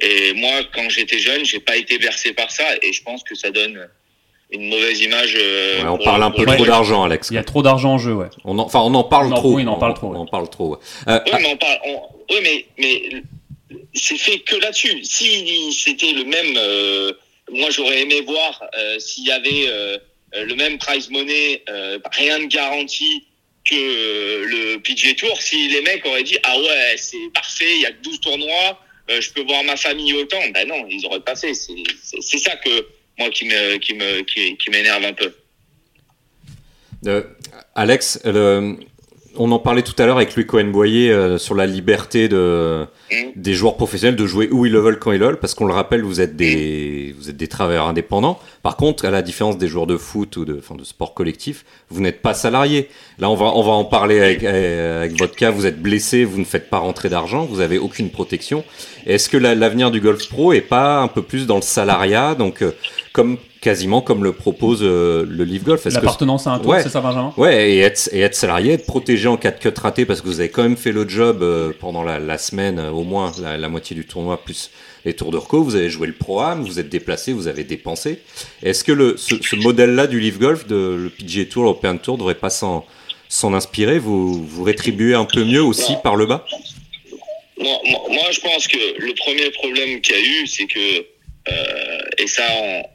Et 0.00 0.32
moi, 0.34 0.50
quand 0.74 0.88
j'étais 0.88 1.18
jeune, 1.18 1.44
j'ai 1.44 1.60
pas 1.60 1.76
été 1.76 1.98
versé 1.98 2.32
par 2.32 2.50
ça 2.50 2.64
et 2.82 2.92
je 2.92 3.02
pense 3.02 3.22
que 3.24 3.34
ça 3.34 3.50
donne 3.50 3.88
une 4.52 4.68
mauvaise 4.68 5.00
image. 5.00 5.36
Euh, 5.36 5.84
on 5.86 5.98
parle 5.98 6.22
un 6.22 6.30
peu 6.30 6.44
trop 6.44 6.64
d'argent, 6.64 7.04
Alex. 7.04 7.28
Il 7.30 7.34
y 7.34 7.38
a 7.38 7.44
trop 7.44 7.62
d'argent 7.62 7.94
en 7.94 7.98
jeu, 7.98 8.14
ouais. 8.14 8.28
On 8.44 8.58
enfin, 8.58 8.80
on 8.80 8.94
en 8.94 9.04
parle 9.04 9.32
trop. 9.34 9.54
Oui, 9.54 9.64
on 9.66 9.72
en 9.72 9.78
parle 9.78 9.94
trop. 9.94 10.08
On, 10.14 10.20
en 10.20 10.26
parle 10.26 10.48
trop. 10.48 10.78
Euh, 11.08 11.20
oui, 11.26 11.32
mais 11.40 11.48
on 11.48 11.56
parle. 11.56 11.78
Oui, 12.30 12.36
mais, 12.42 12.66
mais 12.78 13.22
c'est 13.94 14.16
fait 14.16 14.40
que 14.40 14.56
là-dessus. 14.56 15.04
Si 15.04 15.72
c'était 15.72 16.12
le 16.12 16.24
même, 16.24 16.56
euh, 16.56 17.12
moi 17.50 17.70
j'aurais 17.70 18.02
aimé 18.02 18.20
voir 18.22 18.62
euh, 18.76 18.98
s'il 18.98 19.24
y 19.24 19.32
avait 19.32 19.66
euh, 19.68 19.98
le 20.34 20.54
même 20.54 20.78
prize 20.78 21.10
money, 21.10 21.62
rien 22.12 22.40
de 22.40 22.46
garantie 22.46 23.26
que 23.64 23.74
le 23.74 24.78
PGA 24.78 25.14
Tour, 25.14 25.40
si 25.40 25.68
les 25.68 25.82
mecs 25.82 26.04
auraient 26.06 26.22
dit 26.22 26.38
ah 26.42 26.58
ouais 26.58 26.94
c'est 26.96 27.32
parfait, 27.34 27.76
il 27.76 27.80
y 27.82 27.86
a 27.86 27.92
que 27.92 28.02
12 28.02 28.20
tournois, 28.20 28.78
je 29.08 29.30
peux 29.32 29.42
voir 29.42 29.62
ma 29.64 29.76
famille 29.76 30.14
autant, 30.14 30.42
ben 30.54 30.66
non, 30.66 30.86
ils 30.88 31.04
auraient 31.06 31.20
pas 31.20 31.36
fait. 31.36 31.54
C'est 31.54 32.38
ça 32.38 32.56
que 32.56 32.86
moi 33.18 33.30
qui 33.30 33.44
me 33.44 33.76
qui 33.76 33.94
me 33.94 34.22
qui, 34.22 34.70
m'énerve 34.70 35.04
un 35.04 35.12
peu. 35.12 35.34
Alex, 37.74 38.20
le, 38.24 38.76
on 39.36 39.50
en 39.52 39.58
parlait 39.58 39.82
tout 39.82 39.94
à 39.98 40.06
l'heure 40.06 40.16
avec 40.16 40.34
Louis 40.36 40.46
Cohen-Boyer 40.46 41.10
euh, 41.10 41.38
sur 41.38 41.54
la 41.54 41.66
liberté 41.66 42.28
de, 42.28 42.86
mm. 43.10 43.16
des 43.36 43.54
joueurs 43.54 43.76
professionnels 43.76 44.16
de 44.16 44.26
jouer 44.26 44.48
où 44.50 44.66
ils 44.66 44.72
le 44.72 44.78
veulent 44.78 44.98
quand 44.98 45.12
ils 45.12 45.18
le 45.18 45.26
veulent, 45.26 45.38
parce 45.38 45.54
qu'on 45.54 45.66
le 45.66 45.72
rappelle, 45.72 46.02
vous 46.02 46.20
êtes 46.20 46.36
des, 46.36 47.12
mm. 47.12 47.18
vous 47.18 47.30
êtes 47.30 47.36
des 47.36 47.48
travailleurs 47.48 47.86
indépendants. 47.86 48.38
Par 48.62 48.76
contre, 48.76 49.04
à 49.04 49.10
la 49.10 49.22
différence 49.22 49.58
des 49.58 49.68
joueurs 49.68 49.86
de 49.86 49.96
foot 49.96 50.36
ou 50.36 50.44
de, 50.44 50.58
enfin, 50.58 50.74
de 50.74 50.84
sport 50.84 51.14
collectif, 51.14 51.64
vous 51.90 52.00
n'êtes 52.00 52.22
pas 52.22 52.34
salarié. 52.34 52.88
Là, 53.18 53.30
on 53.30 53.34
va, 53.34 53.46
on 53.46 53.62
va 53.62 53.72
en 53.72 53.84
parler 53.84 54.20
avec, 54.20 54.44
avec 54.44 55.18
votre 55.18 55.34
cas. 55.34 55.50
Vous 55.50 55.66
êtes 55.66 55.80
blessé, 55.80 56.24
vous 56.24 56.38
ne 56.38 56.44
faites 56.44 56.70
pas 56.70 56.78
rentrer 56.78 57.08
d'argent, 57.08 57.44
vous 57.44 57.60
avez 57.60 57.78
aucune 57.78 58.10
protection. 58.10 58.64
Est-ce 59.06 59.28
que 59.28 59.36
l'avenir 59.36 59.90
du 59.90 60.00
golf 60.00 60.28
pro 60.28 60.52
est 60.52 60.60
pas 60.60 61.00
un 61.00 61.08
peu 61.08 61.22
plus 61.22 61.46
dans 61.46 61.56
le 61.56 61.62
salariat, 61.62 62.34
donc 62.34 62.62
euh, 62.62 62.72
comme 63.12 63.38
quasiment 63.62 64.02
comme 64.02 64.24
le 64.24 64.32
propose 64.32 64.80
euh, 64.82 65.24
le 65.26 65.44
Live 65.44 65.62
Golf. 65.62 65.84
L'appartenance 65.86 66.46
à 66.46 66.50
un 66.50 66.58
tour, 66.58 66.74
c'est 66.82 66.90
ça, 66.90 67.00
Benjamin 67.00 67.32
Ouais, 67.38 67.70
et 67.70 67.78
être, 67.78 68.10
et 68.12 68.20
être, 68.20 68.34
salarié, 68.34 68.72
être 68.72 68.84
protégé 68.84 69.28
en 69.28 69.36
cas 69.38 69.52
de 69.52 69.58
cut 69.58 69.72
raté 69.80 70.04
parce 70.04 70.20
que 70.20 70.26
vous 70.26 70.40
avez 70.40 70.50
quand 70.50 70.64
même 70.64 70.76
fait 70.76 70.92
le 70.92 71.08
job 71.08 71.42
euh, 71.42 71.72
pendant 71.78 72.02
la, 72.02 72.18
la, 72.18 72.38
semaine, 72.38 72.80
euh, 72.80 72.90
au 72.90 73.04
moins 73.04 73.32
la, 73.40 73.68
moitié 73.68 73.94
du 73.94 74.04
tournoi, 74.04 74.42
plus 74.42 74.70
les 75.04 75.14
tours 75.14 75.30
de 75.30 75.36
reco. 75.36 75.62
Vous 75.62 75.76
avez 75.76 75.90
joué 75.90 76.08
le 76.08 76.12
Pro-Am, 76.12 76.64
vous 76.64 76.80
êtes 76.80 76.88
déplacé, 76.88 77.32
vous 77.32 77.46
avez 77.46 77.62
dépensé. 77.62 78.18
Est-ce 78.64 78.82
que 78.82 78.92
le, 78.92 79.16
ce, 79.16 79.36
ce 79.40 79.56
modèle-là 79.56 80.08
du 80.08 80.18
Live 80.18 80.40
Golf, 80.40 80.66
de, 80.66 80.96
le 81.04 81.08
PGA 81.08 81.44
Tour, 81.44 81.62
l'Open 81.62 82.00
Tour, 82.00 82.18
devrait 82.18 82.34
pas 82.34 82.50
s'en, 82.50 82.84
s'en 83.28 83.54
inspirer 83.54 84.00
vous, 84.00 84.44
vous 84.44 84.64
rétribuez 84.64 85.14
un 85.14 85.24
peu 85.24 85.44
mieux 85.44 85.62
aussi 85.62 85.94
par 86.02 86.16
le 86.16 86.26
bas? 86.26 86.44
Moi, 87.58 87.78
moi, 87.84 88.24
je 88.32 88.40
pense 88.40 88.66
que 88.66 88.76
le 88.98 89.14
premier 89.14 89.50
problème 89.52 90.00
qu'il 90.00 90.16
y 90.16 90.18
a 90.18 90.22
eu, 90.22 90.46
c'est 90.48 90.66
que 90.66 90.98
euh, 90.98 91.02
et 92.18 92.26
ça, 92.28 92.46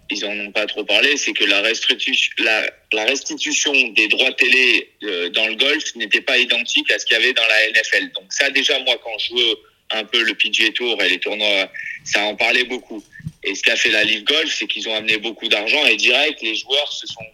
ils 0.09 0.25
en 0.25 0.31
ont 0.31 0.51
pas 0.51 0.65
trop 0.65 0.83
parlé, 0.85 1.17
c'est 1.17 1.33
que 1.33 1.43
la 1.43 1.61
restitution, 1.61 2.31
la, 2.39 2.71
la, 2.93 3.03
restitution 3.05 3.73
des 3.89 4.07
droits 4.07 4.31
télé 4.33 4.89
euh, 5.03 5.29
dans 5.29 5.47
le 5.47 5.55
golf 5.55 5.83
n'était 5.95 6.21
pas 6.21 6.37
identique 6.37 6.89
à 6.91 6.99
ce 6.99 7.05
qu'il 7.05 7.17
y 7.17 7.19
avait 7.21 7.33
dans 7.33 7.45
la 7.45 7.71
NFL. 7.71 8.11
Donc 8.13 8.25
ça, 8.29 8.49
déjà, 8.49 8.79
moi, 8.79 8.95
quand 9.03 9.17
je 9.19 9.27
jouais 9.29 9.55
un 9.91 10.05
peu 10.05 10.23
le 10.23 10.33
PGA 10.33 10.71
Tour 10.71 11.01
et 11.01 11.09
les 11.09 11.19
tournois, 11.19 11.69
ça 12.05 12.23
en 12.23 12.35
parlait 12.35 12.63
beaucoup. 12.63 13.03
Et 13.43 13.53
ce 13.55 13.63
qu'a 13.63 13.75
fait 13.75 13.89
la 13.89 14.03
Live 14.03 14.23
Golf, 14.23 14.53
c'est 14.53 14.67
qu'ils 14.67 14.87
ont 14.87 14.95
amené 14.95 15.17
beaucoup 15.17 15.47
d'argent 15.47 15.85
et 15.85 15.97
direct, 15.97 16.41
les 16.41 16.55
joueurs 16.55 16.91
se 16.91 17.07
sont, 17.07 17.25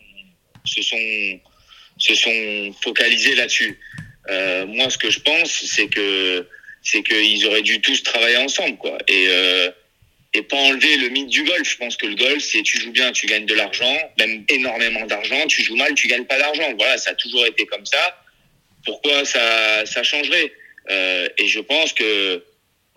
se 0.66 0.82
sont, 0.82 1.40
se 1.98 2.16
sont 2.16 2.74
focalisés 2.82 3.36
là-dessus. 3.36 3.80
Euh, 4.30 4.66
moi, 4.66 4.90
ce 4.90 4.98
que 4.98 5.10
je 5.10 5.20
pense, 5.20 5.52
c'est 5.52 5.88
que, 5.88 6.48
c'est 6.82 7.04
qu'ils 7.04 7.46
auraient 7.46 7.62
dû 7.62 7.82
tous 7.82 8.02
travailler 8.04 8.38
ensemble, 8.38 8.78
quoi. 8.78 8.98
Et 9.08 9.28
euh, 9.28 9.70
et 10.34 10.42
pas 10.42 10.58
enlever 10.58 10.98
le 10.98 11.10
mythe 11.10 11.30
du 11.30 11.44
golf. 11.44 11.70
Je 11.70 11.78
pense 11.78 11.98
que 11.98 12.06
le 12.08 12.16
golf, 12.16 12.44
c'est 12.44 12.62
tu 12.64 12.80
joues 12.80 12.92
bien, 12.92 13.12
tu 13.12 13.28
gagnes 13.28 13.46
de 13.46 13.54
l'argent, 13.54 13.98
même 14.18 14.44
énormément 14.50 15.06
d'argent. 15.06 15.46
Tu 15.48 15.64
joues 15.64 15.76
mal, 15.76 15.94
tu 15.94 16.08
gagnes 16.08 16.26
pas 16.26 16.38
d'argent. 16.38 16.74
Voilà, 16.78 16.98
ça 16.98 17.12
a 17.12 17.16
toujours 17.16 17.46
été 17.46 17.66
comme 17.66 17.86
ça. 17.86 18.24
Pourquoi 18.86 19.26
ça, 19.26 19.86
ça 19.86 20.04
changerait? 20.04 20.52
Euh, 20.90 21.28
Et 21.38 21.48
je 21.48 21.60
pense 21.60 21.94
que 21.94 22.44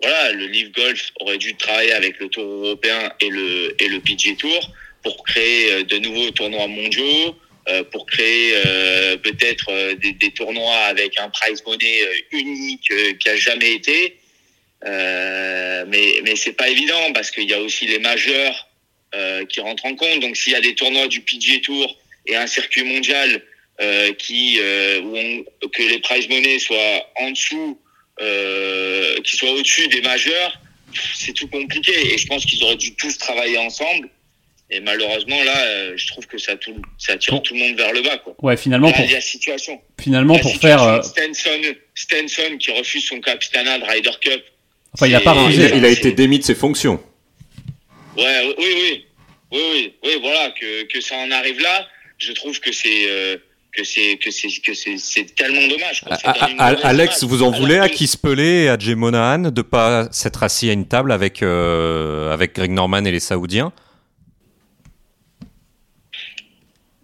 voilà, 0.01 0.31
le 0.33 0.47
Live 0.47 0.71
Golf 0.71 1.11
aurait 1.21 1.37
dû 1.37 1.55
travailler 1.55 1.93
avec 1.93 2.19
le 2.19 2.27
Tour 2.29 2.43
européen 2.43 3.11
et 3.21 3.29
le 3.29 3.75
et 3.81 3.87
le 3.87 3.99
PGA 3.99 4.35
Tour 4.37 4.71
pour 5.03 5.23
créer 5.23 5.71
euh, 5.71 5.83
de 5.83 5.97
nouveaux 5.97 6.31
tournois 6.31 6.67
mondiaux, 6.67 7.35
euh, 7.69 7.83
pour 7.83 8.05
créer 8.05 8.53
euh, 8.65 9.17
peut-être 9.17 9.69
euh, 9.69 9.95
des, 9.95 10.13
des, 10.13 10.31
tournois 10.31 10.77
avec 10.85 11.19
un 11.19 11.29
prize 11.29 11.61
money 11.65 11.99
unique 12.31 12.89
qui 13.19 13.29
a 13.29 13.35
jamais 13.35 13.73
été. 13.73 14.17
Euh, 14.85 15.85
mais 15.87 16.21
mais 16.23 16.35
c'est 16.35 16.53
pas 16.53 16.69
évident 16.69 17.11
parce 17.13 17.31
qu'il 17.31 17.49
y 17.49 17.53
a 17.53 17.59
aussi 17.61 17.87
les 17.87 17.99
majeurs 17.99 18.67
euh, 19.15 19.45
qui 19.45 19.59
rentrent 19.59 19.85
en 19.85 19.95
compte. 19.95 20.19
Donc 20.19 20.37
s'il 20.37 20.53
y 20.53 20.55
a 20.55 20.61
des 20.61 20.75
tournois 20.75 21.07
du 21.07 21.21
PGA 21.21 21.59
Tour 21.63 21.97
et 22.27 22.35
un 22.35 22.47
circuit 22.47 22.83
mondial 22.83 23.41
euh, 23.81 24.13
qui 24.13 24.59
euh, 24.61 25.01
où 25.01 25.17
on, 25.17 25.67
que 25.69 25.81
les 25.83 25.99
prize 25.99 26.27
money 26.29 26.59
soient 26.59 27.09
en 27.19 27.31
dessous, 27.31 27.79
euh, 28.21 29.15
qui 29.23 29.35
soient 29.35 29.51
au-dessus 29.51 29.87
des 29.87 30.01
majeurs, 30.01 30.59
c'est 31.15 31.33
tout 31.33 31.47
compliqué. 31.47 32.13
Et 32.13 32.17
je 32.17 32.27
pense 32.27 32.45
qu'ils 32.45 32.63
auraient 32.63 32.75
dû 32.75 32.95
tous 32.95 33.17
travailler 33.17 33.57
ensemble 33.57 34.09
Et 34.69 34.79
malheureusement, 34.81 35.41
là, 35.43 35.57
euh, 35.59 35.93
je 35.95 36.07
trouve 36.07 36.27
que 36.27 36.37
ça, 36.37 36.55
tout, 36.57 36.75
ça 36.97 37.17
tire 37.17 37.41
tout 37.41 37.53
le 37.53 37.59
monde 37.61 37.77
vers 37.77 37.93
le 37.93 38.01
bas. 38.01 38.17
Quoi. 38.17 38.35
Ouais, 38.41 38.57
finalement, 38.57 38.87
Là, 38.89 38.93
pour, 38.93 39.05
il 39.05 39.11
y 39.11 39.15
a 39.15 39.21
situation. 39.21 39.81
finalement, 39.99 40.33
La 40.35 40.39
pour 40.41 40.51
situation 40.51 40.79
faire. 40.85 40.93
euh, 40.95 41.01
Stenson, 41.01 41.61
Stenson 41.95 42.57
qui 42.59 42.71
refuse 42.71 43.05
son 43.07 43.19
capitanat 43.21 43.79
de 43.79 43.85
Ryder 43.85 44.11
Cup. 44.21 44.43
Enfin, 44.97 45.07
il 45.07 45.15
a 45.15 45.21
pas 45.21 45.33
refusé. 45.33 45.71
a, 45.73 45.75
il 45.75 45.85
a 45.85 45.89
été 45.89 46.11
démis 46.11 46.39
de 46.39 46.43
ses 46.43 46.55
fonctions. 46.55 46.99
Ouais, 48.17 48.55
oui, 48.57 48.65
oui, 48.67 49.05
oui, 49.51 49.59
oui, 49.73 49.93
oui, 50.03 50.17
voilà, 50.21 50.49
que, 50.59 50.85
que 50.85 50.99
ça 51.01 51.15
en 51.17 51.29
arrive 51.29 51.59
là, 51.61 51.85
je 52.17 52.31
trouve 52.31 52.59
que 52.59 52.71
c'est 52.71 53.05
euh, 53.07 53.37
que 53.71 53.83
c'est 53.83 54.17
que 54.17 54.31
c'est 54.31 54.47
que 54.59 54.73
c'est 54.73 54.97
c'est 54.97 55.35
tellement 55.35 55.67
dommage. 55.67 56.01
quoi. 56.01 56.15
Alex, 56.83 57.23
vous 57.23 57.43
en 57.43 57.49
Alors 57.49 57.59
voulez 57.59 57.77
à 57.77 57.89
Keith 57.89 58.17
Pelé 58.19 58.63
et 58.63 58.69
à 58.69 58.79
Jay 58.79 58.95
Monahan 58.95 59.51
de 59.51 59.61
pas 59.61 60.11
s'être 60.11 60.41
assis 60.41 60.67
à 60.71 60.73
une 60.73 60.87
table 60.87 61.11
avec, 61.11 61.43
euh, 61.43 62.33
avec 62.33 62.55
Greg 62.55 62.71
Norman 62.71 63.05
et 63.05 63.11
les 63.11 63.19
Saoudiens? 63.19 63.71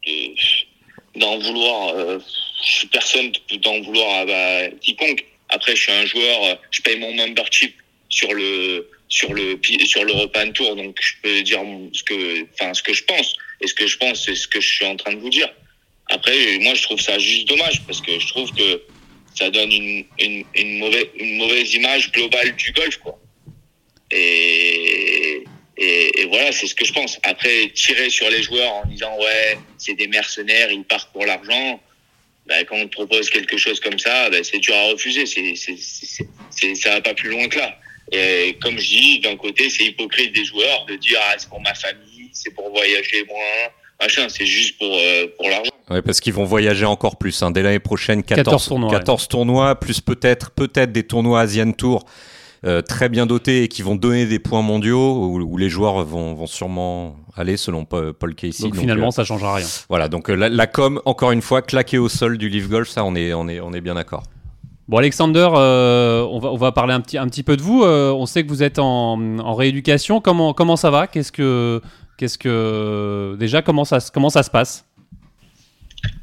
De- 0.08 1.20
d'en 1.20 1.38
vouloir, 1.38 1.90
euh, 1.96 2.18
je 2.66 2.72
suis 2.72 2.88
personne 2.88 3.32
d'en 3.62 3.82
vouloir 3.82 4.22
à 4.22 4.26
bah, 4.26 4.76
quiconque. 4.82 5.26
Après, 5.50 5.76
je 5.76 5.82
suis 5.84 5.92
un 5.92 6.08
joueur, 6.08 6.44
euh, 6.44 6.56
je 6.72 6.82
paye 6.82 6.98
mon 7.00 7.14
membership 7.14 7.76
sur 8.14 8.32
le 8.34 8.90
sur 9.10 9.34
le 9.34 9.60
sur 9.86 10.04
l'European 10.04 10.52
Tour, 10.52 10.76
donc 10.76 10.98
je 11.02 11.14
peux 11.22 11.42
dire 11.44 11.62
ce 11.94 12.04
que, 12.04 12.44
enfin 12.54 12.74
ce 12.74 12.84
que 12.84 12.94
je 12.94 13.04
pense. 13.04 13.36
Et 13.62 13.68
ce 13.68 13.74
que 13.74 13.88
je 13.88 13.98
pense, 13.98 14.26
c'est 14.26 14.36
ce 14.36 14.48
que 14.48 14.60
je 14.62 14.68
suis 14.76 14.86
en 14.86 14.96
train 14.96 15.14
de 15.14 15.20
vous 15.20 15.30
dire. 15.30 15.50
Après, 16.10 16.58
moi, 16.60 16.74
je 16.76 16.84
trouve 16.84 17.00
ça 17.00 17.18
juste 17.18 17.48
dommage 17.48 17.82
parce 17.88 18.02
que 18.02 18.20
je 18.20 18.28
trouve 18.28 18.52
que 18.54 18.82
ça 19.36 19.50
donne 19.50 19.72
une 19.72 20.06
une, 20.20 20.44
une 20.56 20.80
mauvaise 20.80 21.08
une 21.18 21.38
mauvaise 21.38 21.74
image 21.74 22.12
globale 22.12 22.56
du 22.56 22.72
golf, 22.74 22.98
quoi. 22.98 23.18
Et 24.12 25.44
et, 25.78 26.26
voilà, 26.26 26.52
c'est 26.52 26.68
ce 26.68 26.76
que 26.76 26.86
je 26.86 26.94
pense. 26.94 27.20
Après, 27.24 27.70
tirer 27.74 28.10
sur 28.10 28.30
les 28.30 28.44
joueurs 28.44 28.72
en 28.72 28.86
disant 28.86 29.16
ouais, 29.20 29.58
c'est 29.78 29.96
des 29.96 30.08
mercenaires, 30.08 30.72
ils 30.72 30.84
partent 30.84 31.12
pour 31.12 31.26
l'argent. 31.26 31.82
Bah, 32.46 32.64
quand 32.66 32.78
on 32.78 32.88
te 32.88 32.92
propose 32.96 33.30
quelque 33.30 33.58
chose 33.58 33.80
comme 33.80 33.98
ça, 33.98 34.30
bah, 34.30 34.44
c'est 34.44 34.60
dur 34.60 34.76
à 34.76 34.84
refuser. 34.92 35.26
C'est, 35.26 35.56
c'est, 35.56 35.76
c'est- 35.78 36.76
ça 36.76 36.90
va 36.92 37.02
pas 37.02 37.14
plus 37.14 37.30
loin 37.30 37.48
que 37.48 37.58
là. 37.58 37.80
Et 38.12 38.58
comme 38.62 38.78
je 38.78 38.88
dis, 38.88 39.20
d'un 39.22 39.36
côté, 39.38 39.70
c'est 39.70 39.86
hypocrite 39.86 40.34
des 40.36 40.46
joueurs 40.46 40.86
de 40.88 40.96
dire 40.96 41.18
ah, 41.30 41.36
c'est 41.38 41.50
pour 41.50 41.62
ma 41.62 41.74
famille, 41.74 42.30
c'est 42.34 42.54
pour 42.54 42.70
voyager 42.70 43.26
moins, 43.28 43.70
machin. 44.02 44.28
C'est 44.30 44.46
juste 44.46 44.78
pour 44.78 44.92
euh, 44.94 45.28
pour 45.38 45.50
l'argent. 45.50 45.72
Ouais, 45.90 46.02
parce 46.02 46.20
qu'ils 46.20 46.34
vont 46.34 46.46
voyager 46.46 46.86
encore 46.86 47.18
plus. 47.18 47.42
hein. 47.44 47.52
Dès 47.52 47.62
l'année 47.62 47.80
prochaine, 47.80 48.24
14, 48.24 48.44
14 48.46 48.68
tournois, 48.68 48.92
14 48.92 49.28
tournois, 49.28 49.76
plus 49.80 50.02
peut-être 50.02 50.52
peut-être 50.52 50.92
des 50.92 51.04
tournois 51.04 51.42
Asian 51.42 51.72
Tour 51.72 52.06
euh, 52.66 52.82
très 52.82 53.10
bien 53.10 53.26
dotés 53.26 53.64
et 53.64 53.68
qui 53.68 53.82
vont 53.82 53.96
donner 53.96 54.26
des 54.26 54.40
points 54.40 54.62
mondiaux 54.62 55.16
où, 55.18 55.42
où 55.42 55.58
les 55.58 55.70
joueurs 55.70 56.06
vont, 56.06 56.34
vont 56.34 56.48
sûrement 56.48 57.18
aller 57.36 57.58
selon 57.58 57.84
Paul 57.84 58.14
Casey. 58.36 58.64
donc, 58.64 58.72
Donc, 58.74 58.80
finalement, 58.82 59.08
euh, 59.08 59.12
ça 59.12 59.26
changera 59.26 59.56
rien. 59.56 59.68
voilà, 59.90 60.08
donc 60.08 60.30
euh, 60.30 60.36
la, 60.36 60.48
la 60.50 60.68
com, 60.68 61.02
encore 61.06 61.32
une 61.32 61.42
fois, 61.42 61.62
claquée 61.62 61.98
au 61.98 62.08
sol 62.08 62.38
du 62.38 62.48
Live 62.48 62.70
Golf, 62.70 62.88
ça 62.88 63.04
on 63.04 63.16
est, 63.16 63.34
on 63.34 63.50
est, 63.50 63.60
on 63.60 63.74
est 63.74 63.82
bien 63.82 63.96
d'accord. 63.96 64.24
Bon, 64.90 64.98
Alexander, 64.98 65.48
euh, 65.56 66.22
on, 66.30 66.40
va, 66.40 66.52
on 66.52 66.58
va 66.58 66.72
parler 66.74 66.94
un 66.94 67.00
petit, 67.02 67.18
un 67.18 67.28
petit 67.28 67.44
peu 67.44 67.56
de 67.56 67.62
vous. 67.62 67.84
Euh, 67.84 68.12
on 68.12 68.26
sait 68.26 68.44
que 68.44 68.50
vous 68.50 68.64
êtes 68.64 68.80
en, 68.80 69.14
en 69.40 69.56
rééducation. 69.56 70.20
Comment, 70.20 70.54
comment 70.54 70.76
ça 70.76 70.90
va? 70.92 71.08
Qu'est-ce 71.08 71.32
que, 71.32 71.82
qu'est-ce 72.18 72.38
que 72.38 73.36
déjà 73.40 73.62
comment 73.62 73.86
ça, 73.86 74.00
se- 74.02 74.12
comment 74.12 74.30
ça 74.30 74.44
se 74.44 74.50
passe? 74.50 74.86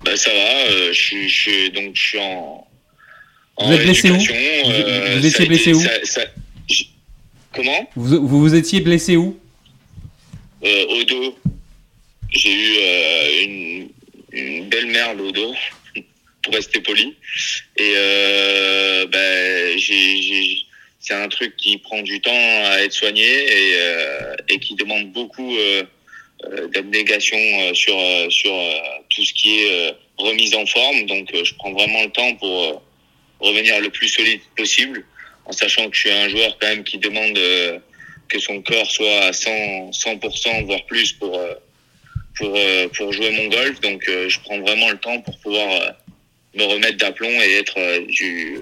Bah, 0.05 0.15
ça 0.17 0.31
va. 0.31 0.73
euh, 0.73 0.93
je 0.93 1.75
donc 1.75 1.95
je 1.97 2.01
suis 2.03 2.19
en. 2.19 2.67
en 3.57 3.67
Vous 3.67 3.73
êtes 3.73 3.83
blessé 3.85 4.11
où? 4.11 4.15
rééducation, 4.15 5.17
Vous- 5.21 5.27
étiez 5.27 5.47
blessé 5.47 5.71
été- 5.71 5.75
où? 5.75 5.81
ça- 5.81 5.91
ça- 6.05 6.21
j- 6.69 6.91
Comment? 7.55 7.89
Vous, 7.97 8.27
vous 8.29 8.41
vous 8.41 8.55
étiez 8.55 8.81
blessé 8.81 9.17
où? 9.17 9.39
Au 10.63 11.05
dos, 11.05 11.35
j'ai 12.29 12.53
eu 12.53 13.45
une, 13.45 13.89
une 14.33 14.69
belle 14.69 14.87
merde 14.89 15.19
au 15.21 15.33
dos, 15.33 15.55
pour 16.43 16.55
rester 16.55 16.81
poli. 16.81 17.17
Et 17.77 17.93
euh, 17.97 19.07
ben, 19.07 19.79
j'ai, 19.79 20.67
c'est 21.01 21.15
un 21.15 21.29
truc 21.29 21.57
qui 21.57 21.79
prend 21.79 22.03
du 22.03 22.21
temps 22.21 22.31
à 22.33 22.83
être 22.83 22.93
soigné 22.93 23.25
et, 23.25 23.75
euh, 23.75 24.37
et 24.49 24.59
qui 24.59 24.75
demande 24.75 25.13
beaucoup 25.13 25.57
euh, 25.57 25.83
euh, 26.45 26.69
d'abnégation 26.69 27.37
euh, 27.37 27.75
sur, 27.75 27.99
euh, 27.99 28.31
sur 28.31 28.53
tout 29.11 29.25
ce 29.25 29.33
qui 29.33 29.61
est 29.61 29.95
remise 30.17 30.55
en 30.55 30.65
forme. 30.67 31.07
Donc 31.07 31.29
je 31.35 31.55
prends 31.55 31.73
vraiment 31.73 32.03
le 32.03 32.11
temps 32.11 32.35
pour 32.37 32.83
revenir 33.41 33.81
le 33.81 33.91
plus 33.91 34.09
solide 34.09 34.41
possible, 34.57 35.05
en 35.45 35.53
sachant 35.53 35.89
que 35.89 35.97
je 35.97 36.01
suis 36.01 36.11
un 36.11 36.29
joueur 36.29 36.57
quand 36.61 36.69
même 36.69 36.85
qui 36.85 36.99
demande... 36.99 37.39
que 38.29 38.39
son 38.39 38.63
corps 38.63 38.89
soit 38.89 39.25
à 39.25 39.33
100, 39.33 39.91
100% 39.91 40.65
voire 40.67 40.87
plus 40.87 41.13
pour 41.15 41.37
pour 42.37 42.57
pour 42.97 43.13
jouer 43.13 43.31
mon 43.33 43.49
golf 43.49 43.81
donc 43.81 44.05
je 44.07 44.39
prends 44.45 44.61
vraiment 44.61 44.89
le 44.89 44.99
temps 44.99 45.21
pour 45.23 45.37
pouvoir 45.41 45.97
me 46.55 46.65
remettre 46.65 46.97
d'aplomb 46.97 47.29
et 47.29 47.59
être 47.59 47.79
euh, 47.79 48.05
du 48.07 48.59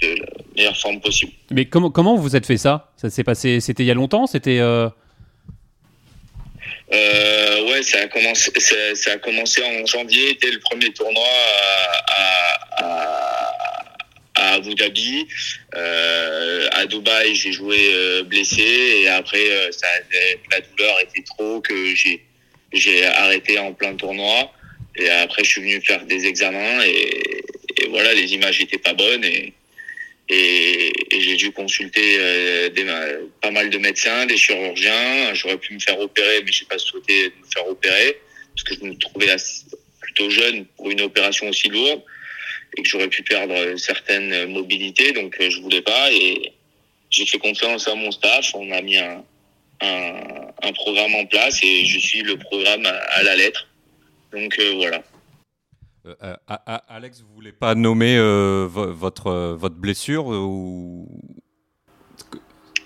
de 0.00 0.08
la 0.08 0.26
meilleure 0.56 0.76
forme 0.76 1.00
possible. 1.00 1.32
Mais 1.50 1.64
comment, 1.64 1.90
comment 1.90 2.16
vous 2.16 2.36
êtes 2.36 2.46
fait 2.46 2.56
ça? 2.56 2.92
Ça 2.96 3.10
s'est 3.10 3.24
passé, 3.24 3.60
c'était 3.60 3.82
il 3.82 3.86
y 3.86 3.90
a 3.90 3.94
longtemps 3.94 4.26
C'était 4.26 4.58
euh, 4.58 4.88
euh, 6.92 7.70
ouais 7.70 7.82
ça 7.82 8.00
a 8.00 8.06
commencé 8.06 8.50
ça, 8.56 8.94
ça 8.94 9.12
a 9.12 9.16
commencé 9.18 9.62
en 9.62 9.86
janvier 9.86 10.38
dès 10.40 10.50
le 10.50 10.58
premier 10.60 10.90
tournoi 10.92 11.26
à, 12.06 12.84
à, 12.84 14.54
Abu 14.54 14.74
Dhabi. 14.74 15.26
Euh, 15.74 16.68
à 16.72 16.86
Dubaï 16.86 17.34
j'ai 17.34 17.52
joué 17.52 18.22
blessé 18.24 19.02
et 19.02 19.08
après 19.08 19.70
ça 19.72 19.86
la 20.50 20.60
douleur 20.60 20.96
était 21.02 21.22
trop 21.22 21.60
que 21.60 21.94
j'ai 21.94 22.24
j'ai 22.72 23.04
arrêté 23.04 23.58
en 23.58 23.72
plein 23.72 23.94
tournoi 23.94 24.50
et 24.98 25.10
après 25.10 25.44
je 25.44 25.50
suis 25.50 25.60
venu 25.60 25.80
faire 25.80 26.04
des 26.04 26.26
examens 26.26 26.84
et, 26.84 27.42
et 27.78 27.86
voilà 27.88 28.14
les 28.14 28.34
images 28.34 28.60
étaient 28.60 28.78
pas 28.78 28.94
bonnes 28.94 29.24
et 29.24 29.52
et, 30.28 30.92
et 31.10 31.20
j'ai 31.20 31.36
dû 31.36 31.52
consulter 31.52 32.16
euh, 32.18 32.68
des, 32.68 32.84
pas 33.40 33.50
mal 33.50 33.70
de 33.70 33.78
médecins, 33.78 34.26
des 34.26 34.36
chirurgiens. 34.36 35.32
J'aurais 35.34 35.56
pu 35.58 35.74
me 35.74 35.80
faire 35.80 35.98
opérer, 35.98 36.42
mais 36.44 36.52
j'ai 36.52 36.66
pas 36.66 36.78
souhaité 36.78 37.32
me 37.40 37.50
faire 37.50 37.66
opérer 37.66 38.20
parce 38.54 38.62
que 38.64 38.74
je 38.74 38.90
me 38.90 38.96
trouvais 38.98 39.34
plutôt 40.00 40.30
jeune 40.30 40.66
pour 40.76 40.90
une 40.90 41.00
opération 41.00 41.48
aussi 41.48 41.68
lourde 41.68 42.02
et 42.76 42.82
que 42.82 42.88
j'aurais 42.88 43.08
pu 43.08 43.22
perdre 43.22 43.76
certaines 43.76 44.46
mobilités. 44.46 45.12
Donc 45.12 45.36
euh, 45.40 45.48
je 45.48 45.60
voulais 45.60 45.82
pas 45.82 46.12
et 46.12 46.52
j'ai 47.10 47.24
fait 47.24 47.38
confiance 47.38 47.88
à 47.88 47.94
mon 47.94 48.10
staff. 48.10 48.54
On 48.54 48.70
a 48.72 48.82
mis 48.82 48.98
un, 48.98 49.24
un, 49.80 50.20
un 50.62 50.72
programme 50.72 51.14
en 51.14 51.24
place 51.24 51.60
et 51.62 51.86
je 51.86 51.98
suis 51.98 52.22
le 52.22 52.36
programme 52.36 52.84
à 52.84 53.22
la 53.22 53.36
lettre. 53.36 53.67
Donc 54.32 54.56
euh, 54.58 54.74
voilà. 54.76 55.02
Euh, 56.06 56.14
euh, 56.22 56.76
Alex, 56.88 57.20
vous 57.20 57.34
voulez 57.34 57.52
pas 57.52 57.74
nommer 57.74 58.16
euh, 58.16 58.66
vo- 58.68 58.92
votre, 58.94 59.54
votre 59.58 59.74
blessure 59.76 60.26
ou... 60.26 61.06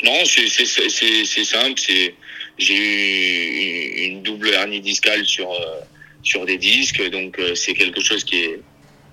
Non, 0.05 0.24
c'est 0.24 1.44
simple. 1.44 1.81
J'ai 2.59 2.76
eu 2.76 4.07
une 4.09 4.22
double 4.22 4.48
hernie 4.48 4.81
discale 4.81 5.24
sur 5.24 5.50
euh, 5.52 5.81
sur 6.22 6.44
des 6.44 6.59
disques, 6.59 7.02
donc 7.11 7.40
c'est 7.55 7.74
quelque 7.74 8.00
chose 8.00 8.24
qui 8.24 8.37
est 8.42 8.61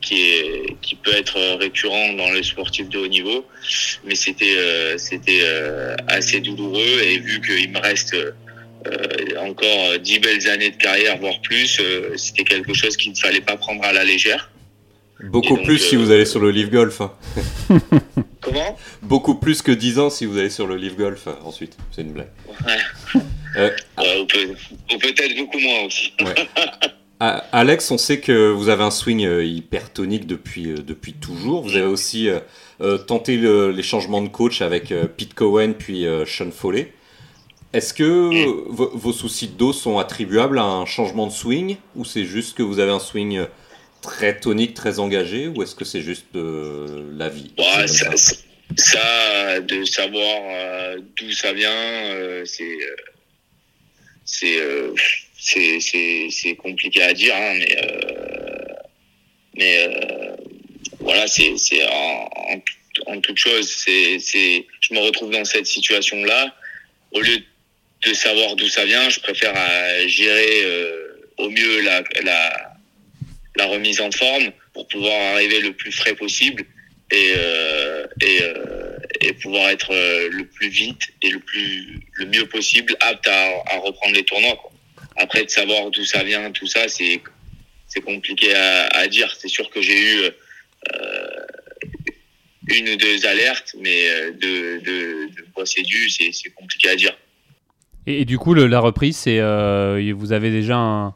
qui 0.01 0.15
est 0.21 0.75
qui 0.81 0.95
peut 0.95 1.13
être 1.13 1.37
récurrent 1.57 2.13
dans 2.13 2.31
les 2.31 2.41
sportifs 2.43 2.89
de 2.89 2.97
haut 2.99 3.07
niveau, 3.07 3.45
mais 4.03 4.15
c'était 4.15 4.97
c'était 4.97 5.43
assez 6.07 6.39
douloureux 6.41 6.99
et 7.03 7.19
vu 7.19 7.39
qu'il 7.41 7.71
me 7.71 7.79
reste 7.79 8.15
encore 9.39 9.99
dix 9.99 10.19
belles 10.19 10.47
années 10.49 10.71
de 10.71 10.77
carrière, 10.77 11.17
voire 11.19 11.39
plus, 11.41 11.79
euh, 11.79 12.15
c'était 12.17 12.43
quelque 12.43 12.73
chose 12.73 12.95
qu'il 12.97 13.11
ne 13.11 13.17
fallait 13.17 13.41
pas 13.41 13.57
prendre 13.57 13.83
à 13.83 13.93
la 13.93 14.03
légère. 14.03 14.49
Beaucoup 15.23 15.57
donc, 15.57 15.65
plus 15.65 15.77
si 15.79 15.95
euh, 15.95 15.99
vous 15.99 16.11
allez 16.11 16.25
sur 16.25 16.39
le 16.39 16.49
Live 16.49 16.69
Golf. 16.69 17.01
Comment? 18.41 18.77
Beaucoup 19.01 19.35
plus 19.35 19.61
que 19.61 19.71
10 19.71 19.99
ans 19.99 20.09
si 20.09 20.25
vous 20.25 20.37
allez 20.37 20.49
sur 20.49 20.65
le 20.65 20.77
Live 20.77 20.95
Golf 20.95 21.27
euh, 21.27 21.33
ensuite. 21.43 21.75
C'est 21.91 22.01
une 22.03 22.13
blague. 22.13 22.29
Ouais. 22.65 23.21
Euh, 23.57 23.69
Ouais, 23.97 24.21
ou 24.21 24.25
peut- 24.25 24.97
peut-être 24.97 25.35
beaucoup 25.37 25.59
moins 25.59 25.81
aussi. 25.85 26.13
A- 27.19 27.37
Alex, 27.51 27.91
on 27.91 27.97
sait 27.97 28.21
que 28.21 28.49
vous 28.51 28.69
avez 28.69 28.83
un 28.83 28.91
swing 28.91 29.25
euh, 29.25 29.43
hyper 29.43 29.91
tonique 29.91 30.25
depuis, 30.25 30.67
euh, 30.71 30.75
depuis 30.75 31.13
toujours. 31.13 31.63
Vous 31.63 31.75
avez 31.75 31.85
aussi 31.85 32.29
euh, 32.29 32.39
euh, 32.79 32.97
tenté 32.97 33.35
le- 33.35 33.71
les 33.71 33.83
changements 33.83 34.21
de 34.21 34.29
coach 34.29 34.61
avec 34.61 34.91
euh, 34.93 35.05
Pete 35.05 35.33
Cohen 35.33 35.73
puis 35.77 36.05
euh, 36.07 36.25
Sean 36.25 36.51
Foley. 36.51 36.93
Est-ce 37.73 37.93
que 37.93 38.65
vo- 38.69 38.91
vos 38.93 39.13
soucis 39.13 39.47
de 39.47 39.53
dos 39.53 39.73
sont 39.73 39.99
attribuables 39.99 40.57
à 40.59 40.63
un 40.63 40.85
changement 40.85 41.27
de 41.27 41.31
swing 41.31 41.77
ou 41.95 42.03
c'est 42.03 42.25
juste 42.25 42.57
que 42.57 42.63
vous 42.63 42.79
avez 42.79 42.91
un 42.91 42.99
swing 42.99 43.45
très 44.01 44.39
tonique, 44.39 44.73
très 44.73 44.97
engagé 44.99 45.47
ou 45.47 45.61
est-ce 45.61 45.75
que 45.75 45.85
c'est 45.85 46.01
juste 46.01 46.25
la 46.33 47.29
vie 47.29 47.51
Ouais, 47.57 47.87
ça, 47.87 48.15
ça. 48.15 48.17
ça, 48.17 48.35
ça, 48.77 49.59
de 49.59 49.83
savoir 49.83 50.37
euh, 50.49 50.99
d'où 51.17 51.31
ça 51.31 51.53
vient, 51.53 51.69
euh, 51.71 52.43
c'est 52.45 52.63
euh, 52.73 52.95
c'est 54.25 54.57
euh, 54.57 56.55
compliqué 56.57 57.01
à 57.03 57.13
dire, 57.13 57.35
hein, 57.35 57.53
mais 57.57 57.77
euh, 57.83 58.73
mais 59.57 59.89
voilà, 60.99 61.27
c'est 61.27 61.53
en, 61.87 62.29
en, 62.35 63.13
en 63.13 63.21
toute 63.21 63.37
chose, 63.37 63.69
c'est 63.69 64.17
c'est 64.19 64.65
je 64.81 64.93
me 64.93 64.99
retrouve 64.99 65.29
dans 65.31 65.45
cette 65.45 65.65
situation 65.67 66.23
là, 66.23 66.53
au 67.11 67.19
lieu 67.21 67.37
de 67.37 67.43
savoir 68.13 68.55
d'où 68.55 68.67
ça 68.67 68.85
vient. 68.85 69.09
Je 69.09 69.19
préfère 69.19 69.53
gérer 70.07 70.65
au 71.37 71.49
mieux 71.49 71.81
la, 71.81 72.03
la, 72.23 72.73
la 73.55 73.65
remise 73.65 74.01
en 74.01 74.11
forme 74.11 74.51
pour 74.73 74.87
pouvoir 74.87 75.33
arriver 75.33 75.59
le 75.61 75.73
plus 75.73 75.91
frais 75.91 76.15
possible 76.15 76.63
et, 77.11 77.33
et, 78.21 78.39
et 79.21 79.33
pouvoir 79.33 79.69
être 79.69 79.93
le 80.31 80.45
plus 80.45 80.69
vite 80.69 81.01
et 81.21 81.29
le 81.29 81.39
plus 81.39 81.99
le 82.13 82.25
mieux 82.25 82.45
possible 82.45 82.95
apte 82.99 83.27
à, 83.27 83.47
à 83.67 83.77
reprendre 83.77 84.15
les 84.15 84.23
tournois. 84.23 84.55
Quoi. 84.57 84.71
Après, 85.17 85.43
de 85.43 85.49
savoir 85.49 85.89
d'où 85.91 86.05
ça 86.05 86.23
vient, 86.23 86.51
tout 86.51 86.67
ça, 86.67 86.87
c'est 86.87 87.21
c'est 87.87 88.01
compliqué 88.01 88.53
à, 88.53 88.85
à 88.87 89.07
dire. 89.07 89.35
C'est 89.39 89.47
sûr 89.49 89.69
que 89.69 89.81
j'ai 89.81 89.99
eu 89.99 90.21
euh, 90.23 91.45
une 92.69 92.89
ou 92.89 92.95
deux 92.95 93.25
alertes, 93.25 93.75
mais 93.79 94.09
euh, 94.09 94.31
de, 94.31 94.79
de, 94.79 95.35
de 95.35 95.45
quoi 95.53 95.65
c'est 95.65 95.81
dû, 95.81 96.09
c'est 96.09 96.53
compliqué 96.55 96.89
à 96.89 96.95
dire. 96.95 97.17
Et, 98.11 98.25
du 98.25 98.39
coup, 98.39 98.55
la 98.55 98.79
reprise, 98.79 99.17
c'est 99.17 99.37
euh, 99.39 100.13
vous 100.15 100.31
avez 100.31 100.49
déjà 100.49 100.77
un, 100.77 101.13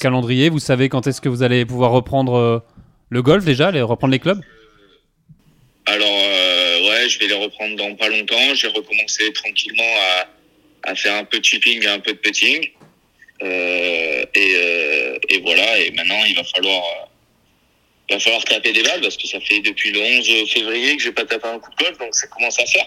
calendrier. 0.00 0.48
Vous 0.48 0.60
savez 0.60 0.88
quand 0.88 1.08
est-ce 1.08 1.20
que 1.20 1.28
vous 1.28 1.42
allez 1.42 1.66
pouvoir 1.66 1.90
reprendre 1.90 2.34
euh, 2.34 2.58
le 3.10 3.20
golf 3.20 3.44
déjà, 3.44 3.72
les, 3.72 3.82
reprendre 3.82 4.12
les 4.12 4.20
clubs? 4.20 4.40
Alors 5.86 6.06
ouais, 6.06 7.08
je 7.08 7.18
vais 7.18 7.26
les 7.26 7.34
reprendre 7.34 7.74
dans 7.74 7.94
pas 7.96 8.08
longtemps. 8.08 8.54
J'ai 8.54 8.68
recommencé 8.68 9.32
tranquillement 9.32 9.92
à, 10.84 10.94
faire 10.94 11.16
un 11.16 11.24
peu 11.24 11.40
de 11.40 11.44
chipping, 11.44 11.84
un 11.88 11.98
peu 11.98 12.12
de 12.12 12.18
putting. 12.18 12.70
Euh, 13.42 14.24
et, 14.34 14.52
euh, 14.56 15.18
voilà, 15.42 15.80
et 15.80 15.90
maintenant 15.90 16.24
il 16.26 16.34
va 16.34 16.44
falloir, 16.44 16.82
euh, 16.82 17.06
il 18.08 18.14
va 18.14 18.20
falloir 18.20 18.44
taper 18.44 18.72
des 18.72 18.82
balles 18.82 19.00
parce 19.00 19.16
que 19.16 19.26
ça 19.26 19.40
fait 19.40 19.60
depuis 19.60 19.90
le 19.90 20.00
11 20.00 20.48
février 20.48 20.96
que 20.96 21.02
je 21.02 21.08
vais 21.08 21.14
pas 21.14 21.24
taper 21.24 21.48
un 21.48 21.58
coup 21.58 21.70
de 21.70 21.84
golf, 21.84 21.98
donc 21.98 22.14
ça 22.14 22.26
commence 22.28 22.58
à 22.58 22.66
faire. 22.66 22.86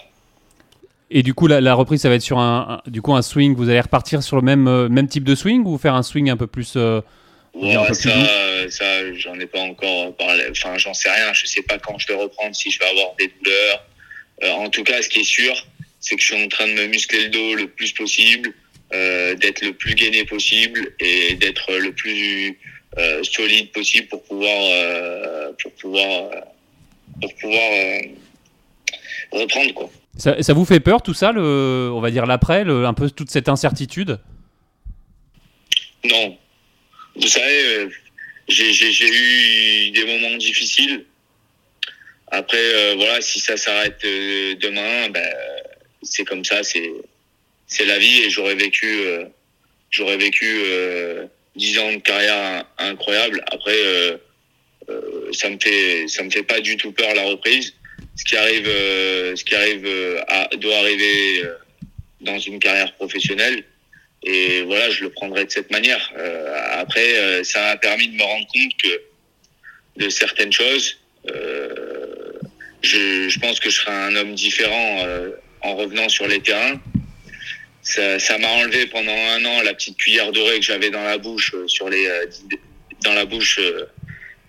Et 1.12 1.24
du 1.24 1.34
coup, 1.34 1.48
la, 1.48 1.60
la, 1.60 1.74
reprise, 1.74 2.02
ça 2.02 2.10
va 2.10 2.16
être 2.16 2.22
sur 2.22 2.40
un, 2.40 2.82
du 2.88 3.02
coup, 3.02 3.16
un 3.16 3.22
swing. 3.22 3.56
Vous 3.56 3.70
allez 3.70 3.82
repartir 3.82 4.22
sur 4.22 4.36
le 4.36 4.44
même, 4.44 4.88
même 4.88 5.08
type 5.08 5.24
de 5.24 5.36
swing 5.36 5.64
ou 5.66 5.78
faire 5.78 5.96
un 5.96 6.04
swing 6.04 6.30
un 6.30 6.38
peu 6.38 6.48
plus. 6.48 6.74
Euh, 6.76 7.02
ouais, 7.56 7.76
un 7.76 7.86
peu 7.86 7.94
ça, 7.94 8.12
plus 8.12 8.72
ça 8.72 9.14
j'en 9.16 9.40
ai 9.40 9.48
pas 9.48 9.62
encore 9.62 10.16
parlé. 10.16 10.44
Enfin, 10.52 10.78
j'en 10.78 10.94
sais 10.94 11.10
rien. 11.10 11.34
Je 11.34 11.46
sais 11.46 11.64
pas 11.64 11.80
quand 11.80 11.98
je 11.98 12.08
vais 12.08 12.16
reprendre, 12.16 12.56
si 12.56 12.70
je 12.70 12.80
vais 12.80 12.86
avoir 12.86 13.16
des 13.18 13.32
douleurs. 13.44 13.86
Euh, 14.44 14.52
en 14.52 14.70
tout 14.70 14.84
cas, 14.84 15.02
ce 15.02 15.10
qui 15.10 15.22
est 15.22 15.24
sûr, 15.24 15.66
c'est 16.00 16.16
que 16.16 16.22
je 16.22 16.28
suis 16.28 16.44
en 16.44 16.48
train 16.48 16.68
de 16.68 16.74
me 16.74 16.88
muscler 16.88 17.24
le 17.24 17.30
dos 17.30 17.56
le 17.56 17.68
plus 17.68 17.92
possible 17.92 18.54
euh, 18.94 19.36
d'être 19.36 19.62
le 19.62 19.74
plus 19.74 19.94
gainé 19.94 20.26
possible 20.26 20.94
et 21.00 21.36
d'être 21.36 21.72
le 21.78 21.92
plus 21.92 22.58
euh, 22.98 23.22
solide 23.24 23.72
possible 23.72 24.08
pour 24.08 24.24
pouvoir 24.24 24.58
euh, 24.58 25.52
pour 25.62 25.72
pouvoir 25.74 26.32
pour 27.22 27.36
pouvoir 27.36 27.72
reprendre 29.32 29.74
quoi. 29.74 29.90
Ça, 30.18 30.42
ça, 30.42 30.54
vous 30.54 30.66
fait 30.66 30.80
peur 30.80 31.02
tout 31.02 31.14
ça, 31.14 31.32
le, 31.32 31.90
on 31.94 32.02
va 32.02 32.12
dire 32.12 32.26
l'après, 32.26 32.62
un 32.62 32.94
peu 32.94 33.10
toute 33.10 33.30
cette 33.30 33.48
incertitude? 33.48 34.20
Non. 36.04 36.38
Vous 37.16 37.28
savez, 37.28 37.88
j'ai 38.48 39.08
eu 39.08 39.92
des 39.92 40.06
moments 40.06 40.36
difficiles. 40.38 41.06
Après, 42.32 42.96
voilà, 42.96 43.22
si 43.22 43.40
ça 43.40 43.56
s'arrête 43.56 44.02
demain, 44.04 45.10
ben, 45.10 45.34
c'est 46.02 46.26
comme 46.26 46.44
ça, 46.44 46.64
c'est 46.64 46.92
c'est 47.70 47.86
la 47.86 48.00
vie 48.00 48.24
et 48.24 48.30
j'aurais 48.30 48.56
vécu, 48.56 48.88
euh, 48.88 49.26
j'aurais 49.92 50.18
vécu 50.18 50.64
euh, 50.66 51.26
dix 51.56 51.78
ans 51.78 51.94
de 51.94 52.00
carrière 52.00 52.66
incroyable. 52.80 53.44
Après, 53.52 53.78
euh, 53.78 54.18
ça 55.32 55.50
me 55.50 55.58
fait, 55.60 56.08
ça 56.08 56.24
me 56.24 56.32
fait 56.32 56.44
pas 56.44 56.60
du 56.60 56.76
tout 56.76 56.92
peur 56.92 57.14
la 57.14 57.24
reprise. 57.24 57.76
Ce 58.20 58.26
qui 58.26 58.36
arrive, 58.36 58.66
ce 58.66 59.44
qui 59.46 59.56
arrive 59.56 59.88
à, 60.28 60.50
doit 60.58 60.78
arriver 60.78 61.44
dans 62.20 62.38
une 62.38 62.60
carrière 62.60 62.94
professionnelle. 62.96 63.64
Et 64.24 64.62
voilà, 64.64 64.90
je 64.90 65.06
le 65.06 65.10
prendrai 65.10 65.46
de 65.46 65.52
cette 65.52 65.72
manière. 65.72 66.12
après, 66.74 67.44
ça 67.46 67.62
m'a 67.62 67.78
permis 67.78 68.10
de 68.10 68.16
me 68.16 68.24
rendre 68.24 68.46
compte 68.48 68.72
que 68.84 69.02
de 70.04 70.10
certaines 70.10 70.52
choses, 70.52 70.98
je, 72.82 73.30
je, 73.30 73.40
pense 73.40 73.62
que 73.62 73.70
je 73.70 73.76
serai 73.76 73.94
un 73.94 74.16
homme 74.18 74.36
différent 74.36 75.06
en 75.62 75.76
revenant 75.76 76.10
sur 76.10 76.28
les 76.28 76.42
terrains 76.42 76.78
ça 77.82 78.38
m'a 78.38 78.48
enlevé 78.48 78.86
pendant 78.88 79.16
un 79.16 79.46
an 79.46 79.62
la 79.64 79.74
petite 79.74 79.98
cuillère 79.98 80.32
dorée 80.32 80.60
que 80.60 80.66
j'avais 80.66 80.90
dans 80.90 81.04
la 81.04 81.18
bouche 81.18 81.54
euh, 81.56 81.68
sur 81.68 81.90
les 81.90 82.06
euh, 82.08 82.26
dans 83.04 83.14
la 83.14 83.26
bouche 83.26 83.60
euh, 83.60 83.86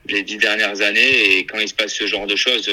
les 0.07 0.23
dix 0.23 0.37
dernières 0.37 0.81
années 0.83 1.39
et 1.39 1.47
quand 1.47 1.59
il 1.59 1.69
se 1.69 1.75
passe 1.75 1.95
ce 1.95 2.07
genre 2.07 2.27
de 2.27 2.37
choses 2.37 2.69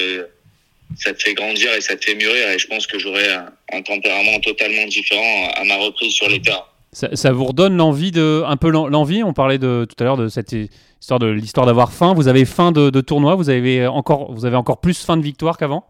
ça 0.95 1.13
te 1.13 1.21
fait 1.21 1.33
grandir 1.33 1.71
et 1.73 1.81
ça 1.81 1.95
te 1.95 2.05
fait 2.05 2.15
mûrir 2.15 2.49
et 2.49 2.59
je 2.59 2.67
pense 2.67 2.87
que 2.87 2.97
j'aurai 2.99 3.27
un, 3.73 3.81
tempérament 3.81 4.39
totalement 4.39 4.85
différent 4.85 5.51
à 5.55 5.63
ma 5.63 5.75
reprise 5.77 6.13
sur 6.13 6.29
les 6.29 6.41
terrains. 6.41 6.65
Ça, 6.93 7.15
ça, 7.15 7.31
vous 7.31 7.45
redonne 7.45 7.75
l'envie 7.75 8.11
de 8.11 8.43
un 8.45 8.57
peu 8.57 8.69
l'envie 8.69 9.21
on 9.21 9.33
parlait 9.33 9.57
de 9.57 9.85
tout 9.87 10.01
à 10.01 10.05
l'heure 10.05 10.17
de 10.17 10.29
cette 10.29 10.55
histoire 11.01 11.19
de 11.19 11.27
l'histoire 11.27 11.65
d'avoir 11.65 11.91
faim 11.91 12.13
vous 12.15 12.29
avez 12.29 12.45
faim 12.45 12.71
de, 12.71 12.89
de 12.89 13.01
tournoi 13.01 13.35
vous 13.35 13.49
avez 13.49 13.85
encore 13.85 14.33
vous 14.33 14.45
avez 14.45 14.55
encore 14.55 14.79
plus 14.79 15.03
faim 15.03 15.17
de 15.17 15.23
victoire 15.23 15.57
qu'avant? 15.57 15.85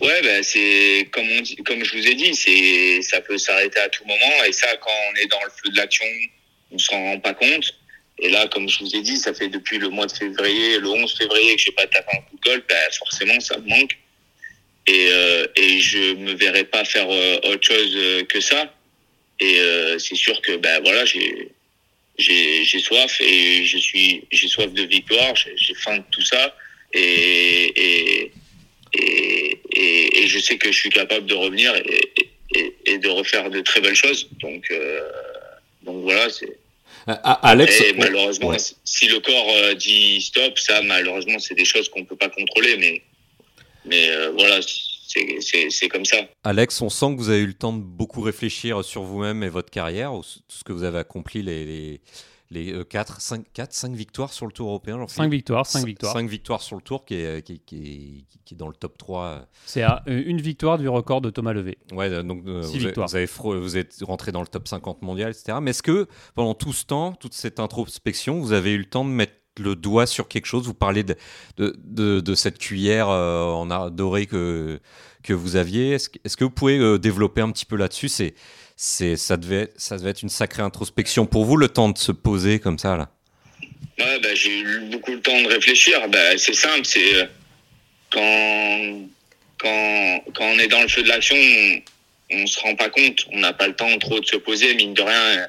Ouais, 0.00 0.20
ben 0.22 0.42
c'est 0.42 1.08
comme 1.12 1.24
on 1.38 1.40
dit, 1.40 1.56
comme 1.64 1.84
je 1.84 1.96
vous 1.96 2.06
ai 2.06 2.14
dit, 2.14 2.34
c'est 2.34 3.00
ça 3.02 3.20
peut 3.20 3.38
s'arrêter 3.38 3.78
à 3.78 3.88
tout 3.88 4.04
moment 4.04 4.44
et 4.46 4.52
ça 4.52 4.66
quand 4.76 4.90
on 4.90 5.16
est 5.16 5.26
dans 5.26 5.42
le 5.44 5.50
feu 5.50 5.70
de 5.70 5.76
l'action, 5.76 6.04
on 6.72 6.78
s'en 6.78 6.96
rend 6.96 7.20
pas 7.20 7.32
compte. 7.32 7.74
Et 8.18 8.28
là, 8.28 8.46
comme 8.48 8.68
je 8.68 8.78
vous 8.80 8.94
ai 8.94 9.02
dit, 9.02 9.16
ça 9.16 9.34
fait 9.34 9.48
depuis 9.48 9.78
le 9.78 9.88
mois 9.88 10.06
de 10.06 10.12
février, 10.12 10.78
le 10.78 10.88
11 10.88 11.16
février 11.16 11.56
que 11.56 11.62
j'ai 11.62 11.72
pas 11.72 11.86
tapé 11.86 12.16
un 12.16 12.20
coup 12.22 12.36
de 12.36 12.50
golf, 12.50 12.62
ben 12.68 12.76
forcément 12.98 13.38
ça 13.40 13.58
me 13.58 13.68
manque. 13.68 13.98
Et 14.86 15.08
euh, 15.10 15.46
et 15.56 15.80
je 15.80 16.14
me 16.14 16.34
verrai 16.34 16.64
pas 16.64 16.84
faire 16.84 17.08
euh, 17.10 17.38
autre 17.44 17.66
chose 17.66 17.92
euh, 17.96 18.22
que 18.24 18.40
ça. 18.40 18.72
Et 19.40 19.58
euh, 19.58 19.98
c'est 19.98 20.14
sûr 20.14 20.40
que 20.42 20.56
ben 20.56 20.80
voilà, 20.82 21.04
j'ai 21.04 21.48
j'ai 22.18 22.64
j'ai 22.64 22.78
soif 22.78 23.20
et 23.20 23.64
je 23.64 23.78
suis 23.78 24.24
j'ai 24.30 24.48
soif 24.48 24.72
de 24.72 24.82
victoire, 24.82 25.34
j'ai 25.34 25.74
faim 25.74 25.98
de 25.98 26.04
tout 26.12 26.22
ça 26.22 26.56
et, 26.92 27.72
et 27.76 28.32
et, 28.96 30.22
et, 30.22 30.26
je 30.28 30.38
sais 30.38 30.56
que 30.56 30.70
je 30.70 30.78
suis 30.78 30.90
capable 30.90 31.26
de 31.26 31.34
revenir 31.34 31.74
et, 31.74 32.98
de 32.98 33.08
refaire 33.08 33.50
de 33.50 33.60
très 33.60 33.80
belles 33.80 33.94
choses. 33.94 34.28
Donc, 34.40 34.70
euh, 34.70 35.00
donc 35.82 36.02
voilà, 36.02 36.30
c'est. 36.30 36.56
Euh, 37.08 37.14
Alex, 37.24 37.82
malheureusement, 37.96 38.52
si 38.84 39.08
le 39.08 39.20
corps 39.20 39.48
euh, 39.56 39.74
dit 39.74 40.20
stop, 40.22 40.58
ça, 40.58 40.82
malheureusement, 40.82 41.38
c'est 41.38 41.54
des 41.54 41.64
choses 41.64 41.88
qu'on 41.88 42.04
peut 42.04 42.16
pas 42.16 42.30
contrôler, 42.30 42.76
mais, 42.78 43.02
mais 43.84 44.08
voilà, 44.36 44.60
c'est 44.62 45.88
comme 45.88 46.04
ça. 46.04 46.16
Alex, 46.42 46.80
on 46.80 46.88
sent 46.88 47.14
que 47.14 47.18
vous 47.18 47.28
avez 47.30 47.40
eu 47.40 47.46
le 47.46 47.54
temps 47.54 47.72
de 47.72 47.82
beaucoup 47.82 48.22
réfléchir 48.22 48.84
sur 48.84 49.02
vous-même 49.02 49.42
et 49.42 49.48
votre 49.48 49.70
carrière, 49.70 50.12
tout 50.12 50.24
ce 50.48 50.64
que 50.64 50.72
vous 50.72 50.82
avez 50.82 50.98
accompli 50.98 51.42
les, 51.42 51.64
les 51.64 52.00
les 52.54 52.84
4, 52.84 53.20
5, 53.20 53.44
4, 53.52 53.72
5 53.72 53.92
victoires 53.92 54.32
sur 54.32 54.46
le 54.46 54.52
tour 54.52 54.68
européen. 54.68 55.04
5 55.06 55.30
victoires, 55.30 55.66
5 55.66 55.84
victoires. 55.84 56.12
5 56.12 56.28
victoires 56.28 56.62
sur 56.62 56.76
le 56.76 56.82
tour 56.82 57.04
qui 57.04 57.14
est, 57.14 57.42
qui, 57.42 57.60
qui, 57.60 58.26
qui 58.44 58.54
est 58.54 58.56
dans 58.56 58.68
le 58.68 58.74
top 58.74 58.96
3. 58.98 59.46
C'est 59.66 59.82
à 59.82 60.02
une 60.06 60.40
victoire 60.40 60.78
du 60.78 60.88
record 60.88 61.20
de 61.20 61.30
Thomas 61.30 61.52
Levé. 61.52 61.78
Ouais, 61.92 62.08
euh, 62.08 62.22
donc 62.22 62.42
euh, 62.46 62.62
vous, 62.62 62.78
vous, 62.78 63.16
avez, 63.16 63.26
vous, 63.26 63.76
êtes 63.76 63.98
rentré 64.02 64.32
dans 64.32 64.40
le 64.40 64.46
top 64.46 64.68
50 64.68 65.02
mondial, 65.02 65.30
etc. 65.30 65.58
Mais 65.60 65.70
est-ce 65.70 65.82
que 65.82 66.06
pendant 66.34 66.54
tout 66.54 66.72
ce 66.72 66.84
temps, 66.84 67.12
toute 67.12 67.34
cette 67.34 67.60
introspection, 67.60 68.40
vous 68.40 68.52
avez 68.52 68.72
eu 68.72 68.78
le 68.78 68.84
temps 68.84 69.04
de 69.04 69.10
mettre 69.10 69.34
le 69.58 69.76
doigt 69.76 70.06
sur 70.06 70.28
quelque 70.28 70.46
chose? 70.46 70.66
Vous 70.66 70.74
parlez 70.74 71.04
de, 71.04 71.16
de, 71.56 71.76
de, 71.84 72.20
de 72.20 72.34
cette 72.34 72.58
cuillère 72.58 73.08
euh, 73.08 73.44
en 73.46 73.90
dorée 73.90 74.26
que, 74.26 74.80
que 75.22 75.32
vous 75.32 75.56
aviez. 75.56 75.92
Est-ce 75.92 76.10
est 76.24 76.36
que 76.36 76.44
vous 76.44 76.50
pouvez 76.50 76.78
euh, 76.78 76.98
développer 76.98 77.40
un 77.40 77.50
petit 77.50 77.66
peu 77.66 77.76
là-dessus? 77.76 78.08
C'est 78.08 78.34
c'est 78.76 79.16
ça 79.16 79.36
devait 79.36 79.70
ça 79.76 79.96
devait 79.96 80.10
être 80.10 80.22
une 80.22 80.28
sacrée 80.28 80.62
introspection 80.62 81.26
pour 81.26 81.44
vous 81.44 81.56
le 81.56 81.68
temps 81.68 81.88
de 81.88 81.98
se 81.98 82.12
poser 82.12 82.58
comme 82.58 82.78
ça 82.78 82.96
là? 82.96 83.10
Ouais, 83.98 84.18
bah, 84.18 84.34
j'ai 84.34 84.58
eu 84.58 84.80
beaucoup 84.90 85.12
le 85.12 85.20
temps 85.20 85.40
de 85.40 85.46
réfléchir. 85.46 86.08
Bah, 86.08 86.36
c'est 86.36 86.54
simple, 86.54 86.84
c'est 86.84 87.14
euh, 87.14 87.26
quand 88.10 89.08
quand 89.58 90.24
quand 90.34 90.44
on 90.44 90.58
est 90.58 90.66
dans 90.68 90.82
le 90.82 90.88
feu 90.88 91.02
de 91.02 91.08
l'action, 91.08 91.36
on, 91.36 91.80
on 92.42 92.46
se 92.46 92.58
rend 92.58 92.74
pas 92.74 92.88
compte, 92.88 93.26
on 93.32 93.38
n'a 93.38 93.52
pas 93.52 93.68
le 93.68 93.76
temps 93.76 93.96
trop 93.98 94.18
de 94.18 94.26
se 94.26 94.36
poser. 94.36 94.74
Mine 94.74 94.94
de 94.94 95.02
rien, 95.02 95.46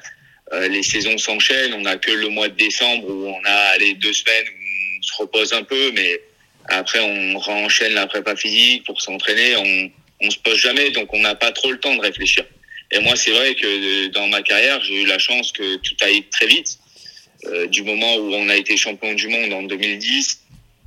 euh, 0.52 0.68
les 0.68 0.84
saisons 0.84 1.18
s'enchaînent. 1.18 1.74
On 1.74 1.84
a 1.86 1.96
que 1.96 2.12
le 2.12 2.28
mois 2.28 2.48
de 2.48 2.54
décembre 2.54 3.08
où 3.08 3.26
on 3.26 3.42
a 3.44 3.78
les 3.78 3.94
deux 3.94 4.12
semaines 4.12 4.46
où 4.46 4.98
on 4.98 5.02
se 5.02 5.22
repose 5.22 5.52
un 5.52 5.64
peu, 5.64 5.90
mais 5.92 6.20
après 6.68 7.00
on 7.00 7.38
renchaîne 7.38 7.94
la 7.94 8.06
prépa 8.06 8.36
physique 8.36 8.84
pour 8.84 9.00
s'entraîner. 9.02 9.56
On 9.56 9.90
on 10.22 10.30
se 10.30 10.38
pose 10.38 10.56
jamais, 10.56 10.90
donc 10.92 11.12
on 11.12 11.20
n'a 11.20 11.34
pas 11.34 11.52
trop 11.52 11.70
le 11.70 11.78
temps 11.78 11.94
de 11.94 12.00
réfléchir. 12.00 12.44
Et 12.92 13.00
moi, 13.00 13.16
c'est 13.16 13.32
vrai 13.32 13.54
que 13.54 13.66
euh, 13.66 14.08
dans 14.10 14.28
ma 14.28 14.42
carrière, 14.42 14.80
j'ai 14.82 15.02
eu 15.02 15.06
la 15.06 15.18
chance 15.18 15.52
que 15.52 15.76
tout 15.76 15.96
aille 16.00 16.24
très 16.30 16.46
vite. 16.46 16.78
Euh, 17.46 17.66
du 17.66 17.82
moment 17.82 18.16
où 18.16 18.34
on 18.34 18.48
a 18.48 18.56
été 18.56 18.76
champion 18.76 19.12
du 19.14 19.28
monde 19.28 19.52
en 19.52 19.62
2010, 19.62 20.40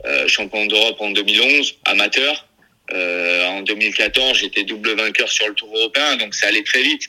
euh, 0.05 0.27
champion 0.27 0.65
d'Europe 0.65 0.97
en 0.99 1.11
2011, 1.11 1.75
amateur. 1.85 2.47
Euh, 2.91 3.45
en 3.47 3.61
2014, 3.61 4.37
j'étais 4.37 4.63
double 4.63 4.95
vainqueur 4.95 5.29
sur 5.29 5.47
le 5.47 5.53
Tour 5.53 5.75
européen, 5.75 6.15
donc 6.15 6.33
ça 6.33 6.47
allait 6.47 6.63
très 6.63 6.81
vite. 6.81 7.03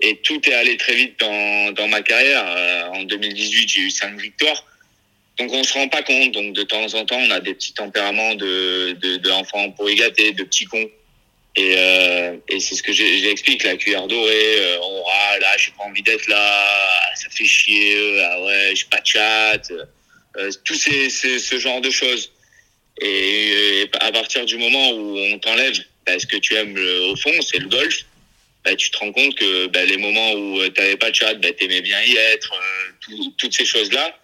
Et 0.00 0.16
tout 0.18 0.40
est 0.48 0.52
allé 0.52 0.76
très 0.76 0.94
vite 0.94 1.18
dans, 1.20 1.72
dans 1.72 1.88
ma 1.88 2.02
carrière. 2.02 2.44
Euh, 2.46 2.88
en 2.88 3.02
2018, 3.04 3.68
j'ai 3.68 3.80
eu 3.80 3.90
cinq 3.90 4.20
victoires. 4.20 4.66
Donc 5.38 5.52
on 5.52 5.62
se 5.62 5.72
rend 5.72 5.88
pas 5.88 6.02
compte. 6.02 6.32
Donc 6.32 6.52
de 6.52 6.62
temps 6.64 6.94
en 6.94 7.04
temps, 7.06 7.18
on 7.18 7.30
a 7.30 7.40
des 7.40 7.54
petits 7.54 7.72
tempéraments 7.72 8.34
de, 8.34 8.92
de, 9.00 9.16
de 9.16 10.32
de 10.32 10.42
petits 10.44 10.64
cons 10.66 10.90
Et, 11.56 11.74
euh, 11.78 12.36
et 12.48 12.60
c'est 12.60 12.74
ce 12.74 12.82
que 12.82 12.92
j'explique, 12.92 13.64
la 13.64 13.76
cuillère 13.76 14.06
dorée, 14.06 14.58
euh, 14.58 14.78
on 14.82 15.02
râle, 15.02 15.40
là, 15.40 15.56
j'ai 15.56 15.70
pas 15.70 15.84
envie 15.84 16.02
d'être 16.02 16.26
là, 16.28 16.66
ça 17.14 17.30
fait 17.30 17.46
chier, 17.46 18.20
ah 18.22 18.42
ouais, 18.42 18.72
j'ai 18.74 18.84
pas 18.90 19.00
de 19.00 19.06
chat, 19.06 19.62
euh, 20.36 20.50
tout 20.64 20.74
ces, 20.74 21.08
ces, 21.08 21.38
ce 21.38 21.58
genre 21.58 21.80
de 21.80 21.88
choses. 21.88 22.30
Et, 23.00 23.88
à 24.00 24.12
partir 24.12 24.44
du 24.44 24.58
moment 24.58 24.90
où 24.90 25.18
on 25.18 25.38
t'enlève 25.38 25.74
bah, 26.04 26.18
ce 26.18 26.26
que 26.26 26.36
tu 26.36 26.54
aimes 26.54 26.76
au 27.10 27.16
fond, 27.16 27.32
c'est 27.40 27.58
le 27.58 27.68
golf, 27.68 28.04
bah, 28.62 28.76
tu 28.76 28.90
te 28.90 28.98
rends 28.98 29.12
compte 29.12 29.34
que 29.36 29.66
bah, 29.68 29.84
les 29.86 29.96
moments 29.96 30.32
où 30.32 30.62
tu 30.68 30.80
n'avais 30.80 30.96
pas 30.96 31.10
de 31.10 31.14
chat, 31.14 31.34
bah, 31.34 31.48
tu 31.56 31.64
aimais 31.64 31.80
bien 31.80 32.02
y 32.02 32.16
être, 32.16 32.52
toutes 33.38 33.54
ces 33.54 33.64
choses-là. 33.64 34.18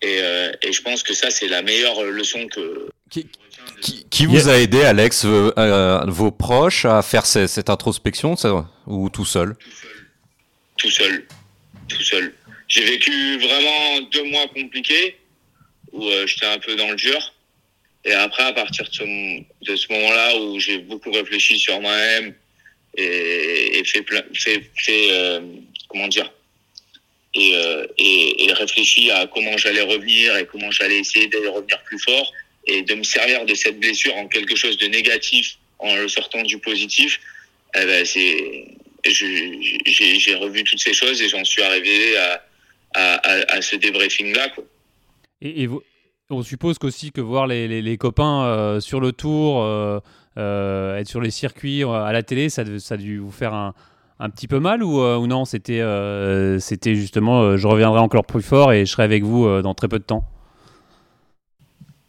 Et, 0.00 0.18
et, 0.62 0.72
je 0.72 0.82
pense 0.82 1.02
que 1.02 1.12
ça, 1.12 1.30
c'est 1.30 1.48
la 1.48 1.62
meilleure 1.62 2.02
leçon 2.02 2.46
que, 2.48 2.88
qui, 4.10 4.26
vous 4.26 4.48
a 4.48 4.58
aidé, 4.58 4.82
Alex, 4.82 5.24
euh, 5.24 5.52
euh, 5.58 6.04
vos 6.06 6.30
proches, 6.30 6.84
à 6.84 7.02
faire 7.02 7.26
cette, 7.26 7.70
introspection 7.70 8.34
ou 8.86 9.10
tout 9.10 9.24
seul? 9.24 9.56
Tout 10.76 10.90
seul. 10.90 11.26
Tout 11.88 12.02
seul. 12.02 12.34
J'ai 12.68 12.84
vécu 12.84 13.38
vraiment 13.38 14.00
deux 14.12 14.24
mois 14.24 14.46
compliqués 14.48 15.18
où 15.92 16.04
euh, 16.06 16.26
j'étais 16.26 16.46
un 16.46 16.58
peu 16.58 16.74
dans 16.76 16.88
le 16.90 16.96
dur. 16.96 17.34
Et 18.04 18.12
après, 18.12 18.42
à 18.42 18.52
partir 18.52 18.84
de 18.84 19.76
ce, 19.76 19.92
moment-là 19.92 20.38
où 20.38 20.58
j'ai 20.58 20.78
beaucoup 20.78 21.10
réfléchi 21.10 21.58
sur 21.58 21.80
moi-même 21.80 22.34
et, 22.96 23.82
fait, 23.86 24.02
plein, 24.02 24.22
fait, 24.34 24.70
fait 24.76 25.40
comment 25.88 26.08
dire, 26.08 26.30
et, 27.34 27.54
et, 27.96 28.44
et 28.44 28.52
réfléchi 28.52 29.10
à 29.10 29.26
comment 29.26 29.56
j'allais 29.56 29.80
revenir 29.80 30.36
et 30.36 30.46
comment 30.46 30.70
j'allais 30.70 30.98
essayer 30.98 31.28
d'aller 31.28 31.48
revenir 31.48 31.82
plus 31.84 31.98
fort 31.98 32.30
et 32.66 32.82
de 32.82 32.94
me 32.94 33.02
servir 33.02 33.44
de 33.44 33.54
cette 33.54 33.78
blessure 33.78 34.16
en 34.16 34.26
quelque 34.28 34.56
chose 34.56 34.78
de 34.78 34.86
négatif 34.86 35.56
en 35.78 35.94
le 35.94 36.08
sortant 36.08 36.42
du 36.42 36.58
positif, 36.58 37.20
eh 37.76 37.84
ben 37.84 38.04
c'est 38.04 38.68
j'ai 39.04 40.34
revu 40.36 40.64
toutes 40.64 40.80
ces 40.80 40.94
choses 40.94 41.20
et 41.20 41.28
j'en 41.28 41.44
suis 41.44 41.62
arrivé 41.62 42.16
à, 42.94 43.60
ce 43.60 43.76
débriefing-là. 43.76 44.48
Et, 45.42 45.62
et 45.62 45.66
vous, 45.66 45.82
on 46.30 46.42
suppose 46.42 46.78
qu'aussi 46.78 47.12
que 47.12 47.20
voir 47.20 47.46
les, 47.46 47.96
copains 47.98 48.44
euh, 48.44 48.80
sur 48.80 49.00
le 49.00 49.12
tour, 49.12 49.62
euh, 49.62 50.00
euh, 50.38 50.96
être 50.96 51.08
sur 51.08 51.20
les 51.20 51.30
circuits 51.30 51.84
à 51.84 52.12
la 52.12 52.22
télé, 52.22 52.48
ça, 52.48 52.64
ça 52.78 52.94
a 52.94 52.96
dû 52.96 53.18
vous 53.18 53.30
faire 53.30 53.52
un, 53.52 53.74
un 54.18 54.30
petit 54.30 54.48
peu 54.48 54.58
mal 54.58 54.82
ou, 54.82 55.00
ou 55.00 55.26
non 55.26 55.44
C'était 55.44 55.82
c'était 56.60 56.94
justement 56.94 57.56
je 57.56 57.66
reviendrai 57.66 58.00
encore 58.00 58.24
plus 58.24 58.42
fort 58.42 58.72
et 58.72 58.86
je 58.86 58.90
serai 58.90 59.02
avec 59.02 59.22
vous 59.22 59.62
dans 59.62 59.74
très 59.74 59.88
peu 59.88 59.98
de 59.98 60.04
temps? 60.04 60.24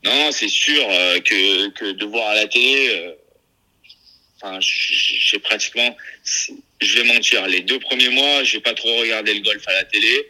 Non, 0.06 0.32
c'est 0.32 0.48
sûr 0.48 0.86
euh, 0.88 1.20
que, 1.20 1.70
que 1.70 1.92
de 1.92 2.06
voir 2.06 2.30
à 2.30 2.36
la 2.36 2.48
télé, 2.48 2.90
euh, 2.92 3.14
enfin, 4.40 4.60
j'ai 4.62 5.40
pratiquement, 5.40 5.98
je 6.80 6.96
vais 6.96 7.04
mentir, 7.04 7.48
les 7.48 7.62
deux 7.62 7.80
premiers 7.80 8.10
mois, 8.10 8.44
j'ai 8.44 8.60
pas 8.60 8.76
trop 8.76 8.96
regardé 8.98 9.34
le 9.34 9.42
golf 9.42 9.68
à 9.68 9.74
la 9.74 9.84
télé, 9.84 10.30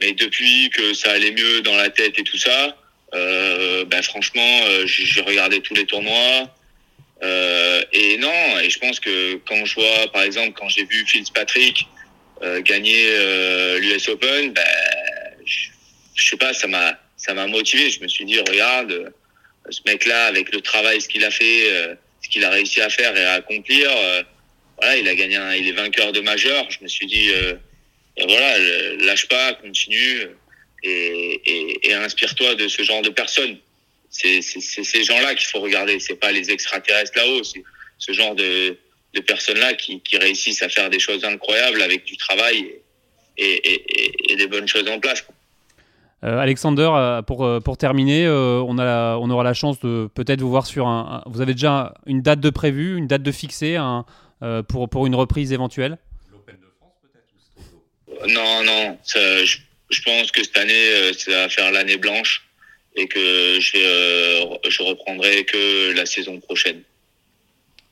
mais 0.00 0.12
depuis 0.12 0.70
que 0.70 0.94
ça 0.94 1.12
allait 1.12 1.32
mieux 1.32 1.60
dans 1.60 1.76
la 1.76 1.90
tête 1.90 2.18
et 2.18 2.22
tout 2.22 2.38
ça, 2.38 2.74
euh, 3.14 3.84
ben 3.84 4.02
franchement, 4.02 4.60
j'ai 4.86 5.20
regardé 5.20 5.60
tous 5.60 5.74
les 5.74 5.84
tournois. 5.84 6.48
et 7.92 8.16
non, 8.16 8.58
et 8.60 8.70
je 8.70 8.78
pense 8.78 8.98
que 8.98 9.34
quand 9.46 9.62
je 9.66 9.74
vois, 9.74 10.10
par 10.10 10.22
exemple, 10.22 10.52
quand 10.58 10.70
j'ai 10.70 10.84
vu 10.84 11.04
Fitzpatrick 11.06 11.86
gagner 12.60 13.06
l'US 13.78 14.08
Open, 14.08 14.52
ben, 14.54 14.64
je 15.44 16.26
sais 16.30 16.36
pas, 16.38 16.54
ça 16.54 16.66
m'a 16.66 16.98
ça 17.22 17.34
m'a 17.34 17.46
motivé. 17.46 17.88
Je 17.90 18.00
me 18.02 18.08
suis 18.08 18.24
dit, 18.24 18.38
regarde, 18.38 18.92
euh, 18.92 19.10
ce 19.70 19.80
mec-là, 19.86 20.26
avec 20.26 20.52
le 20.52 20.60
travail, 20.60 21.00
ce 21.00 21.08
qu'il 21.08 21.24
a 21.24 21.30
fait, 21.30 21.70
euh, 21.70 21.94
ce 22.20 22.28
qu'il 22.28 22.44
a 22.44 22.50
réussi 22.50 22.80
à 22.80 22.88
faire 22.88 23.16
et 23.16 23.24
à 23.24 23.34
accomplir, 23.34 23.88
euh, 23.90 24.22
voilà, 24.78 24.96
il 24.96 25.08
a 25.08 25.14
gagné, 25.14 25.36
un, 25.36 25.54
il 25.54 25.68
est 25.68 25.72
vainqueur 25.72 26.12
de 26.12 26.20
majeur. 26.20 26.68
Je 26.70 26.78
me 26.82 26.88
suis 26.88 27.06
dit, 27.06 27.30
voilà, 28.18 28.58
lâche 28.98 29.28
pas, 29.28 29.54
continue 29.54 30.26
et, 30.82 31.40
et, 31.46 31.88
et 31.88 31.94
inspire-toi 31.94 32.56
de 32.56 32.66
ce 32.66 32.82
genre 32.82 33.02
de 33.02 33.10
personnes. 33.10 33.58
C'est 34.10 34.42
ces 34.42 35.04
gens-là 35.04 35.34
qu'il 35.36 35.46
faut 35.46 35.60
regarder. 35.60 36.00
C'est 36.00 36.16
pas 36.16 36.32
les 36.32 36.50
extraterrestres 36.50 37.16
là-haut. 37.16 37.44
C'est 37.44 37.62
ce 37.98 38.12
genre 38.12 38.34
de, 38.34 38.76
personnes-là 39.26 39.74
qui, 39.74 40.02
réussissent 40.14 40.62
à 40.62 40.68
faire 40.68 40.90
des 40.90 40.98
choses 40.98 41.24
incroyables 41.24 41.80
avec 41.80 42.04
du 42.04 42.16
travail 42.16 42.74
et 43.36 44.36
des 44.36 44.46
bonnes 44.48 44.66
choses 44.66 44.88
en 44.88 44.98
place. 44.98 45.24
Euh, 46.24 46.38
Alexander, 46.38 46.88
euh, 46.94 47.22
pour, 47.22 47.44
euh, 47.44 47.58
pour 47.58 47.76
terminer, 47.76 48.28
on, 48.28 48.78
a 48.78 49.16
on 49.16 49.28
aura 49.30 49.42
la 49.42 49.54
chance 49.54 49.80
de 49.80 50.08
peut-être 50.14 50.40
vous 50.40 50.50
voir 50.50 50.66
sur 50.66 50.86
un, 50.86 51.22
Vous 51.26 51.40
avez 51.40 51.54
déjà 51.54 51.94
une 52.06 52.22
date 52.22 52.40
de 52.40 52.50
prévue, 52.50 52.96
une 52.96 53.08
date 53.08 53.22
de 53.22 53.32
fixée 53.32 53.76
un, 53.76 54.04
pour, 54.68 54.88
pour 54.88 55.06
une 55.06 55.14
reprise 55.14 55.52
éventuelle? 55.52 55.98
L'Open 56.30 56.56
de 56.56 56.70
France 56.78 56.94
peut-être 57.02 58.32
Non, 58.32 58.62
non. 58.62 58.98
je, 59.04 59.58
je, 59.90 60.02
pense 60.02 60.30
que 60.30 60.44
cette 60.44 60.56
année, 60.56 61.12
ça 61.18 61.30
va 61.32 61.48
faire 61.48 61.72
l'année 61.72 61.96
blanche 61.96 62.46
et 62.94 63.08
que 63.08 63.58
je, 63.58 64.58
je 64.68 64.82
reprendrai 64.82 65.44
que 65.44 65.92
la 65.96 66.06
saison 66.06 66.38
prochaine. 66.38 66.82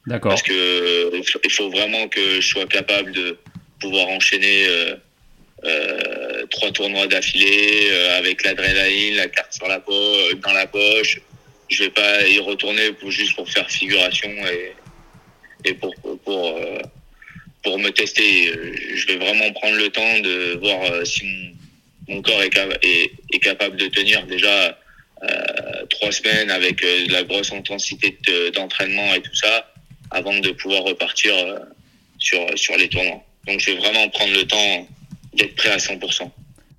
D'accord. 0.07 0.31
Parce 0.31 0.43
que 0.43 1.17
il 1.45 1.53
faut 1.53 1.71
vraiment 1.71 2.07
que 2.09 2.41
je 2.41 2.47
sois 2.47 2.67
capable 2.67 3.13
de 3.13 3.39
pouvoir 3.81 4.09
enchaîner 4.09 4.67
euh, 5.65 6.47
trois 6.51 6.71
tournois 6.71 7.07
d'affilée 7.07 7.91
euh, 7.91 8.19
avec 8.19 8.43
l'adrénaline, 8.45 9.17
la 9.17 9.29
carte 9.29 9.53
sur 9.53 9.69
la 9.69 9.79
peau, 9.79 9.93
euh, 9.93 10.35
dans 10.37 10.53
la 10.53 10.67
poche. 10.67 11.21
Je 11.69 11.85
vais 11.85 11.91
pas 11.91 12.27
y 12.27 12.39
retourner 12.39 12.93
pour, 12.93 13.11
juste 13.11 13.37
pour 13.37 13.49
faire 13.49 13.71
figuration 13.71 14.31
et, 14.31 14.73
et 15.69 15.75
pour 15.75 15.95
pour 15.97 16.19
pour, 16.21 16.61
pour 17.63 17.79
me 17.79 17.91
tester. 17.91 18.53
Je 18.95 19.07
vais 19.07 19.17
vraiment 19.17 19.53
prendre 19.53 19.77
le 19.77 19.89
temps 19.91 20.19
de 20.21 20.59
voir 20.61 21.07
si 21.07 21.23
mon, 22.09 22.23
corps 22.23 22.43
est, 22.43 22.57
est, 22.83 23.13
est, 23.33 23.39
capable 23.39 23.77
de 23.77 23.87
tenir 23.87 24.27
déjà 24.27 24.77
euh, 25.23 25.87
trois 25.91 26.11
semaines 26.11 26.51
avec 26.51 26.81
de 26.81 27.13
la 27.13 27.23
grosse 27.23 27.53
intensité 27.53 28.19
d'entraînement 28.53 29.15
et 29.15 29.21
tout 29.21 29.35
ça 29.35 29.71
avant 30.11 30.37
de 30.41 30.51
pouvoir 30.51 30.83
repartir 30.83 31.33
sur 32.19 32.41
sur 32.57 32.77
les 32.79 32.89
tournois. 32.89 33.23
Donc 33.47 33.61
je 33.61 33.71
vais 33.71 33.77
vraiment 33.77 34.09
prendre 34.09 34.33
le 34.33 34.45
temps 34.45 34.89
d'être 35.41 35.57
prêt 35.57 35.71
à 35.71 35.77
100%. 35.77 36.31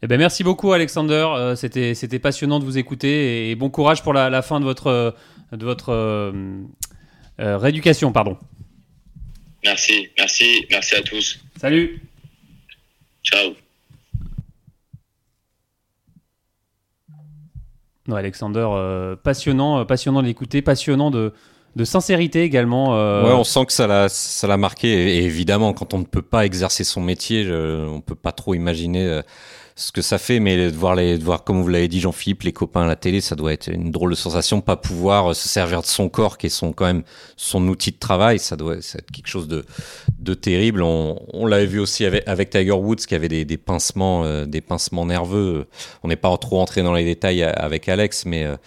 Eh 0.03 0.07
ben 0.07 0.17
merci 0.17 0.43
beaucoup 0.43 0.73
Alexander, 0.73 1.27
euh, 1.35 1.55
c'était 1.55 1.93
c'était 1.93 2.17
passionnant 2.17 2.59
de 2.59 2.65
vous 2.65 2.79
écouter 2.79 3.51
et 3.51 3.55
bon 3.55 3.69
courage 3.69 4.01
pour 4.01 4.13
la, 4.13 4.41
fin 4.41 4.59
de 4.59 4.65
votre 4.65 4.87
euh, 4.87 5.11
de 5.51 5.63
votre 5.63 5.91
euh, 5.91 6.41
rééducation 7.37 8.11
pardon. 8.11 8.37
Merci, 9.63 10.09
merci, 10.17 10.65
merci 10.71 10.95
à 10.95 11.01
tous. 11.01 11.39
Salut. 11.59 12.01
Ciao. 13.23 13.53
Alexander, 18.11 18.67
passionnant, 19.23 19.85
passionnant 19.85 20.21
d'écouter, 20.21 20.61
passionnant 20.61 21.11
de, 21.11 21.33
de 21.75 21.85
sincérité 21.85 22.43
également. 22.43 22.95
Euh... 22.95 23.23
Ouais, 23.23 23.33
on 23.33 23.43
sent 23.43 23.65
que 23.65 23.73
ça 23.73 23.87
l'a, 23.87 24.09
ça 24.09 24.47
l'a 24.47 24.57
marqué. 24.57 25.17
Et 25.17 25.23
évidemment, 25.23 25.73
quand 25.73 25.93
on 25.93 25.99
ne 25.99 26.05
peut 26.05 26.21
pas 26.21 26.45
exercer 26.45 26.83
son 26.83 27.01
métier, 27.01 27.43
je, 27.43 27.87
on 27.87 28.01
peut 28.01 28.15
pas 28.15 28.33
trop 28.33 28.53
imaginer 28.53 29.05
euh, 29.05 29.21
ce 29.75 29.93
que 29.93 30.01
ça 30.01 30.17
fait. 30.17 30.41
Mais 30.41 30.69
de 30.69 30.75
voir 30.75 30.95
les, 30.95 31.17
de 31.17 31.23
voir 31.23 31.45
comme 31.45 31.61
vous 31.61 31.69
l'avez 31.69 31.87
dit, 31.87 32.01
Jean-Philippe, 32.01 32.43
les 32.43 32.51
copains 32.51 32.81
à 32.81 32.87
la 32.87 32.97
télé, 32.97 33.21
ça 33.21 33.35
doit 33.35 33.53
être 33.53 33.69
une 33.71 33.89
drôle 33.89 34.09
de 34.09 34.15
sensation. 34.15 34.59
Pas 34.59 34.75
pouvoir 34.75 35.33
se 35.33 35.47
servir 35.47 35.81
de 35.81 35.85
son 35.85 36.09
corps, 36.09 36.37
qui 36.37 36.47
est 36.47 36.49
son 36.49 36.73
quand 36.73 36.85
même 36.85 37.03
son 37.37 37.65
outil 37.69 37.91
de 37.91 37.99
travail, 37.99 38.37
ça 38.39 38.57
doit 38.57 38.75
être 38.75 39.11
quelque 39.11 39.27
chose 39.27 39.47
de, 39.47 39.65
de 40.19 40.33
terrible. 40.33 40.81
On, 40.83 41.21
on 41.31 41.45
l'avait 41.45 41.67
vu 41.67 41.79
aussi 41.79 42.03
avec, 42.03 42.27
avec, 42.27 42.49
Tiger 42.49 42.71
Woods, 42.71 43.05
qui 43.07 43.15
avait 43.15 43.29
des, 43.29 43.45
des 43.45 43.57
pincements, 43.57 44.25
euh, 44.25 44.45
des 44.45 44.61
pincements 44.61 45.05
nerveux. 45.05 45.67
On 46.03 46.09
n'est 46.09 46.17
pas 46.17 46.37
trop 46.37 46.59
entré 46.59 46.83
dans 46.83 46.93
les 46.93 47.05
détails 47.05 47.43
avec 47.43 47.87
Alex, 47.87 48.25
mais 48.25 48.43
euh, 48.43 48.57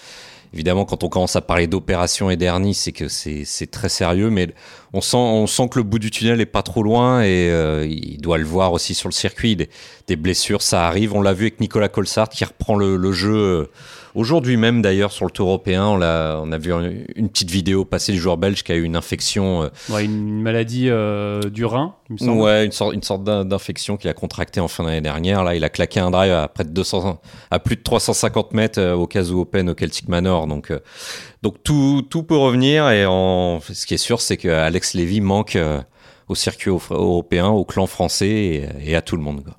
Évidemment, 0.55 0.85
quand 0.85 1.03
on 1.03 1.09
commence 1.09 1.35
à 1.35 1.41
parler 1.41 1.67
d'opération 1.67 2.31
et 2.31 2.37
d'hernie, 2.37 2.75
c'est 2.75 2.93
que 2.93 3.09
c'est 3.09 3.71
très 3.73 3.89
sérieux, 3.89 4.31
mais 4.31 4.55
on 4.93 5.01
sent, 5.01 5.17
on 5.17 5.49
sent 5.49 5.69
que 5.69 5.81
le 5.81 5.83
bout 5.83 5.99
du 5.99 6.13
tunnel 6.13 6.41
est 6.41 6.47
pas 6.47 6.63
trop 6.63 6.85
loin 6.85 7.23
et 7.23 7.51
euh, 7.51 7.85
il 7.85 8.21
doit 8.21 8.39
le 8.39 8.45
voir 8.45 8.73
aussi 8.73 8.95
sur 8.95 9.09
le 9.09 9.13
circuit. 9.13 9.57
Des, 10.07 10.17
blessures, 10.17 10.63
ça 10.63 10.87
arrive. 10.87 11.13
On 11.13 11.23
l'a 11.23 11.33
vu 11.33 11.47
avec 11.47 11.59
Nicolas 11.59 11.89
Colsart 11.89 12.29
qui 12.29 12.45
reprend 12.45 12.77
le, 12.77 12.97
le 12.97 13.11
jeu 13.11 13.35
euh, 13.35 13.71
Aujourd'hui 14.15 14.57
même, 14.57 14.81
d'ailleurs, 14.81 15.11
sur 15.11 15.25
le 15.25 15.33
Tour 15.33 15.49
européen, 15.49 15.87
on 15.87 16.01
a, 16.01 16.37
on 16.37 16.53
a 16.53 16.59
vu 16.59 16.73
une 17.17 17.29
petite 17.29 17.51
vidéo 17.51 17.85
passer 17.85 18.13
du 18.13 18.19
joueur 18.19 18.37
belge 18.37 18.63
qui 18.63 18.71
a 18.71 18.77
eu 18.77 18.85
une 18.85 18.95
infection. 18.95 19.65
Euh, 19.65 19.99
une 19.99 20.41
maladie 20.41 20.89
euh, 20.89 21.41
du 21.43 21.65
rein, 21.65 21.97
il 22.09 22.13
me 22.13 22.19
semble. 22.19 22.41
Ouais, 22.41 22.65
une 22.65 22.71
sorte, 22.71 22.95
une 22.95 23.03
sorte 23.03 23.25
d'infection 23.25 23.97
qu'il 23.97 24.09
a 24.09 24.15
contracté 24.15 24.61
en 24.61 24.69
fin 24.69 24.85
d'année 24.85 25.01
dernière. 25.01 25.43
Là, 25.43 25.57
il 25.57 25.65
a 25.65 25.69
claqué 25.69 25.99
un 25.99 26.13
drive 26.13 26.33
à 26.33 26.47
près 26.47 26.63
de 26.63 26.71
200, 26.71 27.21
à 27.51 27.59
plus 27.59 27.75
de 27.75 27.83
350 27.83 28.53
mètres 28.53 28.81
euh, 28.81 28.95
au 28.95 29.09
Kazoo 29.09 29.41
Open 29.41 29.69
au 29.69 29.75
Celtic 29.75 30.09
Manor. 30.09 30.47
Donc, 30.47 30.73
donc 31.43 31.57
tout, 31.65 32.07
tout 32.09 32.23
peut 32.23 32.37
revenir. 32.37 32.89
Et 32.91 33.07
en, 33.07 33.59
ce 33.61 33.85
qui 33.85 33.95
est 33.95 33.99
sûr, 33.99 34.21
c'est 34.21 34.37
que 34.37 34.49
Alex 34.49 34.95
Lévy 34.95 35.21
manque 35.23 35.59
au 36.29 36.37
circuit 36.37 36.71
européen, 36.71 37.49
au 37.49 37.65
clan 37.65 37.89
français 37.89 38.29
et, 38.29 38.69
et 38.85 38.95
à 38.95 39.03
tout 39.03 39.17
le 39.17 39.23
monde. 39.23 39.43
Quoi. 39.43 39.55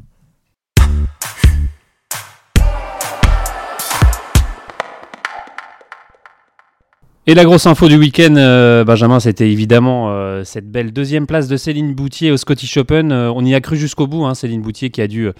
Et 7.27 7.33
la 7.33 7.43
grosse 7.43 7.65
info 7.65 7.87
du 7.87 7.97
week-end, 7.97 8.35
euh, 8.37 8.83
Benjamin, 8.83 9.19
c'était 9.19 9.49
évidemment 9.49 10.11
euh, 10.11 10.43
cette 10.43 10.69
belle 10.69 10.93
deuxième 10.93 11.25
place 11.25 11.47
de 11.47 11.57
Céline 11.57 11.95
Boutier 11.95 12.29
au 12.29 12.37
Scottish 12.37 12.77
Open. 12.77 13.11
Euh, 13.11 13.31
on 13.33 13.43
y 13.43 13.55
a 13.55 13.61
cru 13.61 13.77
jusqu'au 13.77 14.05
bout, 14.05 14.25
hein, 14.25 14.35
Céline 14.35 14.61
Boutier 14.61 14.91
qui 14.91 15.01
a, 15.01 15.07
dû, 15.07 15.31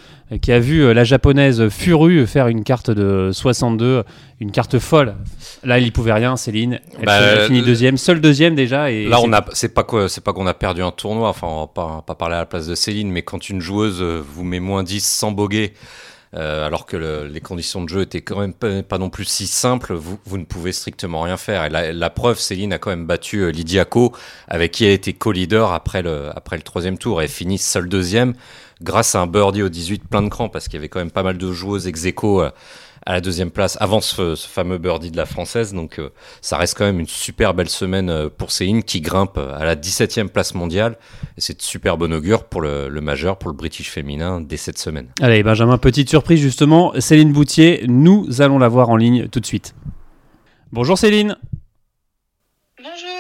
qui 0.41 0.51
a 0.51 0.57
vu 0.57 0.91
la 0.95 1.03
japonaise 1.03 1.69
Furu 1.69 2.25
faire 2.25 2.47
une 2.47 2.63
carte 2.63 2.89
de 2.89 3.29
62, 3.31 4.03
une 4.39 4.49
carte 4.49 4.79
folle. 4.79 5.13
Là, 5.63 5.77
il 5.77 5.83
n'y 5.83 5.91
pouvait 5.91 6.13
rien, 6.13 6.38
Céline. 6.38 6.79
Elle 6.97 7.05
bah, 7.05 7.45
finit 7.45 7.61
deuxième, 7.61 7.97
seule 7.97 8.19
deuxième 8.19 8.55
déjà. 8.55 8.89
Et 8.89 9.05
là, 9.07 9.19
on 9.21 9.31
a, 9.31 9.45
c'est 9.53 9.75
pas 9.75 9.83
quoi, 9.83 10.09
c'est 10.09 10.23
pas 10.23 10.33
qu'on 10.33 10.47
a 10.47 10.55
perdu 10.55 10.81
un 10.81 10.89
tournoi. 10.89 11.29
Enfin, 11.29 11.45
on 11.47 11.59
va 11.59 11.67
pas, 11.67 12.03
pas 12.07 12.15
parler 12.15 12.33
à 12.33 12.39
la 12.39 12.45
place 12.47 12.65
de 12.65 12.73
Céline, 12.73 13.11
mais 13.11 13.21
quand 13.21 13.47
une 13.47 13.61
joueuse 13.61 14.01
vous 14.01 14.43
met 14.43 14.59
moins 14.59 14.81
10 14.81 15.05
sans 15.05 15.31
boguer 15.31 15.73
euh, 16.36 16.65
alors 16.65 16.86
que 16.86 16.97
les 16.97 17.39
conditions 17.39 17.81
de 17.81 17.89
jeu 17.89 18.01
étaient 18.01 18.21
quand 18.21 18.39
même 18.39 18.53
pas, 18.53 18.97
non 18.97 19.09
plus 19.09 19.25
si 19.25 19.47
simples, 19.47 19.93
vous, 19.93 20.38
ne 20.38 20.43
pouvez 20.43 20.73
strictement 20.73 21.21
rien 21.21 21.38
faire. 21.38 21.63
Et 21.65 21.93
la, 21.93 22.09
preuve, 22.09 22.39
Céline 22.39 22.73
a 22.73 22.77
quand 22.77 22.89
même 22.89 23.05
battu 23.05 23.39
euh, 23.39 23.51
Lydia 23.51 23.86
Ko, 23.86 24.11
avec 24.49 24.71
qui 24.71 24.86
elle 24.86 24.91
était 24.91 25.13
co-leader 25.13 25.71
après 25.71 26.01
le, 26.01 26.31
troisième 26.63 26.97
tour. 26.97 27.21
Elle 27.21 27.29
finit 27.29 27.57
seule 27.57 27.88
deuxième 27.88 28.33
grâce 28.81 29.15
à 29.15 29.21
un 29.21 29.27
birdie 29.27 29.63
au 29.63 29.69
18 29.69 30.09
plein 30.09 30.21
de 30.21 30.27
cran, 30.27 30.49
parce 30.49 30.67
qu'il 30.67 30.75
y 30.75 30.79
avait 30.79 30.89
quand 30.89 30.99
même 30.99 31.11
pas 31.11 31.23
mal 31.23 31.38
de 31.38 31.51
joueuses 31.53 31.88
ex 31.88 32.05
euh, 32.05 32.49
à 33.05 33.13
la 33.13 33.21
deuxième 33.21 33.51
place 33.51 33.77
avant 33.79 34.01
ce, 34.01 34.35
fameux 34.35 34.77
birdie 34.77 35.11
de 35.11 35.17
la 35.17 35.25
française. 35.25 35.73
Donc 35.73 35.99
euh, 35.99 36.09
ça 36.41 36.57
reste 36.57 36.77
quand 36.77 36.85
même 36.85 36.99
une 36.99 37.07
super 37.07 37.53
belle 37.53 37.69
semaine 37.69 38.09
euh, 38.09 38.29
pour 38.29 38.51
Céline 38.51 38.83
qui 38.83 39.01
grimpe 39.01 39.37
à 39.37 39.63
la 39.63 39.75
17e 39.75 40.27
place 40.29 40.53
mondiale. 40.55 40.97
Et 41.37 41.41
c'est 41.41 41.57
de 41.57 41.61
super 41.61 41.97
bon 41.97 42.11
augure 42.13 42.45
pour 42.45 42.61
le, 42.61 42.89
majeur, 43.01 43.37
pour 43.37 43.49
le 43.49 43.55
British 43.55 43.89
féminin 43.89 44.41
dès 44.41 44.57
cette 44.57 44.79
semaine. 44.79 45.07
Allez 45.21 45.43
Benjamin, 45.43 45.77
petite 45.77 46.09
surprise 46.09 46.39
justement. 46.39 46.93
Céline 46.99 47.31
Boutier, 47.31 47.85
nous 47.87 48.41
allons 48.41 48.57
la 48.57 48.67
voir 48.67 48.89
en 48.89 48.95
ligne 48.95 49.27
tout 49.27 49.39
de 49.39 49.45
suite. 49.45 49.75
Bonjour 50.71 50.97
Céline. 50.97 51.37
Bonjour. 52.77 53.14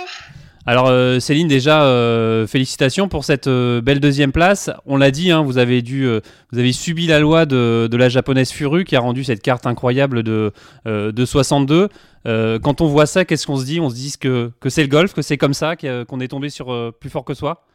Alors 0.67 0.87
euh, 0.87 1.19
Céline, 1.19 1.47
déjà 1.47 1.83
euh, 1.83 2.47
félicitations 2.47 3.07
pour 3.07 3.23
cette 3.23 3.45
euh, 3.45 3.81
belle 3.81 3.99
deuxième 3.99 4.31
place. 4.31 4.71
On 4.87 4.97
l'a 4.97 5.11
dit, 5.11 5.29
hein, 5.29 5.43
vous 5.43 5.59
avez 5.59 5.83
dû, 5.83 6.07
vous 6.51 6.59
avez 6.59 6.73
subi 6.73 7.05
la 7.05 7.19
loi 7.19 7.45
de, 7.45 7.87
la 7.95 8.09
japonaise 8.09 8.51
Furu 8.51 8.83
qui 8.83 8.95
a 8.95 8.99
rendu 8.99 9.23
cette 9.23 9.43
carte 9.43 9.67
incroyable 9.67 10.23
de, 10.23 10.51
de 10.85 11.25
62. 11.25 11.89
quand 12.25 12.81
on 12.81 12.87
voit 12.87 13.05
ça, 13.05 13.25
qu'est-ce 13.25 13.45
qu'on 13.45 13.57
se 13.57 13.65
dit? 13.65 13.79
On 13.79 13.89
se 13.89 13.95
dit 13.95 14.13
que, 14.19 14.51
c'est 14.67 14.81
le 14.81 14.87
golf, 14.87 15.13
que 15.13 15.21
c'est 15.21 15.37
comme 15.37 15.53
ça, 15.53 15.75
qu'on 15.75 16.19
est 16.19 16.27
tombé 16.27 16.49
sur 16.49 16.93
plus 16.99 17.09
fort 17.09 17.25
que 17.25 17.33
soi? 17.33 17.65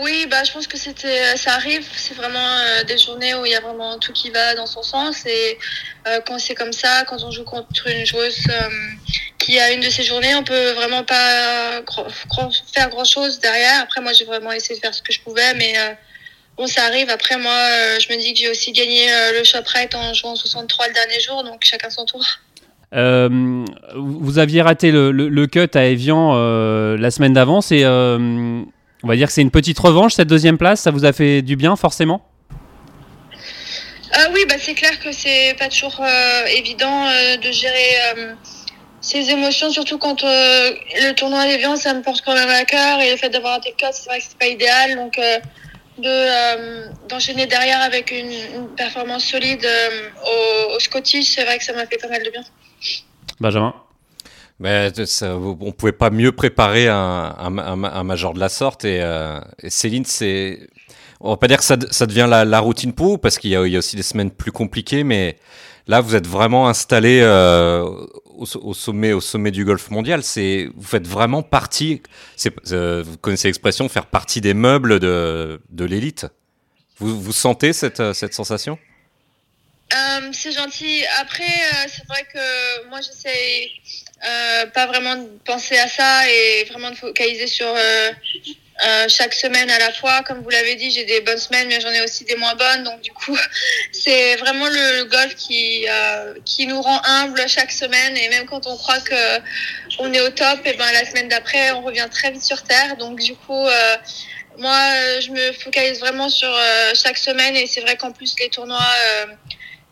Oui, 0.00 0.26
bah, 0.30 0.44
je 0.44 0.52
pense 0.52 0.66
que 0.66 0.76
c'était, 0.76 1.36
ça 1.36 1.54
arrive. 1.54 1.86
C'est 1.96 2.14
vraiment 2.14 2.48
des 2.86 2.98
journées 2.98 3.34
où 3.34 3.44
il 3.44 3.52
y 3.52 3.56
a 3.56 3.60
vraiment 3.60 3.98
tout 3.98 4.12
qui 4.12 4.30
va 4.30 4.54
dans 4.54 4.66
son 4.66 4.82
sens. 4.82 5.26
Et 5.26 5.58
quand 6.26 6.38
c'est 6.38 6.54
comme 6.54 6.72
ça, 6.72 7.04
quand 7.06 7.22
on 7.24 7.30
joue 7.30 7.44
contre 7.44 7.88
une 7.88 8.06
joueuse 8.06 8.46
qui 9.44 9.58
a 9.58 9.72
une 9.72 9.80
de 9.80 9.90
ces 9.90 10.02
journées, 10.02 10.34
on 10.34 10.42
peut 10.42 10.70
vraiment 10.72 11.04
pas 11.04 11.82
faire 12.72 12.88
grand 12.88 13.04
chose 13.04 13.40
derrière. 13.40 13.82
Après, 13.82 14.00
moi, 14.00 14.12
j'ai 14.14 14.24
vraiment 14.24 14.52
essayé 14.52 14.76
de 14.76 14.80
faire 14.80 14.94
ce 14.94 15.02
que 15.02 15.12
je 15.12 15.20
pouvais, 15.20 15.52
mais 15.54 15.74
euh, 15.76 15.92
bon, 16.56 16.66
ça 16.66 16.84
arrive. 16.84 17.10
Après, 17.10 17.36
moi, 17.36 17.52
euh, 17.52 17.98
je 18.00 18.10
me 18.12 18.18
dis 18.18 18.32
que 18.32 18.38
j'ai 18.38 18.48
aussi 18.48 18.72
gagné 18.72 19.12
euh, 19.12 19.38
le 19.38 19.44
shoprite 19.44 19.94
en 19.94 20.14
jouant 20.14 20.34
63 20.34 20.88
le 20.88 20.94
dernier 20.94 21.20
jour, 21.20 21.44
donc 21.44 21.58
chacun 21.60 21.90
son 21.90 22.06
tour. 22.06 22.24
vous 22.92 24.38
aviez 24.38 24.62
raté 24.62 24.90
le, 24.90 25.46
cut 25.46 25.70
à 25.74 25.84
Evian 25.84 26.34
la 26.96 27.10
semaine 27.10 27.34
d'avant. 27.34 27.60
C'est, 27.60 27.84
on 27.84 29.08
va 29.08 29.16
dire 29.16 29.26
que 29.26 29.32
c'est 29.34 29.42
une 29.42 29.50
petite 29.50 29.78
revanche 29.78 30.14
cette 30.14 30.28
deuxième 30.28 30.56
place. 30.56 30.80
Ça 30.80 30.90
vous 30.90 31.04
a 31.04 31.12
fait 31.12 31.42
du 31.42 31.56
bien, 31.56 31.76
forcément? 31.76 32.26
Oui, 34.32 34.46
bah, 34.48 34.54
c'est 34.58 34.74
clair 34.74 34.98
que 35.00 35.12
c'est 35.12 35.54
pas 35.58 35.68
toujours 35.68 36.00
évident 36.56 37.04
de 37.42 37.50
gérer 37.52 38.24
ces 39.04 39.30
émotions, 39.30 39.70
surtout 39.70 39.98
quand 39.98 40.24
euh, 40.24 40.70
le 41.02 41.12
tournoi 41.12 41.40
à 41.40 41.46
l'Evian, 41.46 41.76
ça 41.76 41.92
me 41.92 42.00
porte 42.00 42.22
quand 42.24 42.32
même 42.34 42.48
à 42.48 42.64
cœur. 42.64 43.00
Et 43.00 43.10
le 43.10 43.18
fait 43.18 43.28
d'avoir 43.28 43.54
un 43.54 43.58
T4, 43.58 43.90
c'est 43.92 44.06
vrai 44.06 44.18
que 44.18 44.24
c'est 44.24 44.38
pas 44.38 44.46
idéal. 44.46 44.96
Donc, 44.96 45.18
euh, 45.18 45.38
de 45.98 46.06
euh, 46.06 46.86
d'enchaîner 47.08 47.46
derrière 47.46 47.82
avec 47.82 48.10
une, 48.10 48.66
performance 48.76 49.24
solide 49.24 49.64
au, 50.74 50.80
Scottish, 50.80 51.34
c'est 51.34 51.44
vrai 51.44 51.58
que 51.58 51.64
ça 51.64 51.74
m'a 51.74 51.86
fait 51.86 51.98
pas 51.98 52.08
mal 52.08 52.22
de 52.24 52.30
bien. 52.30 52.40
Benjamin? 53.38 53.74
Mais 54.58 54.90
ça, 55.04 55.36
on 55.36 55.72
pouvait 55.72 55.92
pas 55.92 56.10
mieux 56.10 56.32
préparer 56.32 56.88
un, 56.88 57.34
un, 57.38 58.04
major 58.04 58.32
de 58.32 58.40
la 58.40 58.48
sorte. 58.48 58.86
Et, 58.86 59.04
Céline, 59.68 60.06
c'est. 60.06 60.60
On 61.20 61.30
va 61.30 61.36
pas 61.36 61.48
dire 61.48 61.58
que 61.58 61.64
ça, 61.64 61.76
ça 61.90 62.06
devient 62.06 62.26
la, 62.28 62.44
la, 62.44 62.60
routine 62.60 62.92
pour 62.92 63.06
vous, 63.06 63.18
parce 63.18 63.38
qu'il 63.38 63.50
y, 63.50 63.54
y, 63.54 63.76
a 63.76 63.78
aussi 63.78 63.96
des 63.96 64.02
semaines 64.02 64.30
plus 64.30 64.52
compliquées, 64.52 65.04
mais 65.04 65.36
là, 65.86 66.00
vous 66.00 66.16
êtes 66.16 66.26
vraiment 66.26 66.68
installé 66.68 67.20
au, 68.36 68.74
sommet, 68.74 69.12
au 69.12 69.20
sommet 69.20 69.50
du 69.50 69.64
golf 69.64 69.90
mondial, 69.90 70.22
c'est 70.22 70.68
vous 70.74 70.86
faites 70.86 71.06
vraiment 71.06 71.42
partie. 71.42 72.02
Euh, 72.72 73.02
vous 73.06 73.16
connaissez 73.18 73.48
l'expression 73.48 73.88
faire 73.88 74.06
partie 74.06 74.40
des 74.40 74.54
meubles 74.54 75.00
de, 75.00 75.60
de 75.70 75.84
l'élite. 75.84 76.26
Vous, 76.98 77.20
vous 77.20 77.32
sentez 77.32 77.72
cette, 77.72 78.00
euh, 78.00 78.12
cette 78.12 78.34
sensation? 78.34 78.78
Euh, 79.92 80.28
C'est 80.32 80.52
gentil. 80.52 81.04
Après, 81.20 81.44
c'est 81.88 82.06
vrai 82.06 82.26
que 82.32 82.88
moi, 82.88 83.00
j'essaie 83.00 83.70
pas 84.74 84.86
vraiment 84.86 85.16
de 85.16 85.28
penser 85.44 85.76
à 85.76 85.88
ça 85.88 86.28
et 86.30 86.64
vraiment 86.64 86.90
de 86.90 86.96
focaliser 86.96 87.46
sur 87.46 87.66
euh, 88.82 89.06
chaque 89.08 89.34
semaine 89.34 89.70
à 89.70 89.78
la 89.78 89.92
fois. 89.92 90.22
Comme 90.24 90.42
vous 90.42 90.50
l'avez 90.50 90.74
dit, 90.74 90.90
j'ai 90.90 91.04
des 91.04 91.20
bonnes 91.20 91.38
semaines, 91.38 91.68
mais 91.68 91.80
j'en 91.80 91.90
ai 91.90 92.02
aussi 92.02 92.24
des 92.24 92.34
moins 92.36 92.54
bonnes. 92.54 92.82
Donc 92.82 93.00
du 93.00 93.12
coup, 93.12 93.36
c'est 93.92 94.36
vraiment 94.36 94.66
le, 94.66 95.04
golf 95.04 95.34
qui 95.36 95.86
euh, 95.88 96.34
qui 96.44 96.66
nous 96.66 96.80
rend 96.80 97.00
humbles 97.04 97.44
chaque 97.46 97.70
semaine. 97.70 98.16
Et 98.16 98.28
même 98.28 98.46
quand 98.46 98.66
on 98.66 98.76
croit 98.76 99.00
que 99.00 99.40
on 99.98 100.12
est 100.12 100.20
au 100.20 100.30
top, 100.30 100.60
et 100.64 100.72
ben 100.74 100.90
la 100.92 101.04
semaine 101.04 101.28
d'après, 101.28 101.70
on 101.72 101.82
revient 101.82 102.08
très 102.10 102.32
vite 102.32 102.42
sur 102.42 102.62
terre. 102.62 102.96
Donc 102.96 103.20
du 103.20 103.34
coup. 103.34 103.66
Euh, 103.66 103.96
moi, 104.56 104.78
je 105.18 105.32
me 105.32 105.52
focalise 105.52 105.98
vraiment 105.98 106.28
sur 106.28 106.56
chaque 106.94 107.18
semaine 107.18 107.56
et 107.56 107.66
c'est 107.66 107.80
vrai 107.80 107.96
qu'en 107.96 108.12
plus 108.12 108.36
les 108.38 108.48
tournois 108.50 108.86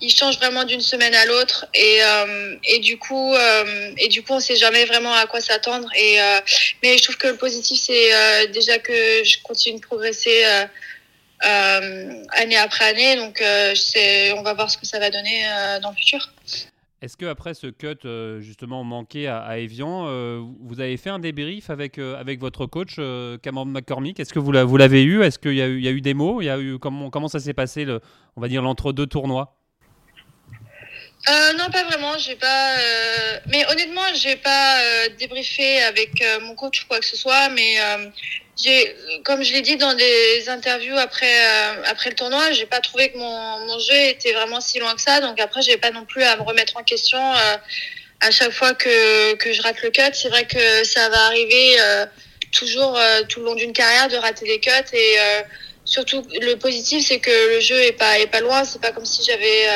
il 0.02 0.10
change 0.10 0.36
vraiment 0.36 0.64
d'une 0.64 0.80
semaine 0.80 1.14
à 1.14 1.24
l'autre 1.26 1.66
et, 1.74 1.98
euh, 2.02 2.56
et 2.64 2.80
du 2.80 2.98
coup 2.98 3.32
euh, 3.34 3.92
et 3.96 4.08
du 4.08 4.22
coup 4.22 4.32
on 4.32 4.40
sait 4.40 4.56
jamais 4.56 4.84
vraiment 4.84 5.14
à 5.14 5.26
quoi 5.26 5.40
s'attendre 5.40 5.88
et 5.96 6.20
euh, 6.20 6.40
mais 6.82 6.98
je 6.98 7.04
trouve 7.04 7.16
que 7.16 7.28
le 7.28 7.36
positif 7.36 7.80
c'est 7.80 8.48
déjà 8.48 8.78
que 8.78 8.92
je 9.24 9.38
continue 9.42 9.78
de 9.78 9.86
progresser 9.86 10.44
année 11.40 12.56
après 12.56 12.84
année. 12.84 13.16
Donc 13.16 13.42
on 13.42 14.42
va 14.42 14.54
voir 14.54 14.70
ce 14.70 14.76
que 14.76 14.86
ça 14.86 14.98
va 14.98 15.10
donner 15.10 15.44
dans 15.80 15.90
le 15.90 15.96
futur. 15.96 16.30
Est-ce 17.00 17.16
que 17.16 17.26
après 17.26 17.54
ce 17.54 17.66
cut 17.66 18.06
justement 18.40 18.84
manqué 18.84 19.28
à, 19.28 19.58
Evian, 19.58 20.06
vous 20.60 20.80
avez 20.80 20.96
fait 20.96 21.10
un 21.10 21.18
débrief 21.20 21.70
avec 21.70 21.98
avec 21.98 22.40
votre 22.40 22.66
coach 22.66 22.96
Cameron 23.42 23.66
McCormick? 23.66 24.18
Est-ce 24.18 24.32
que 24.32 24.40
vous 24.40 24.52
l'avez 24.52 25.02
eu? 25.02 25.22
Est-ce 25.22 25.38
qu'il 25.38 25.54
y, 25.54 25.62
a 25.62 25.66
eu 25.68 26.00
des 26.00 26.14
mots? 26.14 26.42
Il 26.42 26.46
y 26.46 26.50
a 26.50 26.58
eu 26.58 26.78
comment 26.78 27.28
ça 27.28 27.38
s'est 27.38 27.54
passé 27.54 27.86
on 28.36 28.40
va 28.40 28.48
dire 28.48 28.62
l'entre 28.62 28.92
deux 28.92 29.06
tournois? 29.06 29.61
Euh, 31.28 31.52
non, 31.52 31.70
pas 31.70 31.84
vraiment. 31.84 32.18
J'ai 32.18 32.34
pas. 32.34 32.76
Euh... 32.78 33.38
Mais 33.46 33.64
honnêtement, 33.70 34.02
j'ai 34.14 34.34
pas 34.36 34.80
euh, 34.80 35.08
débriefé 35.18 35.80
avec 35.82 36.20
euh, 36.20 36.40
mon 36.40 36.56
coach 36.56 36.82
ou 36.82 36.86
quoi 36.88 36.98
que 36.98 37.06
ce 37.06 37.16
soit. 37.16 37.48
Mais 37.50 37.80
euh, 37.80 38.08
j'ai, 38.60 38.96
comme 39.24 39.42
je 39.44 39.52
l'ai 39.52 39.62
dit 39.62 39.76
dans 39.76 39.94
des 39.94 40.48
interviews 40.48 40.98
après 40.98 41.32
après 41.86 42.10
le 42.10 42.16
tournoi, 42.16 42.50
j'ai 42.52 42.66
pas 42.66 42.80
trouvé 42.80 43.12
que 43.12 43.18
mon, 43.18 43.66
mon 43.66 43.78
jeu 43.78 43.94
était 43.94 44.32
vraiment 44.32 44.60
si 44.60 44.80
loin 44.80 44.94
que 44.96 45.00
ça. 45.00 45.20
Donc 45.20 45.38
après, 45.40 45.62
j'ai 45.62 45.76
pas 45.76 45.92
non 45.92 46.04
plus 46.04 46.24
à 46.24 46.36
me 46.36 46.42
remettre 46.42 46.76
en 46.76 46.82
question 46.82 47.20
à 48.20 48.30
chaque 48.30 48.52
fois 48.52 48.74
que 48.74 49.34
que 49.34 49.52
je 49.52 49.62
rate 49.62 49.80
le 49.82 49.90
cut. 49.90 50.14
C'est 50.14 50.28
vrai 50.28 50.44
que 50.46 50.84
ça 50.84 51.08
va 51.08 51.26
arriver 51.26 51.76
toujours 52.50 52.98
tout 53.28 53.40
le 53.40 53.46
long 53.46 53.54
d'une 53.54 53.72
carrière 53.72 54.08
de 54.08 54.16
rater 54.16 54.44
des 54.44 54.58
cuts 54.58 54.70
et 54.92 55.16
surtout 55.84 56.26
le 56.40 56.54
positif, 56.54 57.06
c'est 57.06 57.20
que 57.20 57.54
le 57.54 57.60
jeu 57.60 57.80
est 57.80 57.92
pas 57.92 58.18
est 58.18 58.26
pas 58.26 58.40
loin. 58.40 58.64
C'est 58.64 58.80
pas 58.80 58.90
comme 58.90 59.06
si 59.06 59.24
j'avais 59.24 59.68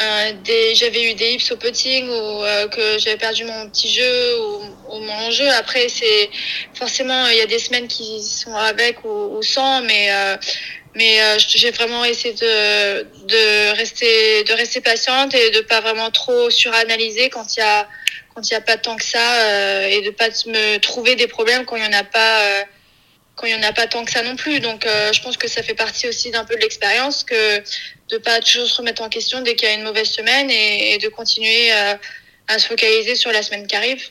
euh, 0.00 0.32
j'avais 0.74 1.10
eu 1.10 1.14
des 1.14 1.32
hips 1.32 1.50
au 1.52 1.56
putting 1.56 2.08
ou 2.08 2.42
euh, 2.44 2.66
que 2.68 2.98
j'avais 2.98 3.18
perdu 3.18 3.44
mon 3.44 3.68
petit 3.68 3.92
jeu 3.92 4.40
ou, 4.40 4.98
mon 5.00 5.30
jeu. 5.30 5.48
Après, 5.50 5.88
c'est 5.88 6.30
forcément 6.74 7.26
il 7.26 7.36
y 7.36 7.40
a 7.40 7.46
des 7.46 7.58
semaines 7.58 7.88
qui 7.88 8.22
sont 8.22 8.54
avec 8.54 9.04
ou, 9.04 9.42
sans, 9.42 9.82
mais 9.82 10.08
euh, 10.10 10.36
mais 10.94 11.18
j'ai 11.38 11.70
vraiment 11.70 12.04
essayé 12.04 12.34
de, 12.34 13.02
de 13.26 13.76
rester 13.76 14.44
de 14.44 14.52
rester 14.52 14.82
patiente 14.82 15.34
et 15.34 15.50
de 15.50 15.60
pas 15.60 15.80
vraiment 15.80 16.10
trop 16.10 16.50
suranalyser 16.50 17.30
quand 17.30 17.56
il 17.56 17.60
y 17.60 17.62
a 17.62 17.88
quand 18.34 18.50
il 18.50 18.52
y 18.52 18.56
a 18.56 18.60
pas 18.60 18.76
tant 18.76 18.96
que 18.96 19.04
ça 19.04 19.88
et 19.88 20.02
de 20.02 20.10
pas 20.10 20.28
me 20.46 20.78
trouver 20.78 21.16
des 21.16 21.28
problèmes 21.28 21.64
quand 21.64 21.76
il 21.76 21.84
y 21.84 21.86
en 21.86 21.92
a 21.94 22.04
pas 22.04 22.64
quand 23.36 23.46
il 23.46 23.56
n'y 23.56 23.64
en 23.64 23.68
a 23.68 23.72
pas 23.72 23.86
tant 23.86 24.04
que 24.04 24.10
ça 24.10 24.22
non 24.22 24.36
plus. 24.36 24.60
Donc 24.60 24.86
euh, 24.86 25.12
je 25.12 25.22
pense 25.22 25.36
que 25.36 25.48
ça 25.48 25.62
fait 25.62 25.74
partie 25.74 26.08
aussi 26.08 26.30
d'un 26.30 26.44
peu 26.44 26.54
de 26.54 26.60
l'expérience 26.60 27.24
que 27.24 27.58
de 28.10 28.18
pas 28.18 28.40
toujours 28.40 28.66
se 28.66 28.78
remettre 28.78 29.02
en 29.02 29.08
question 29.08 29.40
dès 29.42 29.54
qu'il 29.54 29.68
y 29.68 29.72
a 29.72 29.74
une 29.74 29.84
mauvaise 29.84 30.08
semaine 30.08 30.50
et, 30.50 30.98
de 30.98 31.08
continuer 31.08 31.72
euh, 31.72 31.94
à 32.48 32.58
se 32.58 32.66
focaliser 32.66 33.14
sur 33.14 33.32
la 33.32 33.42
semaine 33.42 33.66
qui 33.66 33.76
arrive. 33.76 34.02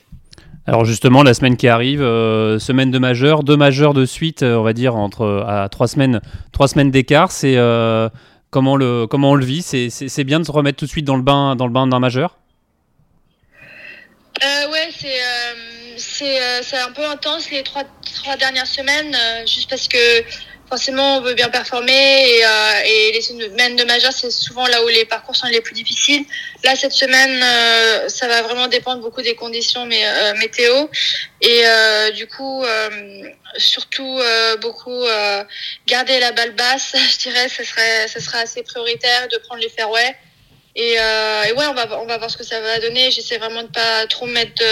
Alors 0.68 0.86
justement, 0.86 1.24
la 1.24 1.34
semaine 1.34 1.58
qui 1.58 1.68
arrive, 1.68 2.02
euh, 2.02 2.60
semaine 2.60 2.92
de 2.92 3.00
majeur, 3.00 3.44
deux 3.44 3.58
majeurs 3.58 3.94
de 3.94 4.06
suite, 4.06 4.44
on 4.44 4.62
va 4.62 4.74
dire 4.74 4.96
entre 4.96 5.46
à 5.48 5.68
trois 5.70 5.88
semaines, 5.88 6.22
trois 6.52 6.68
semaines 6.68 6.92
d'écart. 6.92 7.32
C'est 7.32 7.58
comment 8.52 8.76
le 8.76 9.08
comment 9.08 9.32
on 9.32 9.36
le 9.36 9.46
vit? 9.46 9.64
C'est 9.64 10.24
bien 10.24 10.40
de 10.40 10.46
se 10.46 10.52
remettre 10.52 10.78
tout 10.78 10.86
de 10.86 10.92
suite 10.92 11.06
dans 11.06 11.16
le 11.16 11.24
bain 11.24 11.56
dans 11.56 11.66
le 11.66 11.74
bain 11.74 11.88
d'un 11.88 12.00
majeur? 12.00 12.38
Euh, 14.44 14.72
ouais, 14.72 14.90
c'est 14.96 15.20
c'est 15.98 16.40
c'est 16.62 16.78
un 16.78 16.92
peu 16.92 17.06
intense 17.06 17.50
les 17.50 17.64
trois 17.64 17.84
trois 18.22 18.38
dernières 18.38 18.68
semaines, 18.68 19.16
juste 19.46 19.70
parce 19.70 19.88
que 19.88 20.24
forcément, 20.72 21.18
on 21.18 21.22
veut 21.22 21.34
bien 21.34 21.50
performer 21.50 21.92
et, 21.92 22.46
euh, 22.46 22.82
et 22.86 23.12
les 23.12 23.22
semaines 23.22 23.76
de 23.76 23.84
majeur, 23.84 24.14
c'est 24.14 24.32
souvent 24.32 24.66
là 24.68 24.82
où 24.86 24.88
les 24.88 25.04
parcours 25.04 25.36
sont 25.36 25.48
les 25.48 25.60
plus 25.60 25.74
difficiles. 25.74 26.24
Là, 26.64 26.78
cette 26.78 26.94
semaine, 26.94 27.44
euh, 27.44 28.08
ça 28.08 28.26
va 28.30 28.42
vraiment 28.42 28.68
dépendre 28.68 29.02
beaucoup 29.02 29.22
des 29.22 29.36
conditions 29.36 29.86
mais, 29.86 30.02
euh, 30.06 30.34
météo 30.36 30.88
et 31.42 31.62
euh, 31.66 32.12
du 32.12 32.26
coup, 32.26 32.64
surtout 33.58 34.20
beaucoup 34.62 35.04
garder 35.88 36.20
la 36.20 36.32
balle 36.32 36.56
basse. 36.56 36.96
Je 37.12 37.18
dirais, 37.18 37.50
ce 37.50 37.64
serait, 37.66 38.08
ce 38.08 38.22
serait 38.22 38.40
assez 38.40 38.64
prioritaire 38.64 39.28
de 39.28 39.38
prendre 39.40 39.62
les 39.62 39.70
fairways. 39.70 40.16
Et, 40.76 40.96
euh, 41.00 41.44
et, 41.50 41.54
ouais, 41.54 41.66
on 41.70 41.74
va, 41.74 42.02
on 42.02 42.06
va 42.06 42.18
voir 42.18 42.30
ce 42.30 42.38
que 42.38 42.44
ça 42.44 42.60
va 42.62 42.80
donner. 42.80 43.12
J'essaie 43.12 43.38
vraiment 43.38 43.64
de 43.64 43.68
pas 43.68 44.06
trop 44.08 44.26
mettre 44.26 44.64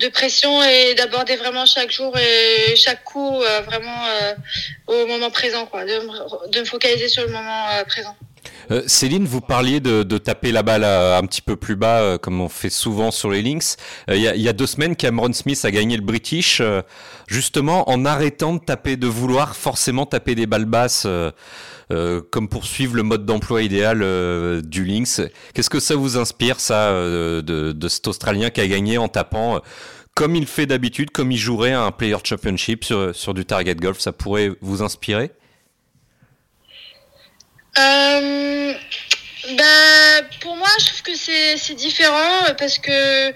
de, 0.00 0.08
pression 0.08 0.62
et 0.62 0.94
d'aborder 0.94 1.36
vraiment 1.36 1.66
chaque 1.66 1.90
jour 1.90 2.16
et 2.16 2.76
chaque 2.76 3.02
coup 3.04 3.42
euh, 3.42 3.60
vraiment 3.62 4.06
euh, 4.06 4.34
au 4.86 5.06
moment 5.06 5.30
présent, 5.30 5.66
quoi, 5.66 5.84
de, 5.84 6.50
de, 6.52 6.60
me 6.60 6.64
focaliser 6.64 7.08
sur 7.08 7.24
le 7.24 7.32
moment 7.32 7.66
présent. 7.88 8.16
Céline, 8.86 9.26
vous 9.26 9.40
parliez 9.40 9.80
de, 9.80 10.18
taper 10.18 10.52
la 10.52 10.62
balle 10.62 10.84
un 10.84 11.24
petit 11.26 11.42
peu 11.42 11.56
plus 11.56 11.76
bas, 11.76 12.18
comme 12.18 12.40
on 12.40 12.48
fait 12.48 12.70
souvent 12.70 13.10
sur 13.10 13.30
les 13.30 13.42
links. 13.42 13.76
Il 14.08 14.18
y, 14.18 14.28
a, 14.28 14.34
y, 14.34 14.48
a, 14.48 14.52
deux 14.52 14.66
semaines, 14.66 14.96
Cameron 14.96 15.32
Smith 15.32 15.64
a 15.64 15.70
gagné 15.70 15.96
le 15.96 16.02
British, 16.02 16.62
justement 17.26 17.88
en 17.90 18.04
arrêtant 18.04 18.54
de 18.54 18.60
taper, 18.60 18.96
de 18.96 19.06
vouloir 19.06 19.56
forcément 19.56 20.06
taper 20.06 20.34
des 20.34 20.46
balles 20.46 20.64
basses. 20.64 21.06
Euh, 21.92 22.20
comme 22.32 22.48
poursuivre 22.48 22.96
le 22.96 23.04
mode 23.04 23.26
d'emploi 23.26 23.62
idéal 23.62 24.00
euh, 24.02 24.60
du 24.60 24.84
Lynx. 24.84 25.20
Qu'est-ce 25.54 25.70
que 25.70 25.78
ça 25.78 25.94
vous 25.94 26.16
inspire, 26.16 26.58
ça, 26.58 26.88
euh, 26.88 27.42
de, 27.42 27.88
cet 27.88 28.08
Australien 28.08 28.50
qui 28.50 28.60
a 28.60 28.66
gagné 28.66 28.98
en 28.98 29.06
tapant 29.06 29.60
comme 30.16 30.34
il 30.34 30.48
fait 30.48 30.66
d'habitude, 30.66 31.12
comme 31.12 31.30
il 31.30 31.36
jouerait 31.36 31.74
un 31.74 31.92
Player 31.92 32.16
Championship 32.24 32.84
sur, 32.84 33.14
sur 33.14 33.34
du 33.34 33.44
Target 33.44 33.76
Golf? 33.76 34.00
Ça 34.00 34.10
pourrait 34.10 34.50
vous 34.60 34.82
inspirer? 34.82 35.30
Bah, 37.76 37.84
Pour 40.40 40.56
moi, 40.56 40.68
je 40.80 40.86
trouve 40.86 41.02
que 41.02 41.14
c'est 41.14 41.74
différent 41.74 42.52
parce 42.58 42.78
que 42.78 43.32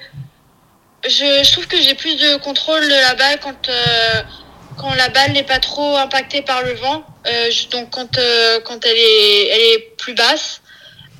je, 1.04 1.52
trouve 1.52 1.68
que 1.68 1.80
j'ai 1.80 1.94
plus 1.94 2.16
de 2.16 2.36
contrôle 2.38 2.82
de 2.82 2.88
la 2.88 3.14
balle 3.14 3.38
quand, 3.40 3.70
quand 4.78 4.94
la 4.94 5.08
balle 5.08 5.32
n'est 5.32 5.44
pas 5.44 5.58
trop 5.58 5.96
impactée 5.96 6.42
par 6.42 6.62
le 6.62 6.74
vent. 6.74 7.04
Euh, 7.26 7.50
donc 7.70 7.90
quand 7.90 8.16
euh, 8.16 8.60
quand 8.60 8.84
elle 8.84 8.96
est 8.96 9.46
elle 9.48 9.60
est 9.60 9.96
plus 9.98 10.14
basse 10.14 10.62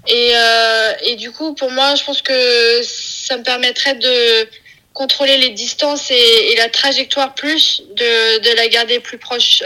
et 0.07 0.33
euh, 0.35 0.93
et 1.03 1.17
du 1.17 1.31
coup 1.31 1.55
pour 1.55 1.71
moi 1.71 1.95
je 1.95 2.03
pense 2.05 2.23
que 2.23 2.83
ça 2.83 3.37
me 3.37 3.43
permettrait 3.43 3.97
de 3.97 4.49
contrôler 4.95 5.37
les 5.37 5.51
distances 5.51 6.11
et, 6.11 6.53
et 6.53 6.57
la 6.57 6.71
trajectoire 6.71 7.35
plus 7.35 7.83
de 7.97 8.39
de 8.39 8.57
la 8.57 8.69
garder 8.69 8.99
plus 9.01 9.19
proche 9.19 9.63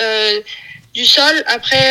du 0.93 1.07
sol. 1.07 1.45
Après 1.47 1.85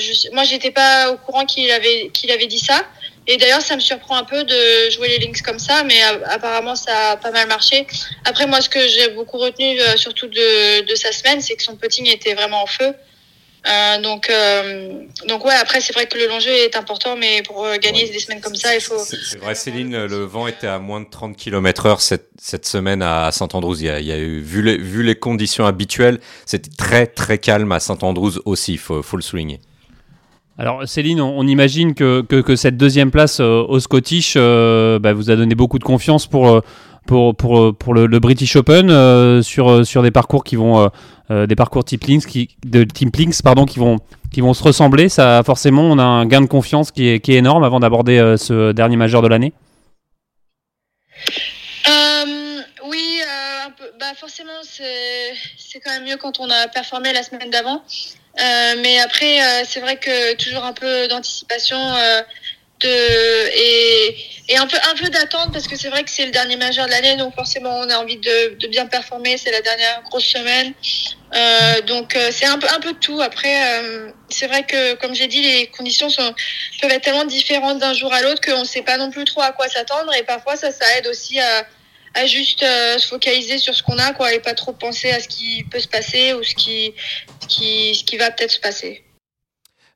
je, 0.00 0.30
moi 0.32 0.42
j'étais 0.44 0.72
pas 0.72 1.12
au 1.12 1.16
courant 1.16 1.46
qu'il 1.46 1.70
avait 1.70 2.10
qu'il 2.12 2.30
avait 2.32 2.48
dit 2.48 2.58
ça. 2.58 2.84
Et 3.32 3.36
d'ailleurs, 3.36 3.62
ça 3.62 3.76
me 3.76 3.80
surprend 3.80 4.16
un 4.16 4.24
peu 4.24 4.42
de 4.42 4.90
jouer 4.90 5.06
les 5.06 5.18
links 5.24 5.40
comme 5.42 5.60
ça, 5.60 5.84
mais 5.84 6.02
apparemment, 6.26 6.74
ça 6.74 7.12
a 7.12 7.16
pas 7.16 7.30
mal 7.30 7.46
marché. 7.46 7.86
Après, 8.24 8.44
moi, 8.48 8.60
ce 8.60 8.68
que 8.68 8.88
j'ai 8.88 9.10
beaucoup 9.10 9.38
retenu, 9.38 9.80
euh, 9.80 9.96
surtout 9.96 10.26
de, 10.26 10.84
de 10.84 10.94
sa 10.96 11.12
semaine, 11.12 11.40
c'est 11.40 11.54
que 11.54 11.62
son 11.62 11.76
putting 11.76 12.08
était 12.08 12.34
vraiment 12.34 12.64
en 12.64 12.66
feu. 12.66 12.92
Euh, 13.68 14.02
donc, 14.02 14.28
euh, 14.30 15.04
donc 15.28 15.44
ouais, 15.44 15.54
après, 15.54 15.80
c'est 15.80 15.92
vrai 15.92 16.06
que 16.06 16.18
le 16.18 16.26
long 16.26 16.40
jeu 16.40 16.50
est 16.50 16.74
important, 16.74 17.14
mais 17.16 17.44
pour 17.44 17.64
gagner 17.80 18.02
ouais. 18.02 18.10
des 18.10 18.18
semaines 18.18 18.40
comme 18.40 18.56
ça, 18.56 18.74
il 18.74 18.80
faut. 18.80 18.98
C'est 18.98 19.38
vrai, 19.38 19.54
Céline, 19.54 20.06
le 20.06 20.24
vent 20.24 20.48
était 20.48 20.66
à 20.66 20.80
moins 20.80 21.00
de 21.00 21.08
30 21.08 21.36
km 21.36 21.86
heure 21.86 22.00
cette, 22.00 22.30
cette 22.36 22.66
semaine 22.66 23.00
à 23.00 23.30
Saint-Andrews. 23.30 23.76
Il 23.80 23.86
y 23.86 24.10
a 24.10 24.18
eu, 24.18 24.40
vu 24.40 24.60
les, 24.62 24.76
vu 24.76 25.04
les 25.04 25.14
conditions 25.14 25.66
habituelles, 25.66 26.18
c'était 26.46 26.70
très, 26.76 27.06
très 27.06 27.38
calme 27.38 27.70
à 27.70 27.78
Saint-Andrews 27.78 28.40
aussi, 28.44 28.72
il 28.72 28.78
faut, 28.78 29.04
faut 29.04 29.16
le 29.16 29.22
souligner. 29.22 29.60
Alors 30.60 30.86
Céline, 30.86 31.22
on, 31.22 31.46
imagine 31.46 31.94
que, 31.94 32.54
cette 32.54 32.76
deuxième 32.76 33.10
place 33.10 33.40
euh, 33.40 33.64
au 33.66 33.80
Scottish 33.80 34.34
euh, 34.36 34.98
bah, 34.98 35.14
vous 35.14 35.30
a 35.30 35.36
donné 35.36 35.54
beaucoup 35.54 35.78
de 35.78 35.84
confiance 35.84 36.26
pour, 36.26 36.50
euh, 36.50 36.60
le, 37.08 38.18
British 38.18 38.56
Open 38.56 39.42
sur, 39.42 40.02
des 40.02 40.10
parcours 40.10 40.44
qui 40.44 40.56
vont 40.56 40.90
des 41.30 41.56
parcours 41.56 41.82
de 41.82 42.84
Team 42.84 43.10
Links 43.16 43.40
qui 44.30 44.40
vont 44.42 44.52
se 44.52 44.62
ressembler. 44.62 45.08
Ça 45.08 45.42
forcément 45.46 45.84
on 45.84 45.98
a 45.98 46.04
un 46.04 46.26
gain 46.26 46.42
de 46.42 46.46
confiance 46.46 46.90
qui 46.90 47.08
est, 47.08 47.20
qui 47.20 47.32
est 47.32 47.38
énorme 47.38 47.64
avant 47.64 47.80
d'aborder 47.80 48.34
ce 48.36 48.72
dernier 48.72 48.98
majeur 48.98 49.22
de 49.22 49.28
l'année. 49.28 49.54
oui, 52.86 53.20
bah 53.98 54.12
forcément 54.14 54.60
c'est 54.62 55.80
quand 55.82 55.92
même 55.92 56.04
mieux 56.04 56.18
quand 56.18 56.38
on 56.38 56.50
a 56.50 56.68
performé 56.68 57.14
la 57.14 57.22
semaine 57.22 57.48
d'avant. 57.48 57.82
Euh, 58.38 58.74
mais 58.80 58.98
après, 59.00 59.40
euh, 59.40 59.64
c'est 59.68 59.80
vrai 59.80 59.96
que 59.96 60.34
toujours 60.34 60.64
un 60.64 60.72
peu 60.72 61.08
d'anticipation 61.08 61.76
euh, 61.78 62.22
de, 62.80 62.88
et, 62.88 64.16
et 64.48 64.56
un 64.56 64.66
peu, 64.66 64.76
un 64.90 64.94
peu 64.94 65.10
d'attente 65.10 65.52
parce 65.52 65.66
que 65.66 65.76
c'est 65.76 65.88
vrai 65.88 66.04
que 66.04 66.10
c'est 66.10 66.24
le 66.24 66.30
dernier 66.30 66.56
majeur 66.56 66.86
de 66.86 66.90
l'année, 66.92 67.16
donc 67.16 67.34
forcément 67.34 67.80
on 67.80 67.90
a 67.90 67.96
envie 67.98 68.16
de, 68.16 68.56
de 68.58 68.68
bien 68.68 68.86
performer. 68.86 69.36
C'est 69.36 69.50
la 69.50 69.60
dernière 69.60 70.02
grosse 70.04 70.24
semaine, 70.24 70.72
donc 71.86 72.16
c'est 72.30 72.46
un 72.46 72.58
peu, 72.58 72.68
un 72.74 72.80
peu 72.80 72.92
de 72.92 72.98
tout. 72.98 73.20
Après, 73.20 73.82
c'est 74.30 74.46
vrai 74.46 74.64
que 74.64 74.94
comme 74.94 75.14
j'ai 75.14 75.26
dit, 75.26 75.42
les 75.42 75.66
conditions 75.66 76.08
sont, 76.08 76.34
peuvent 76.80 76.90
être 76.90 77.02
tellement 77.02 77.26
différentes 77.26 77.80
d'un 77.80 77.92
jour 77.92 78.12
à 78.14 78.22
l'autre 78.22 78.40
qu'on 78.40 78.60
ne 78.60 78.64
sait 78.64 78.82
pas 78.82 78.96
non 78.96 79.10
plus 79.10 79.24
trop 79.24 79.42
à 79.42 79.52
quoi 79.52 79.68
s'attendre 79.68 80.14
et 80.14 80.22
parfois 80.22 80.56
ça, 80.56 80.72
ça 80.72 80.86
aide 80.96 81.06
aussi 81.06 81.38
à 81.38 81.66
à 82.14 82.26
juste 82.26 82.62
euh, 82.62 82.98
se 82.98 83.06
focaliser 83.06 83.58
sur 83.58 83.74
ce 83.74 83.82
qu'on 83.82 83.98
a 83.98 84.12
quoi 84.12 84.32
et 84.34 84.40
pas 84.40 84.54
trop 84.54 84.72
penser 84.72 85.10
à 85.10 85.20
ce 85.20 85.28
qui 85.28 85.64
peut 85.70 85.78
se 85.78 85.88
passer 85.88 86.34
ou 86.34 86.42
ce 86.42 86.54
qui 86.54 86.92
qui, 87.48 87.94
ce 87.94 88.04
qui 88.04 88.16
va 88.16 88.30
peut-être 88.30 88.50
se 88.50 88.60
passer. 88.60 89.04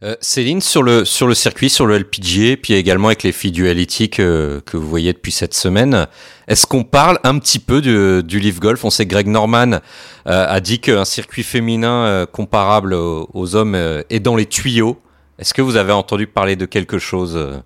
Euh, 0.03 0.17
Céline, 0.21 0.61
sur 0.61 0.83
le, 0.83 1.05
sur 1.05 1.27
le 1.27 1.35
circuit, 1.35 1.71
sur 1.71 1.87
le 1.87 1.97
LPGA, 1.97 2.57
puis 2.57 2.75
également 2.75 3.09
avec 3.09 3.23
les 3.23 3.33
filles 3.33 3.53
duality 3.53 4.11
que, 4.11 4.63
que 4.67 4.77
vous 4.77 4.89
voyez 4.89 5.13
depuis 5.13 5.33
cette 5.33 5.55
semaine, 5.55 6.09
est-ce 6.47 6.67
qu'on 6.67 6.85
parle 6.85 7.19
un 7.25 7.39
petit 7.39 7.59
peu 7.59 7.81
du, 7.81 8.23
du 8.23 8.39
Leaf 8.39 8.61
Golf? 8.61 8.85
On 8.85 8.91
sait 8.91 9.07
que 9.07 9.11
Greg 9.11 9.29
Norman 9.29 9.73
euh, 9.73 9.79
a 10.27 10.61
dit 10.61 10.79
qu'un 10.79 11.05
circuit 11.05 11.43
féminin 11.43 12.05
euh, 12.05 12.27
comparable 12.27 12.93
aux, 12.93 13.55
hommes 13.55 13.75
euh, 13.75 14.03
est 14.11 14.21
dans 14.21 14.37
les 14.37 14.47
tuyaux. 14.47 15.01
Est-ce 15.39 15.55
que 15.55 15.63
vous 15.63 15.77
avez 15.77 15.93
entendu 15.93 16.27
parler 16.27 16.57
de 16.57 16.67
quelque 16.67 16.99
chose 16.99 17.63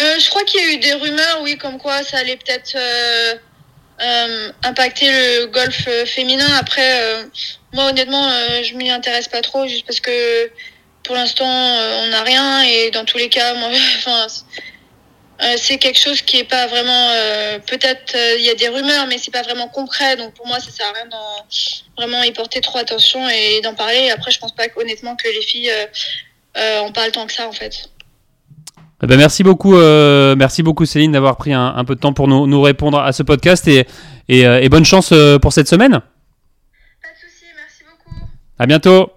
euh, 0.00 0.18
je 0.18 0.30
crois 0.30 0.44
qu'il 0.44 0.60
y 0.60 0.64
a 0.64 0.72
eu 0.72 0.78
des 0.78 0.94
rumeurs, 0.94 1.40
oui, 1.42 1.58
comme 1.58 1.78
quoi 1.78 2.02
ça 2.02 2.18
allait 2.18 2.36
peut-être 2.36 2.76
euh, 4.02 4.50
impacter 4.62 5.10
le 5.10 5.46
golf 5.48 5.86
féminin. 6.06 6.48
Après, 6.58 7.02
euh, 7.02 7.24
moi 7.74 7.90
honnêtement, 7.90 8.26
euh, 8.26 8.62
je 8.62 8.74
m'y 8.74 8.90
intéresse 8.90 9.28
pas 9.28 9.42
trop, 9.42 9.66
juste 9.66 9.84
parce 9.84 10.00
que 10.00 10.50
pour 11.02 11.14
l'instant, 11.14 11.44
on 11.44 12.06
n'a 12.08 12.22
rien 12.22 12.62
et 12.62 12.90
dans 12.90 13.04
tous 13.04 13.18
les 13.18 13.28
cas, 13.28 13.52
moi, 13.54 13.68
c'est 15.56 15.76
quelque 15.76 15.98
chose 15.98 16.22
qui 16.22 16.38
est 16.38 16.44
pas 16.44 16.66
vraiment. 16.66 17.10
Peut-être 17.66 18.14
il 18.38 18.42
y 18.42 18.50
a 18.50 18.54
des 18.54 18.68
rumeurs, 18.68 19.06
mais 19.06 19.18
c'est 19.18 19.30
pas 19.30 19.42
vraiment 19.42 19.68
concret. 19.68 20.16
Donc 20.16 20.34
pour 20.34 20.46
moi, 20.46 20.60
ça 20.60 20.70
sert 20.70 20.86
à 20.86 20.92
rien 20.92 21.06
d'en 21.06 21.46
vraiment 21.96 22.22
y 22.22 22.32
porter 22.32 22.60
trop 22.60 22.78
attention 22.78 23.28
et 23.28 23.60
d'en 23.62 23.74
parler. 23.74 24.10
Après, 24.10 24.30
je 24.30 24.38
pense 24.38 24.54
pas 24.54 24.64
honnêtement 24.76 25.16
que 25.16 25.28
les 25.28 25.42
filles 25.42 25.72
pas 26.54 27.06
le 27.06 27.12
temps 27.12 27.26
que 27.26 27.32
ça 27.32 27.48
en 27.48 27.52
fait. 27.52 27.90
Eh 29.02 29.06
ben 29.06 29.16
merci 29.16 29.42
beaucoup, 29.42 29.76
euh, 29.76 30.36
merci 30.36 30.62
beaucoup 30.62 30.84
Céline 30.84 31.12
d'avoir 31.12 31.36
pris 31.36 31.52
un, 31.54 31.74
un, 31.74 31.84
peu 31.84 31.94
de 31.94 32.00
temps 32.00 32.12
pour 32.12 32.28
nous, 32.28 32.46
nous, 32.46 32.60
répondre 32.60 32.98
à 32.98 33.12
ce 33.12 33.22
podcast 33.22 33.66
et, 33.66 33.86
et, 34.28 34.40
et 34.42 34.68
bonne 34.68 34.84
chance 34.84 35.14
pour 35.40 35.52
cette 35.54 35.68
semaine. 35.68 35.92
Pas 35.92 35.98
de 35.98 37.16
souci, 37.18 37.44
merci 37.56 37.82
beaucoup. 37.84 38.16
À 38.58 38.66
bientôt. 38.66 39.10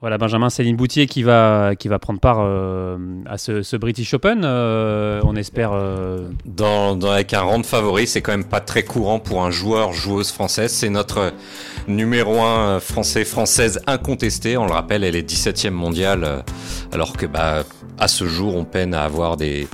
Voilà 0.00 0.16
Benjamin 0.16 0.48
Céline 0.48 0.76
Boutier 0.76 1.06
qui 1.06 1.22
va, 1.22 1.72
qui 1.78 1.88
va 1.88 1.98
prendre 1.98 2.20
part 2.20 2.38
euh, 2.40 2.96
à 3.26 3.36
ce, 3.36 3.60
ce, 3.60 3.76
British 3.76 4.14
Open, 4.14 4.40
euh, 4.44 5.20
on 5.24 5.36
espère. 5.36 5.72
euh, 5.74 6.30
Dans, 6.46 6.96
dans, 6.96 7.10
avec 7.10 7.34
un 7.34 7.42
rang 7.42 7.58
de 7.58 7.66
favori, 7.66 8.06
c'est 8.06 8.22
quand 8.22 8.32
même 8.32 8.46
pas 8.48 8.60
très 8.60 8.82
courant 8.82 9.18
pour 9.18 9.44
un 9.44 9.50
joueur, 9.50 9.92
joueuse 9.92 10.32
française. 10.32 10.72
C'est 10.72 10.88
notre 10.88 11.34
numéro 11.86 12.40
1 12.40 12.80
français, 12.80 13.26
française 13.26 13.82
incontestée. 13.86 14.56
On 14.56 14.64
le 14.64 14.72
rappelle, 14.72 15.04
elle 15.04 15.16
est 15.16 15.30
17e 15.30 15.68
mondiale, 15.68 16.44
alors 16.92 17.14
que 17.18 17.26
bah, 17.26 17.64
à 18.00 18.08
ce 18.08 18.26
jour, 18.26 18.56
on 18.56 18.64
peine 18.64 18.94
à 18.94 19.04
avoir 19.04 19.36
des, 19.36 19.68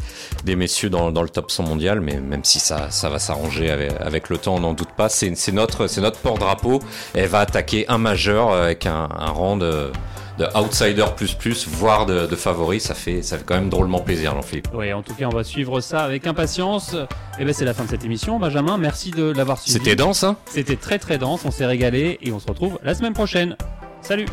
des 0.44 0.56
messieurs 0.56 0.90
dans, 0.90 1.12
dans 1.12 1.22
le 1.22 1.28
top 1.28 1.50
100 1.50 1.62
mondial, 1.62 2.00
mais 2.00 2.20
même 2.20 2.44
si 2.44 2.58
ça, 2.58 2.90
ça 2.90 3.08
va 3.08 3.18
s'arranger 3.18 3.70
avec, 3.70 3.92
avec, 4.00 4.28
le 4.28 4.38
temps, 4.38 4.56
on 4.56 4.60
n'en 4.60 4.74
doute 4.74 4.92
pas. 4.96 5.08
C'est 5.08 5.52
notre, 5.52 5.86
notre 6.00 6.18
porte-drapeau. 6.18 6.80
Elle 7.14 7.28
va 7.28 7.40
attaquer 7.40 7.88
un 7.88 7.98
majeur 7.98 8.52
avec 8.52 8.86
un, 8.86 9.08
un 9.16 9.30
rang 9.30 9.56
de 9.56 9.90
de 10.38 10.46
outsider 10.54 11.04
plus 11.16 11.34
plus, 11.34 11.66
voire 11.66 12.06
de, 12.06 12.26
de 12.26 12.36
favori, 12.36 12.80
ça 12.80 12.94
fait, 12.94 13.22
ça 13.22 13.38
fait 13.38 13.44
quand 13.44 13.54
même 13.54 13.70
drôlement 13.70 14.00
plaisir, 14.00 14.34
Jean-Philippe. 14.34 14.68
Oui, 14.74 14.92
en 14.92 15.02
tout 15.02 15.14
cas, 15.14 15.26
on 15.26 15.34
va 15.34 15.44
suivre 15.44 15.80
ça 15.80 16.04
avec 16.04 16.26
impatience. 16.26 16.94
Et 17.38 17.44
ben, 17.44 17.54
c'est 17.54 17.64
la 17.64 17.74
fin 17.74 17.84
de 17.84 17.88
cette 17.88 18.04
émission. 18.04 18.38
Benjamin, 18.38 18.76
merci 18.76 19.10
de 19.10 19.32
l'avoir 19.32 19.58
suivi. 19.58 19.78
C'était 19.78 19.96
dense, 19.96 20.24
hein? 20.24 20.36
C'était 20.46 20.76
très 20.76 20.98
très 20.98 21.18
dense, 21.18 21.44
on 21.44 21.50
s'est 21.50 21.66
régalé 21.66 22.18
et 22.22 22.32
on 22.32 22.38
se 22.38 22.46
retrouve 22.46 22.78
la 22.82 22.94
semaine 22.94 23.14
prochaine. 23.14 23.56
Salut 24.02 24.26